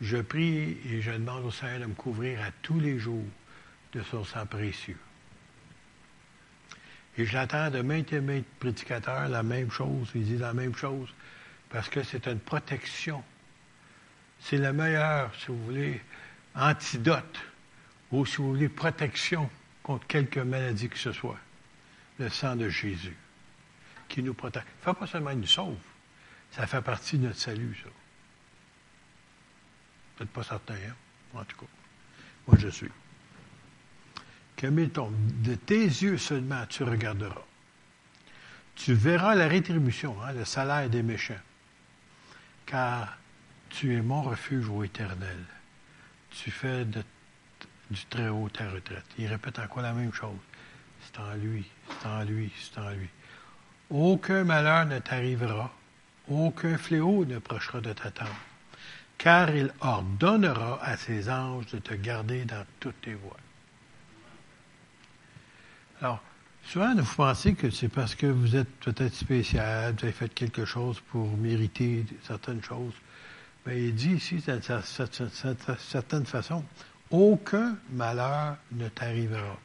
Je 0.00 0.18
prie 0.18 0.78
et 0.86 1.00
je 1.00 1.10
demande 1.12 1.44
au 1.44 1.50
Seigneur 1.50 1.80
de 1.80 1.86
me 1.86 1.94
couvrir 1.94 2.40
à 2.42 2.50
tous 2.62 2.80
les 2.80 2.98
jours 2.98 3.24
de 3.92 4.02
son 4.02 4.24
sang 4.24 4.46
précieux. 4.46 4.98
Et 7.16 7.26
j'attends 7.26 7.70
de 7.70 7.80
maintes 7.80 8.12
et 8.12 8.20
maintes 8.20 8.46
prédicateurs 8.58 9.28
la 9.28 9.42
même 9.42 9.70
chose, 9.70 10.10
ils 10.14 10.24
disent 10.24 10.40
la 10.40 10.54
même 10.54 10.74
chose, 10.74 11.08
parce 11.70 11.88
que 11.88 12.02
c'est 12.02 12.26
une 12.26 12.40
protection. 12.40 13.22
C'est 14.40 14.58
la 14.58 14.72
meilleure, 14.72 15.32
si 15.36 15.46
vous 15.46 15.64
voulez, 15.64 16.00
antidote, 16.56 17.40
ou 18.10 18.26
si 18.26 18.38
vous 18.38 18.54
voulez, 18.54 18.68
protection 18.68 19.48
contre 19.84 20.06
quelque 20.08 20.40
maladie 20.40 20.88
que 20.88 20.98
ce 20.98 21.12
soit. 21.12 21.38
Le 22.18 22.28
sang 22.28 22.56
de 22.56 22.68
Jésus 22.68 23.16
qui 24.08 24.22
nous 24.22 24.34
protège. 24.34 24.64
Fait 24.80 24.94
pas 24.94 25.06
seulement 25.06 25.34
nous 25.34 25.46
sauve, 25.46 25.76
ça 26.50 26.66
fait 26.66 26.82
partie 26.82 27.18
de 27.18 27.26
notre 27.26 27.38
salut, 27.38 27.76
ça. 27.82 27.90
Peut-être 30.16 30.30
pas 30.30 30.42
certain, 30.42 30.74
hein? 30.74 30.94
En 31.34 31.44
tout 31.44 31.56
cas. 31.56 31.66
Moi, 32.46 32.56
je 32.60 32.68
suis. 32.68 32.90
Que 34.56 34.66
de 34.68 35.54
tes 35.56 35.84
yeux 35.84 36.16
seulement 36.16 36.64
tu 36.66 36.84
regarderas. 36.84 37.42
Tu 38.76 38.94
verras 38.94 39.34
la 39.34 39.48
rétribution, 39.48 40.16
hein, 40.22 40.32
le 40.32 40.44
salaire 40.44 40.88
des 40.88 41.02
méchants. 41.02 41.34
Car 42.66 43.18
tu 43.68 43.96
es 43.96 44.02
mon 44.02 44.22
refuge, 44.22 44.68
ô 44.68 44.84
éternel. 44.84 45.44
Tu 46.30 46.50
fais 46.50 46.84
du 47.94 48.06
très 48.06 48.28
haut 48.28 48.48
ta 48.48 48.68
retraite. 48.70 49.04
Il 49.18 49.26
répète 49.26 49.58
encore 49.58 49.82
la 49.82 49.92
même 49.92 50.12
chose. 50.12 50.36
C'est 51.04 51.20
en 51.20 51.34
lui, 51.34 51.64
c'est 51.88 52.08
en 52.08 52.24
lui, 52.24 52.50
c'est 52.58 52.80
en 52.80 52.90
lui. 52.90 53.08
Aucun 53.90 54.44
malheur 54.44 54.86
ne 54.86 54.98
t'arrivera, 54.98 55.70
aucun 56.28 56.78
fléau 56.78 57.24
ne 57.24 57.38
prochera 57.38 57.80
de 57.80 57.92
ta 57.92 58.10
tente, 58.10 58.28
car 59.18 59.54
il 59.54 59.72
ordonnera 59.80 60.82
à 60.82 60.96
ses 60.96 61.28
anges 61.28 61.66
de 61.66 61.78
te 61.78 61.94
garder 61.94 62.44
dans 62.44 62.64
toutes 62.80 63.00
tes 63.02 63.14
voies. 63.14 63.36
Alors, 66.00 66.22
souvent, 66.64 66.94
vous 66.94 67.14
pensez 67.14 67.54
que 67.54 67.70
c'est 67.70 67.88
parce 67.88 68.14
que 68.14 68.26
vous 68.26 68.56
êtes 68.56 68.70
peut-être 68.80 69.14
spécial, 69.14 69.94
vous 69.94 70.04
avez 70.04 70.12
fait 70.12 70.32
quelque 70.32 70.64
chose 70.64 71.00
pour 71.10 71.36
mériter 71.36 72.06
certaines 72.26 72.62
choses. 72.62 72.94
Mais 73.66 73.84
il 73.84 73.94
dit 73.94 74.14
ici, 74.14 74.42
d'une 74.46 74.60
certaine 75.78 76.26
façon, 76.26 76.64
aucun 77.10 77.76
malheur 77.92 78.56
ne 78.72 78.88
t'arrivera. 78.88 79.58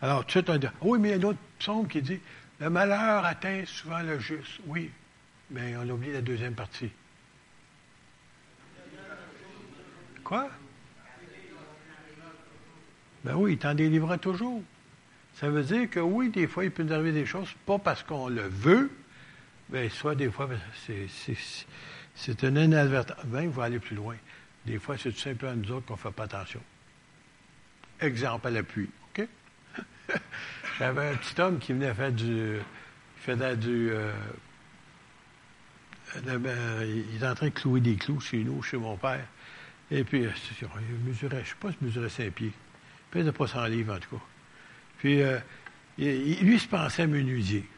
Alors, 0.00 0.26
tu 0.26 0.38
sais, 0.38 0.50
on 0.50 0.56
dit, 0.56 0.66
oui, 0.82 0.98
mais 0.98 1.08
il 1.08 1.10
y 1.12 1.14
a 1.14 1.18
un 1.18 1.30
autre 1.30 1.38
psaume 1.58 1.88
qui 1.88 2.02
dit, 2.02 2.20
le 2.60 2.70
malheur 2.70 3.24
atteint 3.24 3.64
souvent 3.66 4.00
le 4.00 4.18
juste. 4.18 4.60
Oui, 4.66 4.90
mais 5.50 5.76
on 5.76 5.88
oublie 5.88 6.12
la 6.12 6.20
deuxième 6.20 6.54
partie. 6.54 6.90
Quoi? 10.22 10.48
Ben 13.24 13.34
oui, 13.36 13.52
il 13.52 13.58
t'en 13.58 13.74
délivrera 13.74 14.18
toujours. 14.18 14.62
Ça 15.34 15.48
veut 15.48 15.62
dire 15.62 15.90
que 15.90 16.00
oui, 16.00 16.30
des 16.30 16.46
fois, 16.46 16.64
il 16.64 16.70
peut 16.70 16.82
nous 16.82 16.92
arriver 16.92 17.12
des 17.12 17.26
choses, 17.26 17.48
pas 17.66 17.78
parce 17.78 18.02
qu'on 18.02 18.28
le 18.28 18.42
veut, 18.42 18.90
mais 19.70 19.88
soit 19.88 20.14
des 20.14 20.30
fois, 20.30 20.48
c'est 22.14 22.44
un 22.44 22.56
inadvertance. 22.56 23.24
Ben, 23.24 23.42
il 23.42 23.48
va 23.48 23.64
aller 23.64 23.80
plus 23.80 23.96
loin. 23.96 24.16
Des 24.66 24.78
fois, 24.78 24.96
c'est 24.96 25.12
tout 25.12 25.18
simplement 25.18 25.54
nous 25.54 25.72
autres 25.72 25.86
qu'on 25.86 25.94
ne 25.94 25.98
fait 25.98 26.10
pas 26.10 26.24
attention. 26.24 26.60
Exemple 28.00 28.46
à 28.46 28.50
l'appui, 28.50 28.88
OK? 29.10 29.28
J'avais 30.78 31.10
un 31.10 31.16
petit 31.16 31.40
homme 31.40 31.58
qui 31.58 31.72
venait 31.72 31.94
faire 31.94 32.12
du. 32.12 32.56
Il 32.56 32.62
faisait 33.16 33.56
du. 33.56 33.90
Euh, 33.90 34.12
il 36.16 37.22
est 37.22 37.26
en 37.26 37.34
train 37.34 37.46
de 37.46 37.52
clouer 37.52 37.80
des 37.80 37.96
clous 37.96 38.20
chez 38.20 38.38
nous, 38.44 38.62
chez 38.62 38.76
mon 38.76 38.96
père. 38.96 39.26
Et 39.90 40.04
puis, 40.04 40.22
il 40.22 40.28
mesurait, 41.06 41.36
je 41.36 41.40
ne 41.40 41.44
sais 41.44 41.54
pas 41.60 41.70
il 41.80 41.86
mesurait 41.86 42.08
5 42.08 42.32
pieds. 42.32 42.52
Il 43.14 43.18
faisait 43.18 43.32
pas 43.32 43.46
100 43.46 43.66
livres, 43.66 43.94
en 43.94 43.98
tout 43.98 44.16
cas. 44.16 44.22
Puis, 44.98 45.22
euh, 45.22 45.38
lui, 45.98 46.54
il 46.54 46.60
se 46.60 46.68
pensait 46.68 47.06
menuisier. 47.06 47.68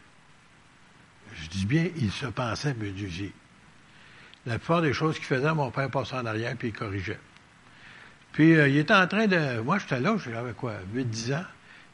Je 1.34 1.49
dis 1.49 1.66
bien, 1.66 1.89
il 1.97 2.11
se 2.11 2.26
pensait 2.26 2.74
menuisier. 2.74 3.32
La 4.47 4.59
plupart 4.59 4.83
des 4.83 4.93
choses 4.93 5.17
qu'il 5.17 5.25
faisait, 5.25 5.53
mon 5.53 5.71
père 5.71 5.91
passait 5.91 6.15
en 6.15 6.25
arrière, 6.25 6.55
puis 6.57 6.69
il 6.69 6.75
corrigeait. 6.75 7.19
Puis, 8.33 8.55
euh, 8.55 8.69
il 8.69 8.77
était 8.77 8.95
en 8.95 9.07
train 9.07 9.27
de. 9.27 9.61
Moi, 9.61 9.79
j'étais 9.79 9.99
là, 9.99 10.17
j'avais 10.19 10.53
quoi, 10.53 10.75
8-10 10.95 11.35
ans. 11.35 11.45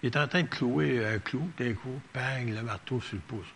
Il 0.02 0.06
est 0.06 0.16
en 0.16 0.26
train 0.26 0.42
de 0.42 0.48
clouer 0.48 1.06
un 1.06 1.18
clou, 1.18 1.48
d'un 1.58 1.72
coup, 1.74 2.00
bang, 2.12 2.48
le 2.48 2.62
marteau 2.62 3.00
sur 3.00 3.14
le 3.14 3.20
pouce. 3.20 3.46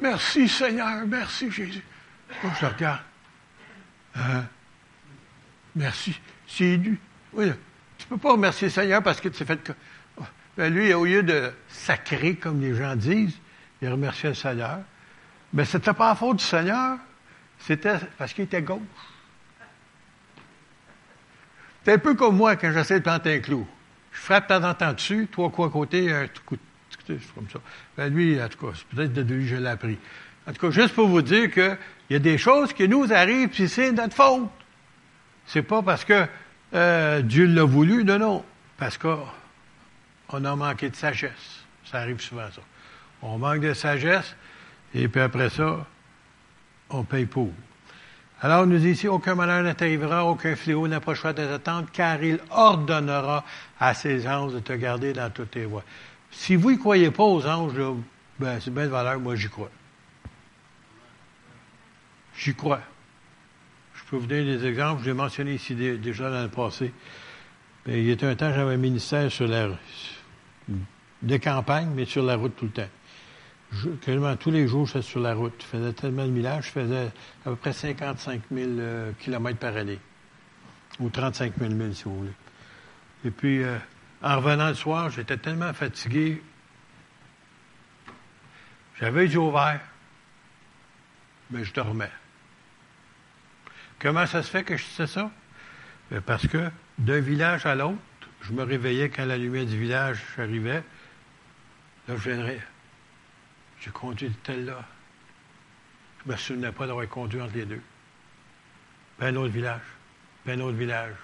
Merci 0.00 0.48
Seigneur, 0.48 1.06
merci 1.06 1.50
Jésus. 1.50 1.82
Moi, 2.42 2.52
je 2.58 2.66
le 2.66 2.72
regarde. 2.72 3.00
Hein? 4.16 4.44
Merci. 5.76 6.18
C'est 6.46 6.76
lui. 6.76 6.98
Oui, 7.32 7.50
tu 7.98 8.06
ne 8.06 8.08
peux 8.10 8.18
pas 8.18 8.32
remercier 8.32 8.70
Seigneur 8.70 9.02
parce 9.02 9.20
que 9.20 9.28
tu 9.28 9.38
t'es 9.38 9.44
fait. 9.44 9.72
Ben, 10.56 10.72
lui, 10.72 10.92
au 10.92 11.04
lieu 11.04 11.22
de 11.22 11.52
sacrer, 11.68 12.34
comme 12.34 12.60
les 12.60 12.74
gens 12.74 12.96
disent, 12.96 13.38
il 13.80 13.88
remerciait 13.88 14.30
le 14.30 14.34
Seigneur. 14.34 14.80
Mais 15.52 15.64
ce 15.64 15.76
n'était 15.76 15.92
pas 15.92 16.08
la 16.08 16.14
faute 16.14 16.38
du 16.38 16.44
Seigneur, 16.44 16.98
c'était 17.60 17.96
parce 18.16 18.32
qu'il 18.32 18.44
était 18.44 18.62
gauche. 18.62 18.80
C'est 21.84 21.92
un 21.92 21.98
peu 21.98 22.14
comme 22.14 22.36
moi 22.36 22.56
quand 22.56 22.72
j'essaie 22.72 22.98
de 22.98 23.04
planter 23.04 23.36
un 23.36 23.40
clou 23.40 23.66
je 24.18 24.24
frappe 24.24 24.48
de 24.48 24.58
temps 24.58 24.68
en 24.68 24.74
temps 24.74 24.92
dessus, 24.92 25.28
trois 25.30 25.50
coups 25.50 25.68
à 25.68 25.70
côté, 25.70 26.12
un 26.12 26.26
coup 26.44 26.56
comme 27.06 27.48
ça. 27.50 27.60
Ben 27.96 28.12
lui, 28.12 28.42
en 28.42 28.48
tout 28.48 28.58
cas, 28.58 28.72
peut-être 28.94 29.14
de 29.14 29.22
lui, 29.22 29.46
je 29.46 29.56
l'ai 29.56 29.68
appris. 29.68 29.96
En 30.46 30.52
tout 30.52 30.60
cas, 30.60 30.70
juste 30.70 30.94
pour 30.94 31.08
vous 31.08 31.22
dire 31.22 31.50
qu'il 31.50 31.78
y 32.10 32.14
a 32.14 32.18
des 32.18 32.36
choses 32.36 32.74
qui 32.74 32.86
nous 32.86 33.10
arrivent, 33.12 33.48
puis 33.48 33.68
c'est 33.68 33.92
notre 33.92 34.14
faute. 34.14 34.50
C'est 35.46 35.62
pas 35.62 35.80
parce 35.82 36.04
que 36.04 36.26
euh, 36.74 37.22
Dieu 37.22 37.46
l'a 37.46 37.64
voulu, 37.64 38.04
non, 38.04 38.18
non. 38.18 38.44
Parce 38.76 38.98
qu'on 38.98 40.44
a 40.44 40.56
manqué 40.56 40.90
de 40.90 40.96
sagesse. 40.96 41.64
Ça 41.86 42.00
arrive 42.00 42.20
souvent, 42.20 42.50
ça. 42.54 42.60
On 43.22 43.38
manque 43.38 43.60
de 43.60 43.72
sagesse, 43.72 44.36
et 44.94 45.08
puis 45.08 45.22
après 45.22 45.48
ça, 45.48 45.86
on 46.90 47.04
paye 47.04 47.26
pour. 47.26 47.50
Alors, 48.40 48.62
on 48.62 48.66
nous 48.66 48.78
dit 48.78 48.90
ici, 48.90 49.08
aucun 49.08 49.34
malheur 49.34 49.62
ne 49.64 49.72
t'arrivera, 49.72 50.24
aucun 50.24 50.54
fléau 50.54 50.86
n'approchera 50.86 51.32
de 51.32 51.56
ta 51.56 51.84
car 51.92 52.22
il 52.22 52.38
ordonnera 52.50 53.44
à 53.80 53.94
ses 53.94 54.28
anges 54.28 54.54
de 54.54 54.60
te 54.60 54.72
garder 54.74 55.12
dans 55.12 55.30
toutes 55.30 55.50
tes 55.50 55.64
voies. 55.64 55.82
Si 56.30 56.54
vous 56.54 56.70
ne 56.70 56.76
croyez 56.76 57.10
pas 57.10 57.24
aux 57.24 57.44
anges, 57.46 57.74
ben, 58.38 58.60
c'est 58.60 58.72
bien 58.72 58.84
de 58.84 58.90
valeur, 58.90 59.18
moi 59.18 59.34
j'y 59.34 59.48
crois. 59.48 59.70
J'y 62.36 62.54
crois. 62.54 62.80
Je 63.94 64.04
peux 64.08 64.16
vous 64.16 64.26
donner 64.26 64.56
des 64.56 64.66
exemples, 64.66 65.02
je 65.02 65.08
l'ai 65.08 65.14
mentionné 65.14 65.54
ici 65.54 65.74
déjà 65.74 66.30
dans 66.30 66.42
le 66.42 66.48
passé. 66.48 66.92
Ben, 67.84 67.96
il 67.96 68.04
y 68.04 68.12
a 68.12 68.28
un 68.28 68.36
temps, 68.36 68.52
j'avais 68.54 68.74
un 68.74 68.76
ministère 68.76 69.32
sur 69.32 69.48
la 69.48 69.68
de 71.20 71.36
campagne, 71.38 71.88
mais 71.96 72.04
sur 72.04 72.22
la 72.22 72.36
route 72.36 72.54
tout 72.54 72.66
le 72.66 72.70
temps 72.70 72.88
quasiment 74.00 74.36
tous 74.36 74.50
les 74.50 74.66
jours, 74.66 74.86
j'étais 74.86 75.02
sur 75.02 75.20
la 75.20 75.34
route. 75.34 75.54
Je 75.60 75.66
faisais 75.66 75.92
tellement 75.92 76.24
de 76.24 76.30
millages, 76.30 76.66
je 76.66 76.70
faisais 76.70 77.06
à 77.44 77.50
peu 77.50 77.56
près 77.56 77.72
55 77.72 78.42
000 78.50 78.70
euh, 78.78 79.12
kilomètres 79.20 79.58
par 79.58 79.76
année. 79.76 79.98
Ou 81.00 81.10
35 81.10 81.52
000 81.58 81.70
milles, 81.72 81.94
si 81.94 82.04
vous 82.04 82.18
voulez. 82.18 82.32
Et 83.24 83.30
puis, 83.30 83.62
euh, 83.62 83.76
en 84.22 84.36
revenant 84.36 84.68
le 84.68 84.74
soir, 84.74 85.10
j'étais 85.10 85.36
tellement 85.36 85.72
fatigué. 85.72 86.42
J'avais 89.00 89.26
les 89.26 89.32
yeux 89.32 89.40
ouverts, 89.40 89.80
mais 91.50 91.64
je 91.64 91.72
dormais. 91.72 92.10
Comment 94.00 94.26
ça 94.26 94.42
se 94.42 94.50
fait 94.50 94.64
que 94.64 94.76
je 94.76 94.84
sais 94.84 95.06
ça? 95.06 95.30
Ben, 96.10 96.20
parce 96.20 96.46
que 96.46 96.70
d'un 96.98 97.20
village 97.20 97.66
à 97.66 97.74
l'autre, 97.74 97.98
je 98.42 98.52
me 98.52 98.62
réveillais 98.62 99.10
quand 99.10 99.24
la 99.24 99.36
lumière 99.36 99.66
du 99.66 99.78
village 99.78 100.20
arrivait. 100.38 100.82
Là, 102.08 102.16
je 102.16 102.30
viendrais 102.30 102.60
j'ai 103.80 103.90
conduit 103.90 104.30
tel-là. 104.42 104.84
Je 106.20 106.28
ne 106.28 106.32
me 106.32 106.38
souvenais 106.38 106.72
pas 106.72 106.86
d'avoir 106.86 107.08
conduit 107.08 107.40
entre 107.40 107.54
les 107.54 107.64
deux. 107.64 107.82
Ben, 109.18 109.34
un 109.34 109.36
autre 109.36 109.52
village. 109.52 109.80
Ben, 110.44 110.60
un 110.60 110.64
autre 110.64 110.76
village. 110.76 111.14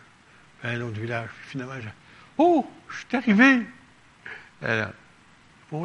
Ben, 0.62 0.80
un 0.80 0.84
autre 0.86 1.00
village. 1.00 1.28
Puis 1.40 1.50
finalement, 1.50 1.80
j'ai. 1.80 1.92
Oh, 2.38 2.68
je 2.88 2.96
suis 2.96 3.16
arrivé! 3.16 3.66
Alors, 4.62 4.90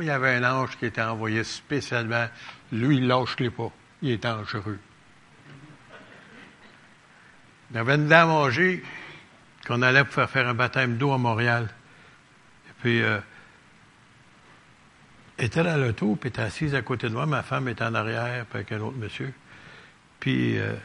il 0.02 0.04
y 0.04 0.10
avait 0.10 0.36
un 0.36 0.44
ange 0.44 0.78
qui 0.78 0.86
était 0.86 1.02
envoyé 1.02 1.44
spécialement. 1.44 2.28
Lui, 2.72 2.98
il 2.98 3.08
lâche 3.08 3.38
les 3.40 3.50
pas. 3.50 3.72
Il 4.02 4.12
est 4.12 4.24
dangereux. 4.24 4.80
Il 7.72 7.76
y 7.76 7.80
avait 7.80 7.96
une 7.96 8.08
dame 8.08 8.30
âgée 8.30 8.84
qu'on 9.68 9.82
allait 9.82 10.04
pour 10.04 10.24
faire 10.30 10.48
un 10.48 10.54
baptême 10.54 10.98
d'eau 10.98 11.12
à 11.12 11.18
Montréal. 11.18 11.70
Et 12.68 12.74
puis, 12.82 13.02
euh, 13.02 13.20
était 15.40 15.64
dans 15.64 15.78
l'auto, 15.78 16.16
puis 16.16 16.30
était 16.30 16.42
assise 16.42 16.76
à 16.76 16.82
côté 16.82 17.10
de 17.10 17.14
moi. 17.14 17.26
Ma 17.26 17.44
femme 17.44 17.68
était 17.68 17.84
en 17.84 17.96
arrière, 17.96 18.46
avec 18.54 18.72
un 18.72 18.80
autre 18.82 18.98
monsieur. 18.98 19.34
Puis, 20.20 20.58
euh, 20.60 20.76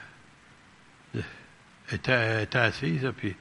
était, 1.91 2.43
était 2.45 2.59
assise, 2.59 3.11
puis 3.17 3.37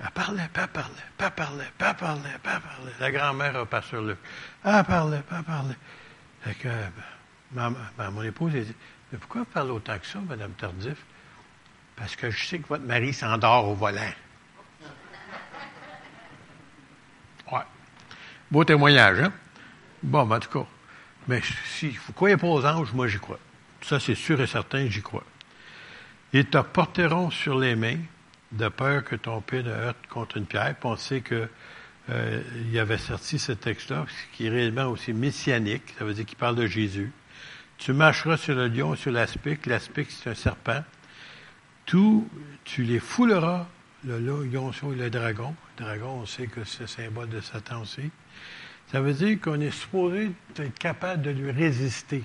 elle 0.00 0.10
parlait, 0.10 0.48
pas 0.52 0.66
parlait, 0.66 0.90
pas 1.16 1.30
parlait, 1.30 1.70
pas 1.78 1.94
parlait, 1.94 2.38
pas 2.42 2.60
parlait. 2.60 2.92
La 3.00 3.10
grand-mère 3.10 3.56
a 3.56 3.66
pas 3.66 3.82
sur 3.82 4.02
le. 4.02 4.16
Elle 4.64 4.84
parlait, 4.84 5.20
pas 5.22 5.42
parlait. 5.42 5.76
Fait 6.42 6.54
que, 6.54 6.68
ma, 7.52 7.70
ma- 7.70 8.10
mon 8.10 8.22
épouse, 8.22 8.52
elle 8.54 8.64
dit 8.66 8.74
Mais 9.12 9.18
pourquoi 9.18 9.42
vous 9.42 9.46
parlez 9.46 9.70
autant 9.70 9.98
que 9.98 10.06
ça, 10.06 10.18
Madame 10.20 10.52
Tardif? 10.52 10.96
Parce 11.96 12.16
que 12.16 12.30
je 12.30 12.44
sais 12.46 12.58
que 12.58 12.66
votre 12.68 12.84
mari 12.84 13.12
s'endort 13.12 13.68
au 13.68 13.74
volant. 13.74 14.00
Ouais. 17.52 17.60
Beau 18.50 18.64
témoignage, 18.64 19.20
hein? 19.20 19.32
Bon, 20.02 20.26
ben, 20.26 20.36
en 20.36 20.40
tout 20.40 20.50
cas. 20.50 20.66
Mais 21.28 21.40
si 21.76 21.90
vous 21.90 22.12
croyez 22.12 22.36
pas 22.36 22.48
aux 22.48 22.64
anges, 22.64 22.92
moi 22.92 23.06
j'y 23.06 23.18
crois. 23.18 23.38
Ça, 23.82 24.00
c'est 24.00 24.14
sûr 24.14 24.40
et 24.40 24.46
certain, 24.46 24.88
j'y 24.88 25.02
crois. 25.02 25.24
Ils 26.32 26.46
te 26.46 26.58
porteront 26.58 27.30
sur 27.30 27.58
les 27.58 27.76
mains, 27.76 27.98
de 28.52 28.68
peur 28.68 29.04
que 29.04 29.16
ton 29.16 29.40
pied 29.40 29.62
ne 29.62 29.70
heurte 29.70 30.06
contre 30.08 30.36
une 30.36 30.46
pierre. 30.46 30.74
Puis 30.78 30.88
on 30.88 30.96
sait 30.96 31.20
que 31.20 31.48
euh, 32.10 32.42
il 32.70 32.78
avait 32.78 32.98
sorti 32.98 33.38
ce 33.38 33.52
texte-là, 33.52 34.06
qui 34.32 34.46
est 34.46 34.50
réellement 34.50 34.86
aussi 34.86 35.12
messianique, 35.12 35.94
ça 35.98 36.04
veut 36.04 36.14
dire 36.14 36.26
qu'il 36.26 36.38
parle 36.38 36.56
de 36.56 36.66
Jésus. 36.66 37.12
Tu 37.78 37.92
marcheras 37.92 38.36
sur 38.36 38.54
le 38.54 38.68
lion 38.68 38.94
sur 38.94 39.10
l'aspic. 39.12 39.66
L'aspic, 39.66 40.10
c'est 40.10 40.30
un 40.30 40.34
serpent. 40.34 40.84
Tout, 41.86 42.28
tu 42.64 42.84
les 42.84 43.00
fouleras, 43.00 43.66
le 44.04 44.20
lion 44.20 44.72
le 44.96 45.10
dragon. 45.10 45.54
Le 45.78 45.84
dragon, 45.84 46.20
on 46.22 46.26
sait 46.26 46.46
que 46.46 46.64
c'est 46.64 46.82
le 46.82 46.86
symbole 46.86 47.28
de 47.28 47.40
Satan 47.40 47.82
aussi. 47.82 48.10
Ça 48.92 49.00
veut 49.00 49.14
dire 49.14 49.40
qu'on 49.40 49.60
est 49.60 49.70
supposé 49.70 50.30
être 50.56 50.78
capable 50.78 51.22
de 51.22 51.30
lui 51.30 51.50
résister, 51.50 52.22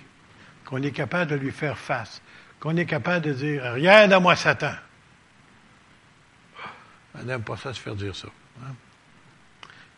qu'on 0.65 0.81
est 0.83 0.91
capable 0.91 1.31
de 1.31 1.35
lui 1.37 1.51
faire 1.51 1.77
face, 1.77 2.21
qu'on 2.59 2.75
est 2.75 2.85
capable 2.85 3.25
de 3.25 3.33
dire 3.33 3.63
Rien 3.73 4.11
à 4.11 4.19
moi, 4.19 4.35
Satan. 4.35 4.73
On 7.15 7.23
n'aime 7.23 7.41
pas 7.43 7.57
ça 7.57 7.73
se 7.73 7.79
faire 7.79 7.95
dire 7.95 8.15
ça. 8.15 8.27
hein? 8.63 8.73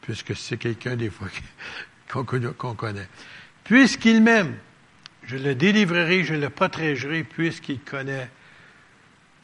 Puisque 0.02 0.36
c'est 0.36 0.58
quelqu'un, 0.58 0.96
des 0.96 1.10
fois, 1.10 1.28
qu'on 2.12 2.24
connaît- 2.24 2.54
qu'on 2.54 2.76
connaît. 2.76 3.08
Puisqu'il 3.64 4.22
m'aime, 4.22 4.56
je 5.24 5.38
le 5.38 5.56
délivrerai, 5.56 6.24
je 6.24 6.36
le 6.36 6.50
protégerai, 6.50 7.24
puisqu'il 7.24 7.80
connaît 7.82 8.30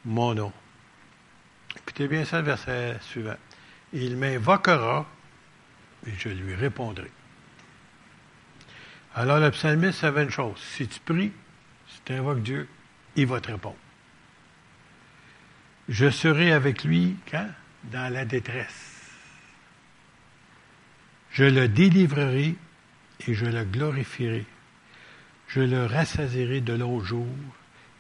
mon 0.06 0.34
nom. 0.36 0.54
Écoutez 1.78 2.08
bien 2.08 2.24
ça, 2.24 2.38
le 2.40 2.46
verset 2.46 2.98
suivant. 3.02 3.36
Il 3.94 4.16
m'invoquera 4.18 5.06
et 6.08 6.12
je 6.18 6.30
lui 6.30 6.56
répondrai. 6.56 7.12
Alors 9.14 9.40
le 9.40 9.50
psalmiste 9.52 10.00
savait 10.00 10.24
une 10.24 10.30
chose. 10.30 10.58
Si 10.58 10.88
tu 10.88 11.00
pries, 11.00 11.32
si 11.88 12.02
tu 12.04 12.14
invoques 12.14 12.44
Dieu, 12.44 12.68
il 13.16 13.28
va 13.28 13.40
te 13.40 13.52
répondre. 13.52 13.78
Je 15.88 16.10
serai 16.10 16.52
avec 16.52 16.84
lui 16.84 17.16
quand? 17.30 17.50
Dans 17.92 18.12
la 18.12 18.26
détresse. 18.26 19.12
Je 21.32 21.44
le 21.44 21.68
délivrerai 21.68 22.56
et 23.28 23.34
je 23.34 23.46
le 23.46 23.64
glorifierai. 23.64 24.46
Je 25.48 25.62
le 25.62 25.86
rassasierai 25.86 26.62
de 26.62 26.74
l'au 26.74 27.00
jour 27.02 27.28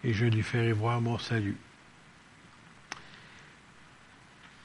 et 0.03 0.13
je 0.13 0.25
lui 0.25 0.41
ferai 0.41 0.71
voir 0.71 1.01
mon 1.01 1.19
salut. 1.19 1.57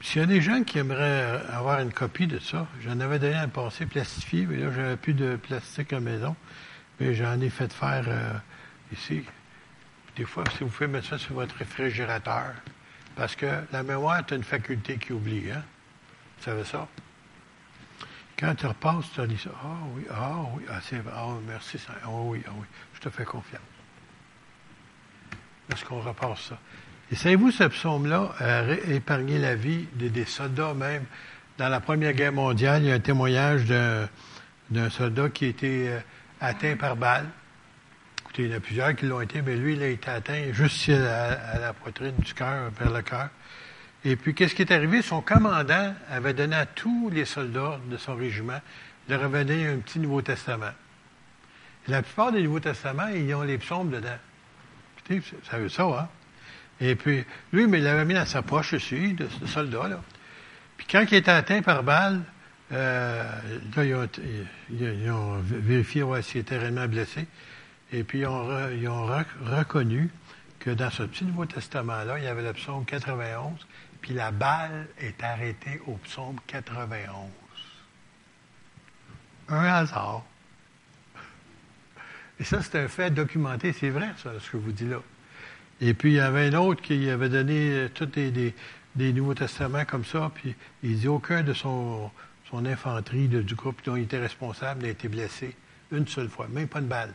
S'il 0.01 0.19
y 0.19 0.23
a 0.23 0.27
des 0.27 0.41
gens 0.41 0.63
qui 0.63 0.79
aimeraient 0.79 1.41
avoir 1.49 1.79
une 1.79 1.93
copie 1.93 2.25
de 2.25 2.39
ça, 2.39 2.67
j'en 2.81 2.99
avais 2.99 3.19
donné 3.19 3.35
un 3.35 3.47
passé 3.47 3.85
plastifié, 3.85 4.47
mais 4.47 4.57
là, 4.57 4.71
j'avais 4.75 4.97
plus 4.97 5.13
de 5.13 5.35
plastique 5.35 5.93
à 5.93 5.97
la 5.97 6.01
maison. 6.01 6.35
Mais 6.99 7.13
j'en 7.13 7.39
ai 7.39 7.49
fait 7.49 7.71
faire 7.71 8.05
euh, 8.07 8.33
ici. 8.91 9.23
Des 10.15 10.25
fois, 10.25 10.43
si 10.57 10.63
vous 10.63 10.69
pouvez 10.69 10.87
mettre 10.87 11.07
ça 11.07 11.17
sur 11.19 11.35
votre 11.35 11.55
réfrigérateur, 11.55 12.53
parce 13.15 13.35
que 13.35 13.45
la 13.71 13.83
mémoire 13.83 14.19
est 14.19 14.31
une 14.31 14.43
faculté 14.43 14.97
qui 14.97 15.13
oublie, 15.13 15.51
hein? 15.51 15.63
Vous 16.37 16.43
savez 16.45 16.63
ça? 16.63 16.87
Quand 18.37 18.55
tu 18.55 18.65
repasses, 18.65 19.05
tu 19.13 19.27
dit 19.27 19.37
ça. 19.37 19.51
Ah 19.63 19.67
oui, 19.93 20.03
ah 20.09 20.35
oui, 20.55 20.63
ah, 20.67 20.79
c'est 20.81 20.97
oui, 20.97 21.43
merci. 21.47 21.77
Ah 22.03 22.09
oui, 22.09 22.41
ah 22.47 22.51
oui, 22.55 22.65
je 22.95 22.99
te 23.01 23.09
fais 23.09 23.23
confiance. 23.23 23.61
Est-ce 25.71 25.85
qu'on 25.85 26.01
repasse 26.01 26.41
ça? 26.49 26.59
Et 27.11 27.15
savez-vous, 27.15 27.51
ce 27.51 27.65
psaume-là 27.65 28.33
a 28.39 28.63
épargné 28.89 29.37
la 29.37 29.55
vie 29.55 29.85
de- 29.95 30.07
des 30.07 30.25
soldats 30.25 30.73
même. 30.73 31.03
Dans 31.57 31.67
la 31.67 31.79
Première 31.81 32.13
Guerre 32.13 32.31
mondiale, 32.31 32.83
il 32.83 32.87
y 32.89 32.91
a 32.91 32.95
un 32.95 32.99
témoignage 32.99 33.65
d'un, 33.65 34.89
soldat 34.89 35.29
qui 35.29 35.45
a 35.45 35.47
été 35.49 35.89
euh, 35.89 35.99
atteint 36.39 36.75
par 36.77 36.95
balle. 36.95 37.27
Écoutez, 38.21 38.43
il 38.43 38.49
y 38.51 38.53
en 38.53 38.57
a 38.57 38.59
plusieurs 38.61 38.95
qui 38.95 39.05
l'ont 39.05 39.19
été, 39.19 39.41
mais 39.41 39.57
lui, 39.57 39.73
il 39.73 39.83
a 39.83 39.87
été 39.87 40.09
atteint 40.09 40.53
juste 40.53 40.87
à, 40.89 40.97
la- 40.99 41.31
à 41.33 41.59
la 41.59 41.73
poitrine 41.73 42.15
du 42.17 42.33
cœur, 42.33 42.71
vers 42.79 42.91
le 42.91 43.01
cœur. 43.01 43.27
Et 44.05 44.15
puis, 44.15 44.33
qu'est-ce 44.33 44.55
qui 44.55 44.61
est 44.61 44.71
arrivé? 44.71 45.01
Son 45.01 45.21
commandant 45.21 45.93
avait 46.09 46.33
donné 46.33 46.55
à 46.55 46.65
tous 46.65 47.09
les 47.11 47.25
soldats 47.25 47.79
de 47.89 47.97
son 47.97 48.15
régiment, 48.15 48.59
avait 49.09 49.43
donné 49.45 49.67
un 49.67 49.77
petit 49.79 49.99
Nouveau 49.99 50.21
Testament. 50.21 50.71
Et 51.87 51.91
la 51.91 52.01
plupart 52.01 52.31
des 52.31 52.41
Nouveaux 52.41 52.61
Testaments, 52.61 53.07
ils 53.13 53.35
ont 53.35 53.41
les 53.41 53.57
psaumes 53.57 53.91
dedans. 53.91 54.17
Écoutez, 54.97 55.21
ça 55.49 55.57
veut 55.57 55.67
ça, 55.69 55.83
hein? 55.83 56.07
Et 56.81 56.95
puis, 56.95 57.23
lui, 57.53 57.67
mais 57.67 57.77
il 57.77 57.83
l'avait 57.83 58.05
mis 58.05 58.15
dans 58.15 58.25
sa 58.25 58.41
poche 58.41 58.73
aussi, 58.73 59.13
de 59.13 59.27
ce 59.39 59.45
soldat-là. 59.45 60.01
Puis 60.77 60.87
quand 60.89 61.05
il 61.11 61.13
était 61.13 61.31
atteint 61.31 61.61
par 61.61 61.83
balle, 61.83 62.21
euh, 62.71 63.23
là, 63.75 63.85
ils 63.85 65.11
ont, 65.11 65.39
vérifié 65.43 66.03
s'il 66.23 66.41
était 66.41 66.57
réellement 66.57 66.87
blessé. 66.87 67.27
Et 67.93 68.03
puis, 68.03 68.19
ils 68.19 68.27
ont, 68.27 69.05
reconnu 69.05 70.09
que 70.59 70.71
dans 70.71 70.89
ce 70.89 71.03
petit 71.03 71.23
Nouveau 71.23 71.45
Testament-là, 71.45 72.17
il 72.17 72.23
y 72.23 72.27
avait 72.27 72.43
le 72.43 72.53
psaume 72.53 72.83
91, 72.85 73.67
puis 74.01 74.13
la 74.13 74.31
balle 74.31 74.87
est 74.99 75.21
arrêtée 75.23 75.81
au 75.85 75.97
psaume 75.97 76.37
91. 76.47 77.29
Un 79.49 79.65
hasard. 79.65 80.23
Et 82.39 82.43
ça, 82.43 82.59
c'est 82.63 82.79
un 82.79 82.87
fait 82.87 83.11
documenté. 83.11 83.71
C'est 83.71 83.89
vrai, 83.89 84.09
ça, 84.17 84.31
ce 84.39 84.49
que 84.49 84.57
je 84.57 84.63
vous 84.63 84.71
dis 84.71 84.87
là. 84.87 84.97
Et 85.81 85.95
puis, 85.95 86.11
il 86.11 86.15
y 86.15 86.19
avait 86.19 86.47
un 86.47 86.53
autre 86.59 86.81
qui 86.83 87.09
avait 87.09 87.27
donné 87.29 87.71
euh, 87.71 87.89
tous 87.91 88.05
des, 88.05 88.53
Nouveaux 88.95 89.33
Testaments 89.33 89.83
comme 89.83 90.05
ça, 90.05 90.31
puis 90.33 90.55
il 90.83 90.99
dit 90.99 91.07
aucun 91.07 91.41
de 91.41 91.53
son, 91.53 92.11
infanterie 92.53 93.27
du 93.27 93.55
groupe 93.55 93.81
dont 93.85 93.95
il 93.95 94.03
était 94.03 94.19
responsable 94.19 94.83
n'a 94.83 94.89
été 94.89 95.07
blessé 95.07 95.55
une 95.91 96.05
seule 96.05 96.29
fois, 96.29 96.47
même 96.49 96.67
pas 96.67 96.79
une 96.79 96.87
balle. 96.87 97.13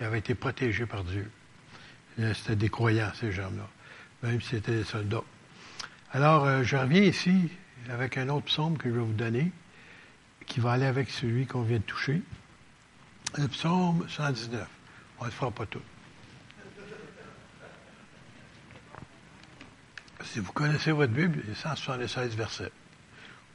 Il 0.00 0.06
avait 0.06 0.18
été 0.18 0.34
protégé 0.34 0.86
par 0.86 1.04
Dieu. 1.04 1.30
Euh, 2.18 2.34
C'était 2.34 2.56
des 2.56 2.68
croyants, 2.68 3.12
ces 3.14 3.30
gens-là, 3.30 3.68
même 4.22 4.40
si 4.40 4.48
c'était 4.48 4.76
des 4.76 4.84
soldats. 4.84 5.22
Alors, 6.12 6.46
euh, 6.46 6.62
je 6.64 6.76
reviens 6.76 7.02
ici 7.02 7.50
avec 7.90 8.18
un 8.18 8.28
autre 8.28 8.46
psaume 8.46 8.76
que 8.76 8.88
je 8.88 8.94
vais 8.94 9.00
vous 9.00 9.12
donner, 9.12 9.52
qui 10.46 10.58
va 10.58 10.72
aller 10.72 10.86
avec 10.86 11.10
celui 11.10 11.46
qu'on 11.46 11.62
vient 11.62 11.78
de 11.78 11.82
toucher. 11.82 12.22
Le 13.38 13.46
psaume 13.46 14.04
119. 14.08 14.66
On 15.18 15.24
ne 15.24 15.28
le 15.28 15.32
fera 15.32 15.50
pas 15.50 15.66
tout. 15.66 15.82
Si 20.26 20.40
vous 20.40 20.52
connaissez 20.52 20.92
votre 20.92 21.12
Bible, 21.12 21.40
il 21.44 21.50
y 21.50 21.52
a 21.52 21.56
176 21.56 22.36
versets. 22.36 22.72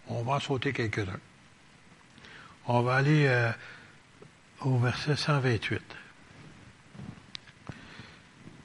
On 0.07 0.23
va 0.23 0.33
en 0.33 0.39
sauter 0.39 0.73
quelques-uns. 0.73 1.19
On 2.67 2.81
va 2.81 2.95
aller 2.95 3.25
euh, 3.27 3.51
au 4.61 4.77
verset 4.77 5.15
128. 5.15 5.81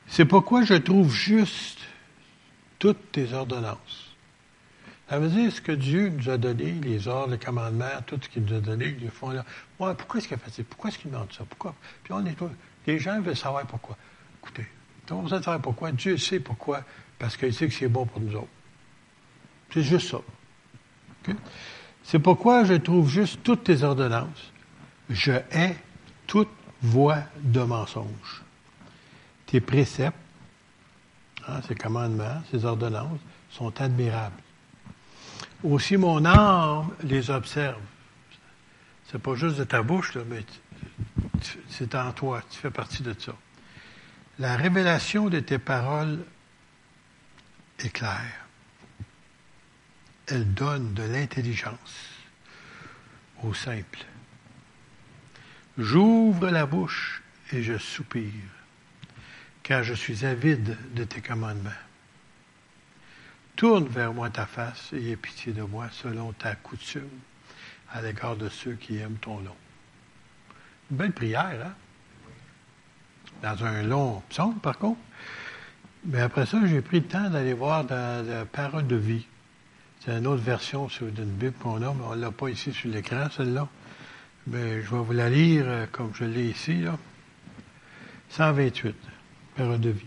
C'est 0.08 0.24
pourquoi 0.24 0.64
je 0.64 0.74
trouve 0.74 1.12
juste 1.12 1.80
toutes 2.78 3.12
tes 3.12 3.32
ordonnances. 3.32 4.14
Ça 5.08 5.18
veut 5.18 5.28
dire 5.28 5.52
ce 5.52 5.60
que 5.60 5.72
Dieu 5.72 6.08
nous 6.08 6.28
a 6.28 6.36
donné, 6.36 6.72
les 6.72 7.06
ordres, 7.08 7.32
les 7.32 7.38
commandements, 7.38 8.02
tout 8.06 8.18
ce 8.20 8.28
qu'il 8.28 8.44
nous 8.44 8.56
a 8.56 8.60
donné, 8.60 8.96
ils 9.00 9.10
font 9.10 9.30
là. 9.30 9.44
Ouais, 9.78 9.94
pourquoi 9.94 10.18
est-ce 10.18 10.28
qu'il 10.28 10.36
a 10.36 10.38
fait 10.38 10.50
ça? 10.50 10.62
Pourquoi 10.68 10.90
est-ce 10.90 10.98
qu'il 10.98 11.10
demande 11.10 11.32
ça? 11.32 11.44
Pourquoi? 11.48 11.74
Puis 12.02 12.12
on 12.12 12.24
est 12.24 12.36
les 12.86 12.98
gens 12.98 13.20
veulent 13.20 13.36
savoir 13.36 13.66
pourquoi. 13.66 13.96
Écoutez, 14.42 14.66
on 15.10 15.22
de 15.22 15.28
savoir 15.28 15.60
pourquoi. 15.60 15.92
Dieu 15.92 16.16
sait 16.16 16.40
pourquoi, 16.40 16.82
parce 17.18 17.36
qu'il 17.36 17.52
sait 17.54 17.68
que 17.68 17.74
c'est 17.74 17.88
bon 17.88 18.06
pour 18.06 18.20
nous 18.20 18.34
autres. 18.36 18.48
C'est 19.72 19.82
juste 19.82 20.10
ça. 20.10 20.18
C'est 22.04 22.18
pourquoi 22.18 22.64
je 22.64 22.74
trouve 22.74 23.08
juste 23.10 23.42
toutes 23.42 23.64
tes 23.64 23.82
ordonnances. 23.82 24.52
Je 25.10 25.32
hais 25.32 25.76
toute 26.26 26.48
voie 26.82 27.22
de 27.42 27.60
mensonge. 27.60 28.42
Tes 29.46 29.60
préceptes, 29.60 30.16
hein, 31.48 31.60
ces 31.66 31.74
commandements, 31.74 32.42
ces 32.50 32.64
ordonnances, 32.64 33.20
sont 33.50 33.80
admirables. 33.80 34.40
Aussi 35.64 35.96
mon 35.96 36.24
âme 36.24 36.90
les 37.02 37.30
observe. 37.30 37.80
C'est 39.10 39.20
pas 39.20 39.34
juste 39.34 39.56
de 39.56 39.64
ta 39.64 39.82
bouche, 39.82 40.14
là, 40.14 40.22
mais 40.28 40.44
c'est 41.68 41.94
en 41.94 42.12
toi, 42.12 42.42
tu 42.50 42.58
fais 42.58 42.70
partie 42.70 43.02
de 43.02 43.14
ça. 43.18 43.34
La 44.38 44.56
révélation 44.56 45.28
de 45.28 45.40
tes 45.40 45.58
paroles 45.58 46.18
Elle 50.26 50.54
donne 50.54 50.94
de 50.94 51.02
l'intelligence 51.02 52.08
au 53.42 53.54
simple. 53.54 54.04
J'ouvre 55.78 56.48
la 56.48 56.66
bouche 56.66 57.22
et 57.52 57.62
je 57.62 57.76
soupire, 57.76 58.32
car 59.62 59.84
je 59.84 59.94
suis 59.94 60.24
avide 60.24 60.76
de 60.94 61.04
tes 61.04 61.20
commandements. 61.20 61.70
Tourne 63.56 63.86
vers 63.86 64.12
moi 64.12 64.30
ta 64.30 64.46
face 64.46 64.92
et 64.92 65.12
aie 65.12 65.16
pitié 65.16 65.52
de 65.52 65.62
moi 65.62 65.88
selon 65.90 66.32
ta 66.32 66.54
coutume 66.54 67.08
à 67.90 68.02
l'égard 68.02 68.36
de 68.36 68.48
ceux 68.48 68.74
qui 68.74 68.98
aiment 68.98 69.18
ton 69.18 69.40
nom. 69.40 69.56
Une 70.90 70.96
belle 70.96 71.12
prière, 71.12 71.66
hein? 71.66 71.74
Dans 73.42 73.64
un 73.64 73.82
long 73.82 74.22
psaume, 74.28 74.58
par 74.60 74.78
contre. 74.78 75.00
Mais 76.06 76.20
après 76.20 76.46
ça, 76.46 76.64
j'ai 76.66 76.82
pris 76.82 77.00
le 77.00 77.06
temps 77.06 77.28
d'aller 77.30 77.52
voir 77.52 77.84
dans 77.84 78.24
la 78.24 78.44
parole 78.44 78.86
de 78.86 78.94
vie. 78.94 79.26
C'est 80.00 80.16
une 80.16 80.28
autre 80.28 80.42
version 80.42 80.88
d'une 81.00 81.24
Bible 81.24 81.54
qu'on 81.60 81.82
a, 81.82 81.92
mais 81.92 82.04
on 82.04 82.14
ne 82.14 82.20
l'a 82.20 82.30
pas 82.30 82.48
ici 82.48 82.72
sur 82.72 82.90
l'écran, 82.90 83.26
celle-là. 83.36 83.68
Mais 84.46 84.82
je 84.82 84.90
vais 84.90 85.02
vous 85.02 85.12
la 85.12 85.28
lire 85.28 85.64
euh, 85.66 85.86
comme 85.90 86.12
je 86.14 86.24
l'ai 86.24 86.50
ici, 86.50 86.82
là. 86.82 86.96
128, 88.28 88.94
parole 89.56 89.80
de 89.80 89.90
vie. 89.90 90.06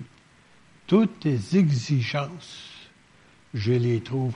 Toutes 0.87 1.19
tes 1.19 1.57
exigences, 1.57 2.87
je 3.53 3.73
les 3.73 3.99
trouve 3.99 4.35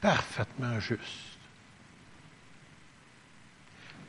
parfaitement 0.00 0.78
justes. 0.78 1.00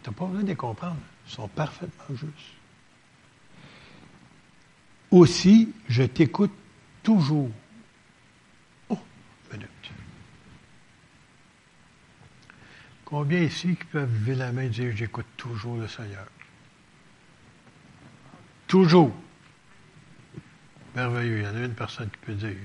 Tu 0.04 0.10
n'as 0.10 0.16
pas 0.16 0.26
besoin 0.26 0.44
de 0.44 0.48
les 0.50 0.56
comprendre. 0.56 0.98
Ils 1.28 1.32
sont 1.32 1.48
parfaitement 1.48 2.16
justes. 2.16 2.32
Aussi, 5.10 5.74
je 5.90 6.04
t'écoute 6.04 6.52
toujours. 7.04 7.50
Oh, 8.90 9.00
minute. 9.52 9.70
Combien 13.06 13.40
ici 13.40 13.76
qui 13.76 13.86
peuvent 13.86 14.14
lever 14.14 14.36
la 14.36 14.52
main 14.52 14.64
et 14.64 14.70
dire 14.70 14.96
J'écoute 14.96 15.26
toujours 15.38 15.78
le 15.78 15.88
Seigneur? 15.88 16.28
Toujours. 18.68 19.14
Merveilleux. 20.96 21.40
Il 21.40 21.44
y 21.44 21.48
en 21.48 21.56
a 21.56 21.66
une 21.66 21.74
personne 21.74 22.10
qui 22.10 22.18
peut 22.18 22.34
dire 22.34 22.56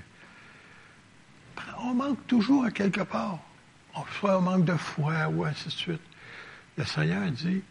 On 1.78 1.94
manque 1.94 2.24
toujours 2.26 2.64
à 2.64 2.70
quelque 2.70 3.02
part. 3.02 3.40
Soit 4.20 4.38
on 4.38 4.42
manque 4.42 4.64
de 4.64 4.76
foi, 4.76 5.28
ou 5.28 5.44
ainsi 5.44 5.66
de 5.66 5.70
suite. 5.70 6.02
Le 6.76 6.84
Seigneur 6.84 7.30
dit 7.30 7.62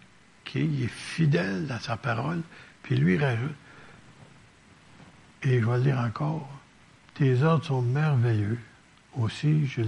qu'il 0.44 0.84
est 0.84 0.88
fidèle 0.88 1.68
dans 1.68 1.80
sa 1.80 1.98
parole, 1.98 2.42
puis 2.82 2.96
lui 2.96 3.18
rajoute 3.18 3.56
et 5.46 5.62
je 5.62 5.66
vais 5.66 5.78
le 5.78 5.84
dire 5.84 6.00
encore, 6.00 6.50
tes 7.14 7.44
ordres 7.44 7.64
sont 7.64 7.82
merveilleux. 7.82 8.58
Aussi, 9.16 9.68
je, 9.68 9.82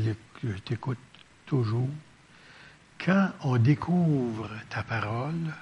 t'écoute 0.64 1.00
toujours. 1.48 1.90
Quand 3.04 3.32
on 3.42 3.58
découvre 3.58 4.50
ta 4.70 4.84
parole, 4.84 5.54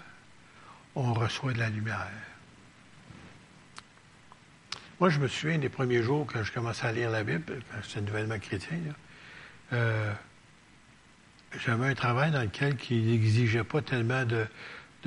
on 0.95 1.13
reçoit 1.13 1.53
de 1.53 1.59
la 1.59 1.69
lumière. 1.69 2.11
Moi, 4.99 5.09
je 5.09 5.19
me 5.19 5.27
souviens 5.27 5.57
des 5.57 5.69
premiers 5.69 6.03
jours 6.03 6.27
quand 6.31 6.43
je 6.43 6.51
commençais 6.51 6.87
à 6.87 6.91
lire 6.91 7.09
la 7.09 7.23
Bible, 7.23 7.61
quand 7.71 7.77
j'étais 7.81 8.01
nouvellement 8.01 8.39
chrétien, 8.39 8.77
euh, 9.73 10.13
j'avais 11.65 11.87
un 11.87 11.95
travail 11.95 12.31
dans 12.31 12.41
lequel 12.41 12.75
qui 12.75 13.01
n'exigeait 13.01 13.63
pas 13.63 13.81
tellement 13.81 14.25
de, 14.25 14.45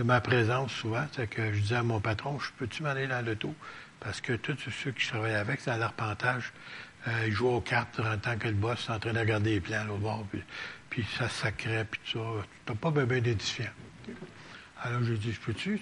ma 0.03 0.21
présence 0.21 0.73
souvent. 0.73 1.07
C'est 1.13 1.29
que 1.29 1.53
je 1.53 1.61
disais 1.61 1.77
à 1.77 1.83
mon 1.83 2.01
patron, 2.01 2.39
je 2.39 2.51
peux-tu 2.59 2.83
m'aller 2.83 3.07
dans 3.07 3.25
l'auto? 3.25 3.55
Parce 4.01 4.21
que 4.21 4.33
tous 4.35 4.57
ceux 4.71 4.93
qui 4.93 5.07
travaillent 5.09 5.35
avec, 5.35 5.61
c'est 5.61 5.71
dans 5.71 5.77
l'arpentage. 5.77 6.53
Euh, 7.07 7.25
ils 7.27 7.33
jouent 7.33 7.49
aux 7.49 7.61
cartes 7.61 8.01
en 8.01 8.19
tant 8.19 8.37
que 8.37 8.49
le 8.49 8.55
boss 8.55 8.89
en 8.91 8.99
train 8.99 9.13
de 9.13 9.19
regarder 9.19 9.55
les 9.55 9.61
plans 9.61 9.81
à 9.81 9.85
l'autre 9.85 10.01
bord, 10.01 10.27
puis, 10.91 11.07
ça 11.17 11.29
sacrait, 11.29 11.85
puis 11.85 12.01
tout 12.05 12.19
ça. 12.19 12.47
Tu 12.67 12.75
pas 12.75 12.91
bien, 12.91 13.05
bien 13.05 13.21
d'édifiant. 13.21 13.71
Alors, 14.83 15.03
j'ai 15.03 15.17
dit, 15.17 15.33
je 15.33 15.41
peux-tu, 15.41 15.81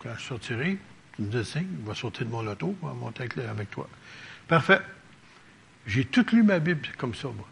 quand 0.00 0.14
je 0.16 0.22
sortirai, 0.22 0.78
tu 1.16 1.22
me 1.22 1.28
dis 1.28 1.44
signe, 1.44 1.66
il 1.78 1.84
va 1.84 1.94
sortir 1.94 2.26
de 2.26 2.30
mon 2.30 2.42
loto, 2.42 2.76
il 2.80 2.86
va 2.86 2.94
monter 2.94 3.28
avec, 3.48 3.70
toi. 3.70 3.88
Parfait. 4.46 4.80
J'ai 5.86 6.04
tout 6.04 6.26
lu 6.32 6.42
ma 6.42 6.58
Bible 6.58 6.86
comme 6.98 7.14
ça, 7.14 7.28
moi. 7.28 7.48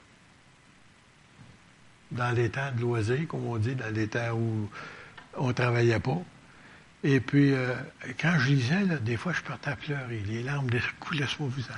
Dans 2.10 2.30
les 2.32 2.50
temps 2.50 2.70
de 2.72 2.80
loisirs, 2.80 3.26
comme 3.26 3.46
on 3.46 3.56
dit, 3.56 3.74
dans 3.74 3.92
les 3.92 4.06
temps 4.08 4.32
où 4.32 4.70
on 5.36 5.48
ne 5.48 5.52
travaillait 5.52 6.00
pas. 6.00 6.22
Et 7.04 7.20
puis, 7.20 7.52
euh, 7.52 7.74
quand 8.20 8.38
je 8.38 8.48
lisais, 8.48 8.86
des 9.00 9.16
fois, 9.16 9.32
je 9.32 9.42
partais 9.42 9.70
à 9.70 9.76
pleurer. 9.76 10.20
Les 10.26 10.42
larmes 10.42 10.68
coulaient 11.00 11.26
sur 11.26 11.42
mon 11.42 11.48
visage. 11.48 11.74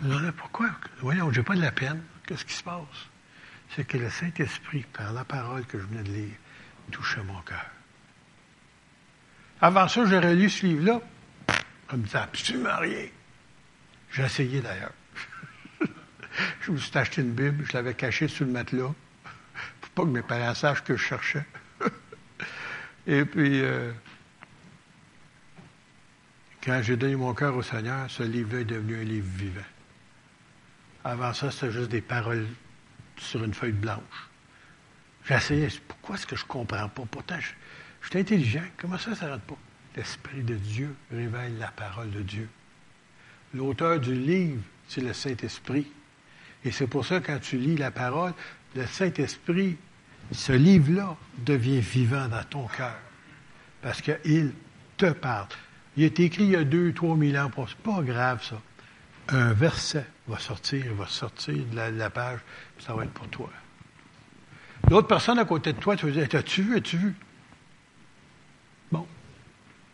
Je 0.00 0.08
me 0.08 0.18
disais, 0.18 0.32
pourquoi? 0.32 0.70
Voyons, 1.00 1.32
j'ai 1.32 1.42
pas 1.42 1.54
de 1.54 1.60
la 1.60 1.72
peine. 1.72 2.00
Qu'est-ce 2.26 2.44
qui 2.44 2.54
se 2.54 2.62
passe? 2.62 3.08
C'est 3.74 3.86
que 3.86 3.98
le 3.98 4.10
Saint-Esprit, 4.10 4.84
par 4.92 5.12
la 5.12 5.24
parole 5.24 5.64
que 5.66 5.78
je 5.78 5.84
venais 5.84 6.02
de 6.02 6.12
lire, 6.12 6.34
touchait 6.90 7.22
mon 7.22 7.40
cœur. 7.42 7.66
Avant 9.60 9.88
ça, 9.88 10.04
j'aurais 10.04 10.34
lu 10.34 10.50
ce 10.50 10.66
livre-là. 10.66 11.00
Je 11.90 11.96
me 11.96 12.02
disais 12.02 12.18
absolument 12.18 12.78
rien. 12.78 13.06
J'ai 14.12 14.22
essayé 14.22 14.60
d'ailleurs. 14.60 14.92
je 16.60 16.70
me 16.70 16.76
suis 16.76 16.96
acheté 16.96 17.22
une 17.22 17.32
Bible, 17.32 17.64
je 17.66 17.72
l'avais 17.72 17.94
cachée 17.94 18.28
sous 18.28 18.44
le 18.44 18.50
matelas, 18.50 18.92
pour 19.80 19.90
pas 19.90 20.02
que 20.02 20.08
mes 20.08 20.22
parents 20.22 20.54
sachent 20.54 20.84
que 20.84 20.96
je 20.96 21.02
cherchais. 21.02 21.46
Et 23.06 23.24
puis, 23.24 23.62
euh, 23.62 23.92
quand 26.62 26.80
j'ai 26.82 26.96
donné 26.96 27.16
mon 27.16 27.34
cœur 27.34 27.56
au 27.56 27.62
Seigneur, 27.62 28.08
ce 28.10 28.22
livre 28.22 28.56
est 28.56 28.64
devenu 28.64 29.00
un 29.00 29.04
livre 29.04 29.28
vivant. 29.36 29.60
Avant 31.04 31.32
ça, 31.32 31.50
c'était 31.50 31.72
juste 31.72 31.90
des 31.90 32.00
paroles 32.00 32.46
sur 33.16 33.42
une 33.42 33.52
feuille 33.52 33.72
blanche. 33.72 34.28
J'essayais, 35.26 35.68
pourquoi 35.88 36.16
est-ce 36.16 36.26
que 36.26 36.36
je 36.36 36.44
ne 36.44 36.48
comprends 36.48 36.88
pas? 36.88 37.02
Pourtant, 37.10 37.38
je, 37.40 38.08
suis 38.08 38.18
intelligent. 38.18 38.62
Comment 38.76 38.98
ça, 38.98 39.14
ça 39.14 39.26
ne 39.26 39.32
rentre 39.32 39.44
pas? 39.44 39.58
L'Esprit 39.96 40.42
de 40.42 40.54
Dieu 40.54 40.94
révèle 41.12 41.58
la 41.58 41.68
parole 41.68 42.10
de 42.10 42.22
Dieu. 42.22 42.48
L'auteur 43.54 44.00
du 44.00 44.14
livre, 44.14 44.62
c'est 44.88 45.02
le 45.02 45.12
Saint-Esprit. 45.12 45.86
Et 46.64 46.70
c'est 46.70 46.86
pour 46.86 47.04
ça, 47.04 47.20
quand 47.20 47.38
tu 47.40 47.58
lis 47.58 47.76
la 47.76 47.90
parole, 47.90 48.32
le 48.74 48.86
Saint-Esprit, 48.86 49.76
ce 50.30 50.52
livre-là, 50.52 51.16
devient 51.38 51.80
vivant 51.80 52.28
dans 52.28 52.44
ton 52.44 52.66
cœur. 52.68 52.96
Parce 53.82 54.00
qu'il 54.00 54.52
te 54.96 55.10
parle. 55.10 55.48
Il 55.96 56.04
est 56.04 56.20
écrit 56.20 56.44
il 56.44 56.50
y 56.50 56.56
a 56.56 56.64
deux, 56.64 56.92
trois 56.92 57.16
mille 57.16 57.38
ans. 57.38 57.50
C'est 57.68 57.76
pas 57.78 58.02
grave, 58.02 58.42
ça. 58.42 58.60
Un 59.28 59.52
verset 59.52 60.06
va 60.26 60.38
sortir, 60.38 60.94
va 60.94 61.06
sortir 61.06 61.64
de 61.64 61.76
la, 61.76 62.10
page, 62.10 62.40
ça 62.78 62.94
va 62.94 63.04
être 63.04 63.12
pour 63.12 63.28
toi. 63.28 63.50
L'autre 64.90 65.06
personne 65.06 65.38
à 65.38 65.44
côté 65.44 65.72
de 65.72 65.78
toi, 65.78 65.96
tu 65.96 66.06
vas 66.06 66.12
dire, 66.12 66.38
as-tu 66.38 66.62
vu, 66.62 66.76
as-tu 66.76 66.96
vu? 66.96 67.14
Bon. 68.90 69.06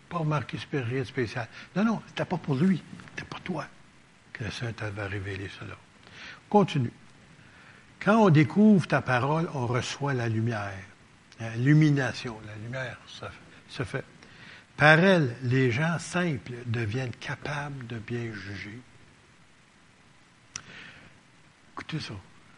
Pas 0.09 0.18
remarqué 0.18 0.59
rien 0.72 1.01
de 1.01 1.05
spécial. 1.05 1.46
Non, 1.76 1.84
non, 1.84 2.03
c'était 2.09 2.24
pas 2.24 2.38
pour 2.38 2.55
lui. 2.55 2.82
C'était 3.11 3.28
pour 3.28 3.40
toi 3.42 3.66
que 4.32 4.44
le 4.44 4.51
Saint 4.51 4.72
va 4.94 5.07
révéler 5.07 5.51
cela. 5.61 5.76
Continue. 6.49 6.92
Quand 8.01 8.16
on 8.16 8.30
découvre 8.30 8.86
ta 8.86 9.03
parole, 9.03 9.49
on 9.53 9.66
reçoit 9.66 10.14
la 10.14 10.28
lumière. 10.28 10.72
L'illumination, 11.57 12.36
la 12.46 12.55
lumière 12.57 12.99
se 13.68 13.82
fait. 13.82 14.05
Par 14.79 15.01
elle, 15.01 15.35
les 15.43 15.72
gens 15.72 15.99
simples 15.99 16.53
deviennent 16.66 17.14
capables 17.18 17.85
de 17.89 17.99
bien 17.99 18.33
juger. 18.33 18.79
Écoutez 21.72 21.99
ça, 21.99 22.14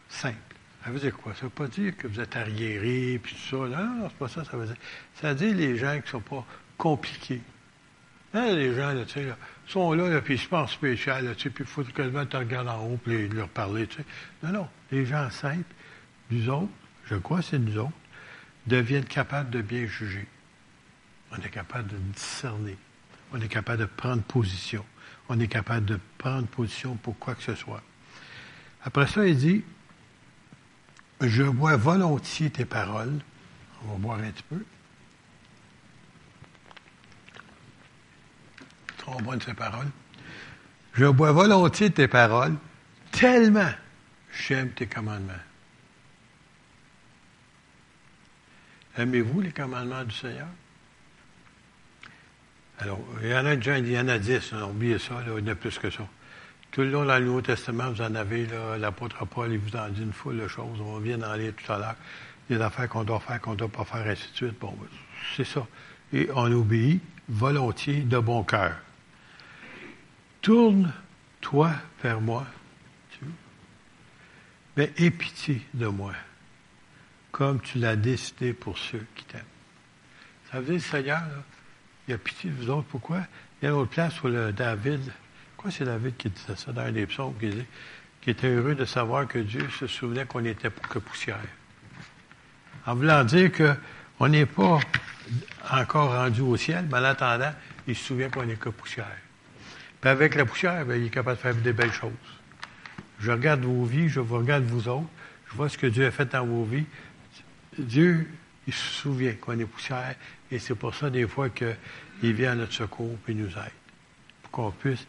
simple. 0.07 0.37
Ça 0.83 0.91
veut 0.91 0.99
dire 0.99 1.17
quoi? 1.17 1.33
Ça 1.33 1.39
ne 1.39 1.43
veut 1.45 1.49
pas 1.49 1.67
dire 1.67 1.97
que 1.97 2.07
vous 2.07 2.19
êtes 2.19 2.35
arriéré, 2.35 3.19
puis 3.21 3.33
tout 3.33 3.41
ça. 3.49 3.57
Non, 3.57 3.95
non, 3.95 4.09
c'est 4.09 4.17
pas 4.17 4.27
ça, 4.27 4.45
ça 4.45 4.55
veut 4.55 4.67
dire. 4.67 4.75
Ça 5.15 5.29
veut 5.29 5.35
dire 5.35 5.55
les 5.55 5.77
gens 5.77 5.95
qui 5.95 6.05
ne 6.05 6.09
sont 6.09 6.21
pas 6.21 6.45
compliqués. 6.77 7.41
Hein, 8.35 8.53
les 8.53 8.75
gens, 8.75 8.93
là, 8.93 9.03
tu 9.03 9.13
sais, 9.13 9.33
sont 9.65 9.91
là, 9.93 10.07
là 10.07 10.21
puis 10.21 10.35
ils 10.35 10.39
se 10.39 10.47
pensent 10.47 10.73
spécial, 10.73 11.35
tu 11.35 11.43
sais, 11.43 11.49
puis 11.49 11.63
il 11.63 11.67
faut 11.67 11.83
que 11.83 11.91
tu 11.91 12.37
regardes 12.37 12.67
en 12.67 12.85
haut, 12.85 12.99
puis 13.03 13.29
leur 13.29 13.49
parler, 13.49 13.87
tu 13.87 13.97
sais. 13.97 14.05
Non, 14.43 14.51
non, 14.51 14.69
les 14.91 15.07
gens 15.07 15.27
simples, 15.31 15.73
nous 16.29 16.49
autres, 16.49 16.71
je 17.05 17.15
crois 17.15 17.39
que 17.39 17.45
c'est 17.45 17.59
nous 17.59 17.79
autres, 17.79 17.91
deviennent 18.67 19.05
capables 19.05 19.49
de 19.49 19.61
bien 19.63 19.87
juger. 19.87 20.27
On 21.31 21.37
est 21.37 21.49
capable 21.49 21.87
de 21.89 21.97
discerner. 21.97 22.77
On 23.33 23.39
est 23.39 23.47
capable 23.47 23.79
de 23.79 23.85
prendre 23.85 24.21
position. 24.23 24.85
On 25.29 25.39
est 25.39 25.47
capable 25.47 25.85
de 25.85 25.99
prendre 26.17 26.47
position 26.47 26.95
pour 26.95 27.17
quoi 27.17 27.35
que 27.35 27.43
ce 27.43 27.55
soit. 27.55 27.81
Après 28.83 29.07
ça, 29.07 29.25
il 29.25 29.37
dit, 29.37 29.63
je 31.21 31.43
bois 31.43 31.77
volontiers 31.77 32.49
tes 32.49 32.65
paroles. 32.65 33.19
On 33.83 33.93
va 33.93 33.97
boire 33.97 34.19
un 34.19 34.31
petit 34.31 34.43
peu. 34.43 34.63
Trop 38.97 39.19
bonne 39.21 39.41
ces 39.41 39.53
paroles. 39.53 39.89
Je 40.93 41.05
bois 41.05 41.31
volontiers 41.31 41.91
tes 41.91 42.07
paroles, 42.07 42.55
tellement 43.11 43.71
j'aime 44.33 44.71
tes 44.71 44.87
commandements. 44.87 45.33
Aimez-vous 48.97 49.41
les 49.41 49.51
commandements 49.51 50.03
du 50.03 50.13
Seigneur? 50.13 50.47
Alors, 52.81 52.99
il 53.21 53.29
y 53.29 53.35
en 53.35 53.45
a 53.45 53.55
déjà, 53.55 53.77
il 53.77 53.91
y 53.91 53.99
en 53.99 54.07
a 54.07 54.17
dix, 54.17 54.53
oubliez 54.53 54.97
ça, 54.97 55.21
il 55.23 55.31
y 55.45 55.49
en 55.49 55.51
a 55.51 55.55
plus 55.55 55.77
que 55.77 55.91
ça. 55.91 56.07
Tout 56.71 56.81
le 56.81 56.89
long 56.89 57.05
dans 57.05 57.19
le 57.19 57.25
Nouveau 57.25 57.41
Testament, 57.41 57.91
vous 57.91 58.01
en 58.01 58.15
avez, 58.15 58.47
l'apôtre 58.79 59.23
Paul, 59.25 59.51
il 59.51 59.59
vous 59.59 59.75
en 59.75 59.87
dit 59.89 60.01
une 60.01 60.13
foule 60.13 60.39
de 60.39 60.47
choses. 60.47 60.81
On 60.81 60.97
vient 60.97 61.19
d'en 61.19 61.35
lire 61.35 61.53
tout 61.55 61.71
à 61.71 61.77
l'heure. 61.77 61.95
Des 62.49 62.59
affaires 62.59 62.89
qu'on 62.89 63.03
doit 63.03 63.19
faire, 63.19 63.39
qu'on 63.39 63.51
ne 63.51 63.57
doit 63.57 63.69
pas 63.69 63.85
faire, 63.85 64.07
ainsi 64.07 64.31
de 64.31 64.35
suite. 64.35 64.59
Bon, 64.59 64.75
c'est 65.35 65.43
ça. 65.43 65.67
Et 66.11 66.27
on 66.33 66.51
obéit 66.51 67.01
volontiers 67.29 68.01
de 68.01 68.17
bon 68.17 68.43
cœur. 68.43 68.75
Tourne-toi 70.41 71.71
vers 72.01 72.19
moi, 72.19 72.47
mais 74.75 74.91
aie 74.97 75.11
pitié 75.11 75.61
de 75.75 75.85
moi, 75.85 76.13
comme 77.31 77.61
tu 77.61 77.77
l'as 77.77 77.95
décidé 77.95 78.53
pour 78.53 78.77
ceux 78.77 79.05
qui 79.13 79.25
t'aiment. 79.25 79.43
Ça 80.49 80.61
veut 80.61 80.73
dire, 80.73 80.81
Seigneur, 80.81 81.21
il 82.07 82.13
a 82.13 82.17
pitié 82.17 82.49
de 82.49 82.55
vous 82.55 82.69
autres. 82.69 82.87
Pourquoi? 82.89 83.21
Il 83.61 83.65
y 83.65 83.67
a 83.67 83.71
une 83.71 83.77
autre 83.77 83.91
place 83.91 84.21
où 84.23 84.27
le 84.27 84.51
David, 84.51 85.01
quoi 85.57 85.71
c'est 85.71 85.85
David 85.85 86.17
qui 86.17 86.29
disait 86.29 86.55
ça 86.55 86.71
dans 86.71 86.91
des 86.91 87.05
psaumes, 87.05 87.33
qui, 87.39 87.49
dit, 87.49 87.65
qui 88.21 88.31
était 88.31 88.47
heureux 88.47 88.75
de 88.75 88.85
savoir 88.85 89.27
que 89.27 89.39
Dieu 89.39 89.67
se 89.79 89.87
souvenait 89.87 90.25
qu'on 90.25 90.41
n'était 90.41 90.69
que 90.69 90.99
poussière. 90.99 91.37
En 92.85 92.95
voulant 92.95 93.23
dire 93.23 93.51
qu'on 93.51 94.27
n'est 94.27 94.45
pas 94.45 94.79
encore 95.71 96.13
rendu 96.15 96.41
au 96.41 96.57
ciel, 96.57 96.87
mais 96.91 96.97
en 96.97 97.03
attendant, 97.03 97.53
il 97.87 97.95
se 97.95 98.03
souvient 98.05 98.29
qu'on 98.29 98.45
n'est 98.45 98.55
que 98.55 98.69
poussière. 98.69 99.05
Puis 99.99 100.09
avec 100.09 100.35
la 100.35 100.45
poussière, 100.45 100.83
bien, 100.85 100.95
il 100.95 101.05
est 101.05 101.09
capable 101.09 101.37
de 101.37 101.41
faire 101.41 101.55
des 101.55 101.73
belles 101.73 101.93
choses. 101.93 102.11
Je 103.19 103.31
regarde 103.31 103.61
vos 103.61 103.85
vies, 103.85 104.09
je 104.09 104.19
vous 104.19 104.37
regarde 104.37 104.63
vous 104.63 104.87
autres, 104.87 105.07
je 105.51 105.55
vois 105.55 105.69
ce 105.69 105.77
que 105.77 105.85
Dieu 105.85 106.07
a 106.07 106.11
fait 106.11 106.25
dans 106.25 106.45
vos 106.45 106.63
vies. 106.63 106.85
Dieu, 107.77 108.27
il 108.65 108.73
se 108.73 109.01
souvient 109.01 109.33
qu'on 109.33 109.59
est 109.59 109.65
poussière, 109.65 110.15
et 110.51 110.59
c'est 110.59 110.75
pour 110.75 110.93
ça, 110.93 111.09
des 111.09 111.27
fois, 111.27 111.49
qu'il 111.49 112.33
vient 112.33 112.51
à 112.51 112.55
notre 112.55 112.73
secours 112.73 113.17
et 113.27 113.33
nous 113.33 113.47
aide. 113.47 113.71
Pour 114.43 114.51
qu'on 114.51 114.71
puisse 114.71 115.05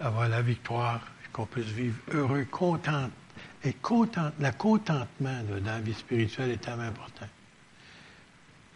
avoir 0.00 0.28
la 0.28 0.42
victoire, 0.42 1.00
qu'on 1.32 1.46
puisse 1.46 1.66
vivre 1.66 1.98
heureux, 2.12 2.46
content. 2.50 3.10
Et 3.64 3.74
content, 3.74 4.30
le 4.40 4.50
contentement 4.52 5.42
dans 5.42 5.64
la 5.64 5.80
vie 5.80 5.92
spirituelle 5.92 6.50
est 6.50 6.58
tellement 6.58 6.84
important. 6.84 7.26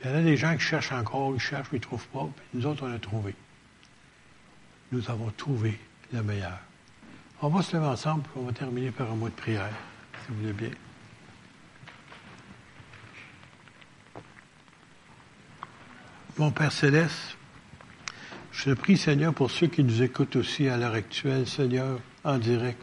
Il 0.03 0.11
y 0.11 0.13
en 0.13 0.17
a 0.17 0.23
des 0.23 0.37
gens 0.37 0.55
qui 0.55 0.61
cherchent 0.63 0.93
encore, 0.93 1.33
ils 1.35 1.41
cherchent, 1.41 1.69
ils 1.73 1.77
ne 1.77 1.81
trouvent 1.81 2.09
pas. 2.09 2.29
Puis 2.37 2.45
nous 2.55 2.67
autres, 2.67 2.87
on 2.87 2.93
a 2.93 2.99
trouvé. 2.99 3.35
Nous 4.93 5.11
avons 5.11 5.31
trouvé 5.31 5.79
le 6.13 6.23
meilleur. 6.23 6.59
On 7.41 7.49
va 7.49 7.63
se 7.63 7.77
lever 7.77 7.87
ensemble, 7.87 8.23
puis 8.25 8.33
on 8.37 8.43
va 8.43 8.53
terminer 8.53 8.91
par 8.91 9.11
un 9.11 9.15
mot 9.15 9.29
de 9.29 9.35
prière, 9.35 9.71
si 10.25 10.33
vous 10.33 10.41
voulez 10.41 10.53
bien. 10.53 10.71
Mon 16.41 16.53
Père 16.53 16.73
céleste, 16.73 17.37
je 18.51 18.71
te 18.71 18.71
prie, 18.71 18.97
Seigneur, 18.97 19.35
pour 19.35 19.51
ceux 19.51 19.67
qui 19.67 19.85
nous 19.85 20.03
écoutent 20.03 20.37
aussi 20.37 20.69
à 20.69 20.79
l'heure 20.79 20.95
actuelle, 20.95 21.47
Seigneur, 21.47 22.01
en 22.25 22.39
direct. 22.39 22.81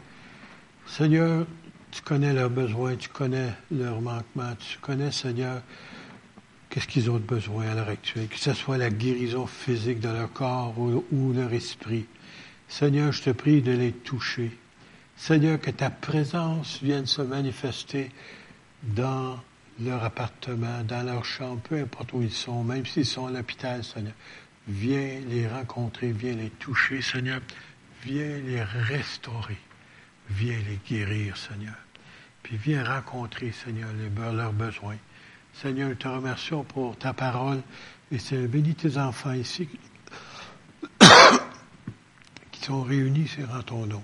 Seigneur, 0.86 1.48
tu 1.90 2.04
connais 2.04 2.34
leurs 2.34 2.52
besoins, 2.52 2.96
tu 2.98 3.10
connais 3.10 3.52
leurs 3.72 4.00
manquements, 4.00 4.54
tu 4.60 4.78
connais, 4.78 5.12
Seigneur, 5.12 5.64
qu'est-ce 6.70 6.88
qu'ils 6.88 7.10
ont 7.10 7.18
besoin 7.18 7.70
à 7.70 7.74
l'heure 7.74 7.90
actuelle, 7.90 8.28
que 8.28 8.38
ce 8.38 8.54
soit 8.54 8.78
la 8.78 8.92
guérison 8.92 9.48
physique 9.48 10.02
de 10.02 10.10
leur 10.10 10.32
corps 10.32 10.78
ou, 10.78 11.04
ou 11.12 11.34
leur 11.34 11.52
esprit. 11.52 12.06
Seigneur, 12.68 13.12
je 13.12 13.24
te 13.24 13.30
prie 13.32 13.64
de 13.64 13.72
les 13.72 13.92
toucher. 13.92 14.56
Seigneur, 15.16 15.60
que 15.60 15.72
ta 15.72 15.90
présence 15.90 16.78
vienne 16.84 17.08
se 17.08 17.24
manifester 17.24 18.12
dans 18.84 19.40
leur 19.80 20.04
appartement, 20.04 20.84
dans 20.84 21.04
leur 21.04 21.26
chambre, 21.26 21.62
peu 21.62 21.80
importe 21.80 22.14
où 22.14 22.22
ils 22.22 22.32
sont, 22.32 22.64
même 22.64 22.86
s'ils 22.86 23.06
sont 23.06 23.28
à 23.28 23.32
l'hôpital, 23.32 23.84
Seigneur. 23.84 24.14
Viens 24.68 25.20
les 25.30 25.48
rencontrer, 25.48 26.12
viens 26.12 26.34
les 26.34 26.50
toucher, 26.50 27.02
Seigneur. 27.02 27.42
Viens 28.04 28.40
les 28.40 28.64
restaurer. 28.64 29.58
Viens 30.30 30.60
les 30.68 30.80
guérir, 30.88 31.38
Seigneur. 31.38 31.76
Puis 32.44 32.58
viens 32.58 32.84
rencontrer, 32.84 33.52
Seigneur, 33.52 33.90
leurs 34.34 34.54
besoins. 34.54 34.98
Seigneur, 35.54 35.90
nous 35.90 35.96
te 35.96 36.08
remercions 36.08 36.64
pour 36.64 36.98
ta 36.98 37.14
parole. 37.14 37.62
Et 38.12 38.20
c'est 38.20 38.48
bénis 38.48 38.76
tes 38.76 38.98
enfants 38.98 39.34
ici 39.34 39.68
sont 42.68 42.84
réunis 42.84 43.30
en 43.54 43.64
ton 43.64 43.86
nom. 43.86 44.04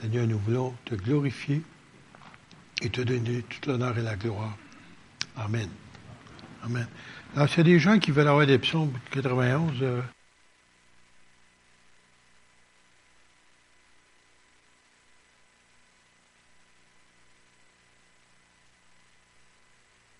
Seigneur, 0.00 0.26
nous 0.26 0.38
voulons 0.38 0.74
te 0.84 0.94
glorifier 0.94 1.62
et 2.82 2.90
te 2.90 3.00
donner 3.00 3.42
toute 3.42 3.66
l'honneur 3.66 3.96
et 3.96 4.02
la 4.02 4.16
gloire. 4.16 4.54
Amen. 5.44 5.68
Amen. 6.64 6.86
Alors, 7.34 7.48
s'il 7.48 7.58
y 7.58 7.60
a 7.60 7.64
des 7.64 7.78
gens 7.78 7.98
qui 7.98 8.10
veulent 8.10 8.28
avoir 8.28 8.46
des 8.46 8.58
psaumes 8.58 8.92
91, 9.10 9.82